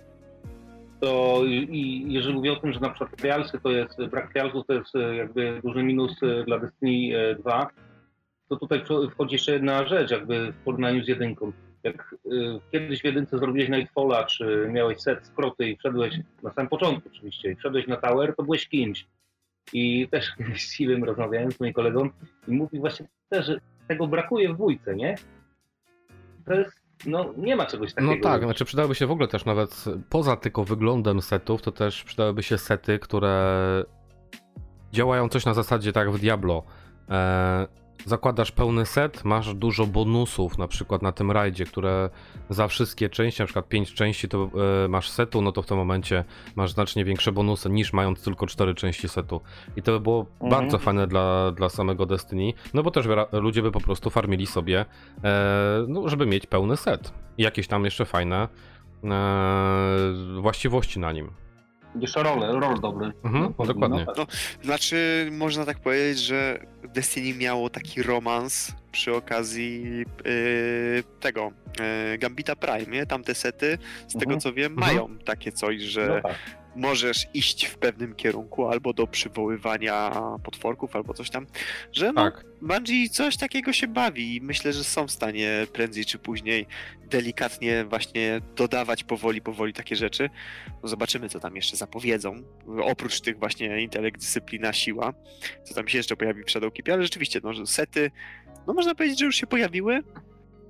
to 1.00 1.42
i 1.46 2.06
jeżeli 2.08 2.34
mówię 2.34 2.52
o 2.52 2.56
tym, 2.56 2.74
że 2.74 2.80
na 2.80 2.90
przykład 2.90 3.18
trialsy 3.18 3.60
to 3.64 3.72
jest, 3.72 4.06
brak 4.06 4.32
trialsów 4.32 4.68
to 4.68 4.74
jest 4.74 4.96
e, 4.96 5.16
jakby 5.16 5.62
duży 5.64 5.84
minus 5.84 6.24
e, 6.24 6.44
dla 6.44 6.60
Destiny 6.60 7.18
e, 7.18 7.36
2, 7.36 7.68
to 8.50 8.56
tutaj 8.56 8.80
wcho- 8.80 9.12
wchodzi 9.12 9.36
jeszcze 9.36 9.52
jedna 9.52 9.88
rzecz, 9.88 10.12
jakby 10.12 10.52
w 10.52 10.64
porównaniu 10.64 11.04
z 11.04 11.08
jedynką. 11.08 11.52
Jak 11.84 12.16
y, 12.26 12.60
kiedyś 12.72 13.02
w 13.02 13.06
jedynce 13.06 13.38
zrobiłeś 13.38 13.70
Nightfalla, 13.70 14.24
czy 14.24 14.70
miałeś 14.72 15.00
set 15.00 15.26
skroty 15.26 15.70
i 15.70 15.78
wszedłeś, 15.78 16.20
na 16.44 16.54
samym 16.54 16.70
początku 16.70 17.10
oczywiście, 17.10 17.52
i 17.52 17.56
wszedłeś 17.56 17.88
na 17.88 17.96
tower, 17.96 18.36
to 18.36 18.44
byłeś 18.44 18.68
kimś. 18.68 19.06
I 19.74 20.08
też 20.12 20.32
z 20.58 20.74
Silem 20.74 21.04
rozmawiałem 21.04 21.52
z 21.52 21.60
moim 21.60 21.74
kolegą 21.74 22.10
i 22.48 22.52
mówi 22.52 22.80
właśnie 22.80 23.08
też, 23.30 23.52
tego 23.88 24.08
brakuje 24.08 24.54
w 24.54 24.56
dwójce, 24.56 24.96
nie? 24.96 25.16
To 26.46 26.54
jest, 26.54 26.84
no 27.06 27.34
nie 27.38 27.56
ma 27.56 27.66
czegoś 27.66 27.94
takiego. 27.94 28.16
No 28.16 28.22
tak, 28.24 28.44
znaczy 28.44 28.66
przydałyby 28.66 28.96
się 28.96 29.08
w 29.08 29.12
ogóle 29.12 29.28
też 29.28 29.46
nawet 29.46 29.86
poza 30.10 30.36
tylko 30.36 30.64
wyglądem 30.64 31.22
setów, 31.22 31.62
to 31.62 31.72
też 31.72 32.04
przydałyby 32.04 32.44
się 32.44 32.58
sety, 32.58 33.00
które 33.00 33.84
działają 34.92 35.30
coś 35.30 35.46
na 35.46 35.54
zasadzie 35.54 35.94
tak 35.94 36.12
w 36.12 36.20
Diablo. 36.20 36.64
E, 37.10 37.68
zakładasz 38.06 38.52
pełny 38.52 38.86
set, 38.86 39.26
masz 39.26 39.54
dużo 39.54 39.86
bonusów, 39.88 40.58
na 40.58 40.68
przykład 40.68 41.02
na 41.02 41.12
tym 41.12 41.32
rajdzie, 41.32 41.66
które 41.66 42.10
za 42.50 42.68
wszystkie 42.68 43.10
części, 43.10 43.42
na 43.42 43.46
przykład 43.46 43.68
5 43.68 43.94
części 43.94 44.30
to 44.30 44.50
e, 44.86 44.88
masz 44.88 45.10
setu, 45.10 45.42
no 45.42 45.52
to 45.52 45.62
w 45.62 45.66
tym 45.66 45.78
momencie 45.78 46.24
masz 46.56 46.72
znacznie 46.72 47.06
większe 47.06 47.32
bonusy 47.32 47.70
niż 47.70 47.94
mając 47.94 48.24
tylko 48.24 48.48
4 48.48 48.76
części 48.76 49.10
setu. 49.10 49.42
I 49.76 49.82
to 49.82 49.92
by 49.92 50.00
było 50.00 50.26
Mhm. 50.42 50.52
bardzo 50.52 50.78
fajne 50.78 51.08
dla, 51.08 51.52
dla 51.52 51.70
samego 51.70 52.06
Destiny, 52.06 52.54
no 52.74 52.84
bo 52.84 52.92
też 52.92 53.06
ludzie 53.32 53.62
by 53.62 53.72
po 53.72 53.80
prostu 53.82 54.10
farmili 54.10 54.48
sobie, 54.48 54.86
e, 55.24 55.86
no, 55.88 56.10
żeby 56.10 56.26
mieć 56.26 56.46
pełny 56.46 56.78
set. 56.78 57.14
I 57.38 57.44
jakieś 57.44 57.68
tam 57.68 57.86
jeszcze 57.86 58.06
fajne 58.06 58.48
e, 59.04 59.10
właściwości 60.42 61.00
na 61.00 61.12
nim. 61.12 61.32
Jeszcze 61.96 62.24
role, 62.24 62.60
rol 62.60 62.80
dobry. 62.82 63.12
Mhm, 63.24 63.54
No, 63.60 63.66
dokładnie. 63.66 64.06
no 64.08 64.26
tak. 64.26 64.36
Znaczy, 64.64 65.30
można 65.32 65.66
tak 65.66 65.80
powiedzieć, 65.80 66.20
że 66.20 66.60
Destiny 66.84 67.38
miało 67.38 67.70
taki 67.70 68.04
romans 68.04 68.72
przy 68.92 69.16
okazji 69.16 69.84
yy, 70.26 71.04
tego 71.20 71.52
yy, 72.12 72.18
Gambita 72.18 72.56
Prime, 72.56 72.86
nie? 72.92 73.06
Tamte 73.06 73.36
sety, 73.36 73.78
z 74.08 74.14
tego 74.14 74.24
Mhm. 74.34 74.40
co 74.40 74.54
wiem, 74.54 74.74
Mhm. 74.74 74.96
mają 74.96 75.18
takie 75.18 75.52
coś, 75.52 75.82
że 75.82 76.08
No 76.08 76.30
tak. 76.30 76.36
Możesz 76.76 77.28
iść 77.34 77.66
w 77.66 77.78
pewnym 77.78 78.16
kierunku 78.16 78.68
albo 78.68 78.94
do 78.94 79.08
przywoływania 79.08 80.12
potworków, 80.44 80.96
albo 80.96 81.14
coś 81.14 81.30
tam, 81.30 81.48
że 81.92 82.12
no, 82.14 82.32
Tak. 82.32 82.46
Bungie 82.62 83.10
coś 83.10 83.38
takiego 83.38 83.74
się 83.74 83.88
bawi 83.88 84.36
i 84.36 84.42
myślę, 84.42 84.74
że 84.74 84.84
są 84.84 85.08
w 85.08 85.12
stanie 85.12 85.68
prędzej 85.74 86.06
czy 86.06 86.20
później 86.20 86.66
delikatnie 87.10 87.86
właśnie 87.86 88.42
dodawać 88.56 89.04
powoli, 89.04 89.42
powoli 89.42 89.74
takie 89.74 89.96
rzeczy. 89.96 90.30
No 90.84 90.90
zobaczymy, 90.90 91.30
co 91.30 91.40
tam 91.40 91.56
jeszcze 91.56 91.78
zapowiedzą. 91.78 92.36
Oprócz 92.84 93.22
tych 93.22 93.40
właśnie 93.40 93.82
intelekt, 93.82 94.20
dyscyplina, 94.20 94.74
siła, 94.74 95.14
co 95.64 95.74
tam 95.74 95.88
się 95.88 95.98
jeszcze 95.98 96.16
pojawi 96.16 96.44
w 96.44 96.52
Shadowkeepie, 96.52 96.94
ale 96.94 97.04
rzeczywiście, 97.04 97.40
no, 97.44 97.66
sety, 97.66 98.12
no 98.68 98.74
można 98.74 98.96
powiedzieć, 98.96 99.20
że 99.20 99.26
już 99.26 99.36
się 99.36 99.48
pojawiły. 99.48 100.04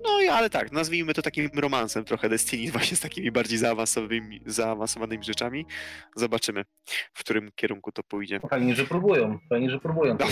No 0.03 0.21
i 0.21 0.27
ale 0.27 0.49
tak, 0.49 0.71
nazwijmy 0.71 1.13
to 1.13 1.21
takim 1.21 1.49
romansem 1.55 2.03
trochę 2.05 2.29
Destiny, 2.29 2.71
właśnie 2.77 2.97
z 2.97 2.99
takimi 2.99 3.31
bardziej 3.31 3.57
zaawansowanymi, 3.57 4.41
zaawansowanymi 4.45 5.23
rzeczami. 5.23 5.65
Zobaczymy, 6.15 6.63
w 7.13 7.19
którym 7.19 7.51
kierunku 7.55 7.91
to 7.91 8.03
pójdzie. 8.03 8.39
Fajnie, 8.49 8.75
że 8.75 8.85
próbują. 8.85 9.39
Fajnie, 9.49 9.69
że 9.69 9.79
próbują. 9.79 10.17
No, 10.19 10.27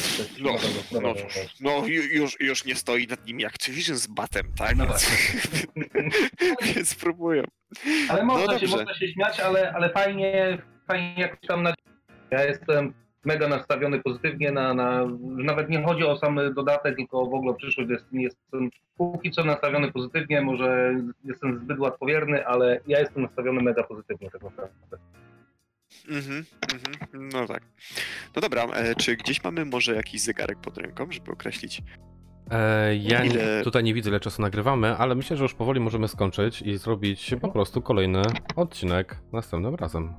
No, 0.91 1.01
no 1.01 1.13
tak. 1.13 1.23
no 1.59 1.81
ju- 1.81 2.11
już, 2.11 2.39
już 2.39 2.65
nie 2.65 2.75
stoi 2.75 3.07
nad 3.07 3.25
nimi 3.25 3.45
Activision 3.45 3.97
z 3.97 4.07
batem, 4.07 4.45
tak? 4.57 4.75
No 4.77 4.85
Więc, 4.85 5.67
więc 6.75 6.95
próbują. 6.95 7.43
Ale 8.09 8.23
można, 8.23 8.53
No 8.53 8.59
się, 8.59 8.67
można 8.67 8.93
się 8.93 9.07
śmiać, 9.07 9.39
ale, 9.39 9.71
ale 9.73 9.89
fajnie, 9.89 10.57
fajnie 10.87 11.13
jak 11.17 11.37
tam 11.47 11.63
na... 11.63 11.73
Ja 12.31 12.43
jestem 12.45 12.93
mega 13.27 13.47
nastawiony 13.47 13.99
pozytywnie 13.99 14.51
na, 14.51 14.73
na... 14.73 15.05
Nawet 15.21 15.69
nie 15.69 15.83
chodzi 15.83 16.03
o 16.03 16.17
sam 16.17 16.39
dodatek, 16.55 16.95
tylko 16.95 17.25
w 17.25 17.33
ogóle 17.33 17.51
o 17.51 17.55
przyszłość 17.55 17.89
Destiny. 17.89 18.21
Jestem 18.23 18.69
póki 18.97 19.31
co 19.31 19.43
nastawiony 19.43 19.91
pozytywnie, 19.91 20.41
może 20.41 20.95
jestem 21.23 21.59
zbyt 21.59 21.79
łatwowierny, 21.79 22.47
ale 22.47 22.79
ja 22.87 22.99
jestem 22.99 23.23
nastawiony 23.23 23.61
mega 23.61 23.83
pozytywnie 23.83 24.29
tak 24.31 24.43
naprawdę. 24.43 24.97
Mhm, 26.09 26.45
mhm, 26.73 27.29
no 27.33 27.47
tak. 27.47 27.63
No 28.35 28.41
dobra, 28.41 28.63
e, 28.63 28.95
czy 28.95 29.15
gdzieś 29.15 29.43
mamy 29.43 29.65
może 29.65 29.95
jakiś 29.95 30.21
zegarek 30.21 30.57
pod 30.61 30.77
ręką, 30.77 31.11
żeby 31.11 31.31
określić? 31.31 31.81
E, 32.51 32.95
ja 32.95 33.23
Ile- 33.23 33.63
tutaj 33.63 33.83
nie 33.83 33.93
widzę, 33.93 34.09
ile 34.09 34.19
czasu 34.19 34.41
nagrywamy, 34.41 34.97
ale 34.97 35.15
myślę, 35.15 35.37
że 35.37 35.43
już 35.43 35.53
powoli 35.53 35.79
możemy 35.79 36.07
skończyć 36.07 36.61
i 36.61 36.77
zrobić 36.77 37.35
po 37.41 37.49
prostu 37.49 37.81
kolejny 37.81 38.21
odcinek 38.55 39.17
następnym 39.33 39.75
razem. 39.75 40.13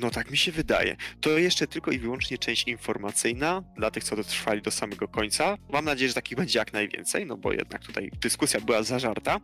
No 0.00 0.10
tak 0.10 0.30
mi 0.30 0.36
się 0.36 0.52
wydaje. 0.52 0.96
To 1.20 1.38
jeszcze 1.38 1.66
tylko 1.66 1.90
i 1.90 1.98
wyłącznie 1.98 2.38
część 2.38 2.68
informacyjna 2.68 3.62
dla 3.76 3.90
tych, 3.90 4.04
co 4.04 4.16
dotrwali 4.16 4.62
do 4.62 4.70
samego 4.70 5.08
końca. 5.08 5.56
Mam 5.72 5.84
nadzieję, 5.84 6.08
że 6.08 6.14
takich 6.14 6.38
będzie 6.38 6.58
jak 6.58 6.72
najwięcej, 6.72 7.26
no 7.26 7.36
bo 7.36 7.52
jednak 7.52 7.84
tutaj 7.84 8.10
dyskusja 8.20 8.60
była 8.60 8.82
zażarta. 8.82 9.40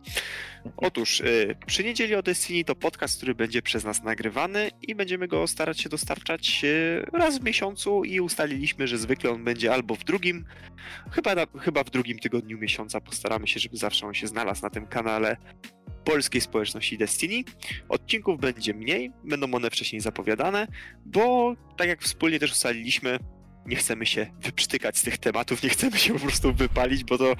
Otóż 0.77 1.19
y, 1.19 1.55
przy 1.65 1.83
niedzieli 1.83 2.15
o 2.15 2.23
Destiny 2.23 2.63
to 2.63 2.75
podcast, 2.75 3.17
który 3.17 3.35
będzie 3.35 3.61
przez 3.61 3.83
nas 3.83 4.03
nagrywany 4.03 4.71
i 4.81 4.95
będziemy 4.95 5.27
go 5.27 5.47
starać 5.47 5.81
się 5.81 5.89
dostarczać 5.89 6.61
y, 6.63 7.05
raz 7.13 7.39
w 7.39 7.43
miesiącu 7.43 8.03
i 8.03 8.19
ustaliliśmy, 8.19 8.87
że 8.87 8.97
zwykle 8.97 9.31
on 9.31 9.43
będzie 9.43 9.73
albo 9.73 9.95
w 9.95 10.03
drugim, 10.03 10.45
chyba, 11.11 11.35
na, 11.35 11.45
chyba 11.61 11.83
w 11.83 11.89
drugim 11.89 12.19
tygodniu 12.19 12.57
miesiąca. 12.57 13.01
Postaramy 13.01 13.47
się, 13.47 13.59
żeby 13.59 13.77
zawsze 13.77 14.07
on 14.07 14.13
się 14.13 14.27
znalazł 14.27 14.61
na 14.61 14.69
tym 14.69 14.87
kanale. 14.87 15.37
Polskiej 16.05 16.41
społeczności 16.41 16.97
Destiny. 16.97 17.43
Odcinków 17.89 18.39
będzie 18.39 18.73
mniej, 18.73 19.11
będą 19.23 19.53
one 19.53 19.69
wcześniej 19.69 20.01
zapowiadane, 20.01 20.67
bo 21.05 21.55
tak 21.77 21.87
jak 21.87 22.01
wspólnie 22.01 22.39
też 22.39 22.51
ustaliliśmy, 22.51 23.19
nie 23.65 23.75
chcemy 23.75 24.05
się 24.05 24.27
wyprztykać 24.41 24.97
z 24.97 25.03
tych 25.03 25.17
tematów, 25.17 25.63
nie 25.63 25.69
chcemy 25.69 25.97
się 25.97 26.13
po 26.13 26.19
prostu 26.19 26.53
wypalić, 26.53 27.03
bo 27.03 27.17
to 27.17 27.35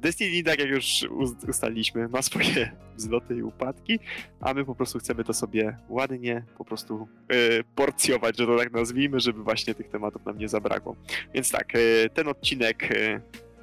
Destiny, 0.00 0.42
tak 0.42 0.58
jak 0.58 0.68
już 0.68 1.06
ustaliliśmy, 1.48 2.08
ma 2.08 2.22
swoje 2.22 2.70
wzloty 2.98 3.36
i 3.36 3.42
upadki, 3.42 3.98
a 4.40 4.54
my 4.54 4.64
po 4.64 4.74
prostu 4.74 4.98
chcemy 4.98 5.24
to 5.24 5.34
sobie 5.34 5.76
ładnie 5.88 6.44
po 6.58 6.64
prostu 6.64 7.08
yy, 7.30 7.64
porcjować, 7.74 8.38
że 8.38 8.46
to 8.46 8.58
tak 8.58 8.72
nazwijmy, 8.72 9.20
żeby 9.20 9.42
właśnie 9.42 9.74
tych 9.74 9.88
tematów 9.88 10.26
nam 10.26 10.38
nie 10.38 10.48
zabrakło. 10.48 10.96
Więc 11.34 11.50
tak, 11.50 11.74
yy, 11.74 12.10
ten 12.14 12.28
odcinek 12.28 12.88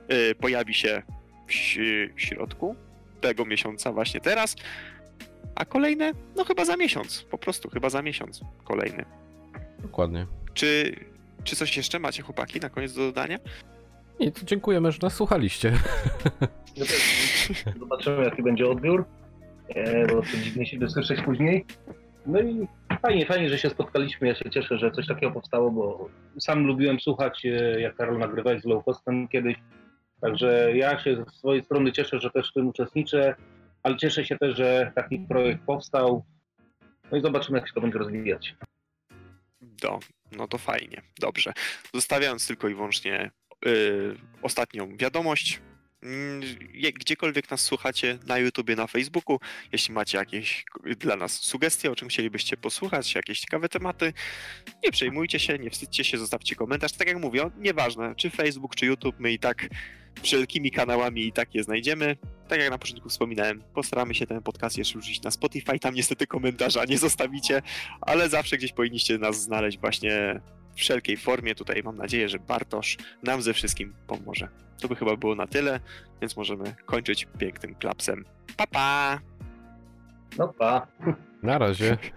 yy, 0.10 0.36
pojawi 0.36 0.74
się 0.74 1.02
w, 1.48 1.54
w 2.16 2.22
środku 2.22 2.76
tego 3.22 3.46
miesiąca, 3.46 3.92
właśnie 3.92 4.22
teraz, 4.22 4.56
a 5.56 5.66
kolejne, 5.66 6.12
no 6.36 6.46
chyba 6.46 6.66
za 6.66 6.78
miesiąc, 6.78 7.24
po 7.24 7.38
prostu 7.38 7.70
chyba 7.70 7.90
za 7.90 8.02
miesiąc 8.02 8.42
kolejny. 8.64 9.06
Dokładnie. 9.80 10.28
Czy 10.54 10.96
czy 11.48 11.56
coś 11.56 11.78
jeszcze 11.78 12.00
macie, 12.00 12.24
chłopaki, 12.24 12.60
na 12.60 12.70
koniec 12.70 12.94
do 12.94 13.02
dodania? 13.02 13.38
Nic, 14.20 14.44
dziękujemy, 14.44 14.92
że 14.92 15.00
nas 15.02 15.14
słuchaliście. 15.14 15.74
Zobaczymy, 17.80 18.24
jaki 18.24 18.44
będzie 18.44 18.68
odbiór, 18.68 19.06
e, 19.70 20.08
bo 20.08 20.22
to 20.22 20.38
dziwnie 20.44 20.66
się 20.66 20.80
wysłyszeć 20.80 21.22
później. 21.22 21.66
No 22.26 22.42
i 22.42 22.68
fajnie, 23.02 23.26
fajnie, 23.26 23.50
że 23.50 23.58
się 23.58 23.70
spotkaliśmy. 23.70 24.28
Ja 24.28 24.36
się 24.36 24.50
cieszę, 24.50 24.78
że 24.78 24.92
coś 24.92 25.08
takiego 25.08 25.32
powstało, 25.32 25.72
bo 25.72 26.10
sam 26.40 26.68
lubiłem 26.68 27.00
słuchać, 27.00 27.46
e, 27.46 27.82
jak 27.82 27.96
Karol 27.96 28.18
nagrywałeś 28.18 28.62
z 28.62 28.66
Low 28.66 28.86
Costem 28.86 29.28
kiedyś. 29.28 29.56
Także 30.22 30.78
ja 30.78 31.00
się 31.00 31.16
ze 31.16 31.26
swojej 31.38 31.64
strony 31.64 31.92
cieszę, 31.92 32.20
że 32.20 32.30
też 32.30 32.50
w 32.50 32.54
tym 32.54 32.68
uczestniczę, 32.68 33.36
ale 33.84 33.98
cieszę 33.98 34.26
się 34.26 34.38
też, 34.38 34.58
że 34.58 34.92
taki 34.96 35.20
projekt 35.20 35.62
powstał. 35.66 36.26
No 37.12 37.18
i 37.18 37.22
zobaczymy, 37.22 37.58
jak 37.58 37.68
się 37.68 37.74
to 37.74 37.82
będzie 37.82 37.98
rozwijać. 37.98 38.56
Do, 39.62 40.00
no 40.32 40.48
to 40.48 40.58
fajnie, 40.58 41.02
dobrze. 41.20 41.54
Zostawiając 41.94 42.48
tylko 42.48 42.70
i 42.70 42.76
wyłącznie 42.76 43.32
yy, 43.66 44.18
ostatnią 44.42 44.98
wiadomość. 44.98 45.62
Yy, 46.74 46.92
gdziekolwiek 46.92 47.52
nas 47.52 47.62
słuchacie, 47.62 48.20
na 48.28 48.38
YouTubie, 48.38 48.76
na 48.76 48.88
Facebooku, 48.88 49.40
jeśli 49.72 49.94
macie 49.94 50.18
jakieś 50.18 50.66
dla 50.98 51.16
nas 51.16 51.34
sugestie, 51.34 51.92
o 51.92 51.96
czym 51.96 52.08
chcielibyście 52.08 52.58
posłuchać, 52.58 53.16
jakieś 53.16 53.40
ciekawe 53.40 53.70
tematy, 53.70 54.14
nie 54.84 54.92
przejmujcie 54.92 55.40
się, 55.40 55.60
nie 55.60 55.70
wstydźcie 55.70 56.04
się, 56.04 56.18
zostawcie 56.18 56.56
komentarz. 56.56 56.92
Tak 56.92 57.08
jak 57.08 57.18
mówię, 57.18 57.52
nieważne, 57.58 58.16
czy 58.16 58.30
Facebook, 58.30 58.76
czy 58.76 58.86
YouTube, 58.86 59.16
my 59.20 59.32
i 59.32 59.40
tak 59.40 59.68
wszelkimi 60.22 60.72
kanałami 60.72 61.28
i 61.28 61.32
tak 61.32 61.56
je 61.56 61.64
znajdziemy. 61.64 62.18
Tak 62.48 62.60
jak 62.60 62.70
na 62.70 62.78
początku 62.78 63.10
wspominałem, 63.10 63.64
postaramy 63.74 64.16
się 64.16 64.28
ten 64.28 64.42
podcast 64.42 64.78
jeszcze 64.78 65.00
wrzucić 65.00 65.22
na 65.22 65.32
Spotify, 65.32 65.80
tam 65.80 65.96
niestety 65.96 66.28
komentarza 66.28 66.86
nie 66.86 66.98
zostawicie, 66.98 67.62
ale 68.02 68.30
zawsze 68.30 68.58
gdzieś 68.58 68.74
powinniście 68.74 69.18
nas 69.18 69.42
znaleźć 69.42 69.80
właśnie 69.80 70.42
w 70.76 70.80
wszelkiej 70.80 71.18
formie. 71.18 71.56
Tutaj 71.56 71.82
mam 71.84 71.98
nadzieję, 71.98 72.30
że 72.30 72.40
Bartosz 72.40 72.98
nam 73.24 73.42
ze 73.42 73.54
wszystkim 73.54 73.94
pomoże. 74.08 74.50
To 74.82 74.88
by 74.88 74.96
chyba 74.96 75.16
było 75.16 75.36
na 75.36 75.48
tyle, 75.48 75.80
więc 76.22 76.38
możemy 76.38 76.76
kończyć 76.86 77.28
pięknym 77.38 77.76
klapsem. 77.76 78.26
Pa, 78.58 78.68
pa! 78.68 79.20
No 80.38 80.48
pa! 80.48 80.88
Na 81.44 81.58
razie. 81.58 81.98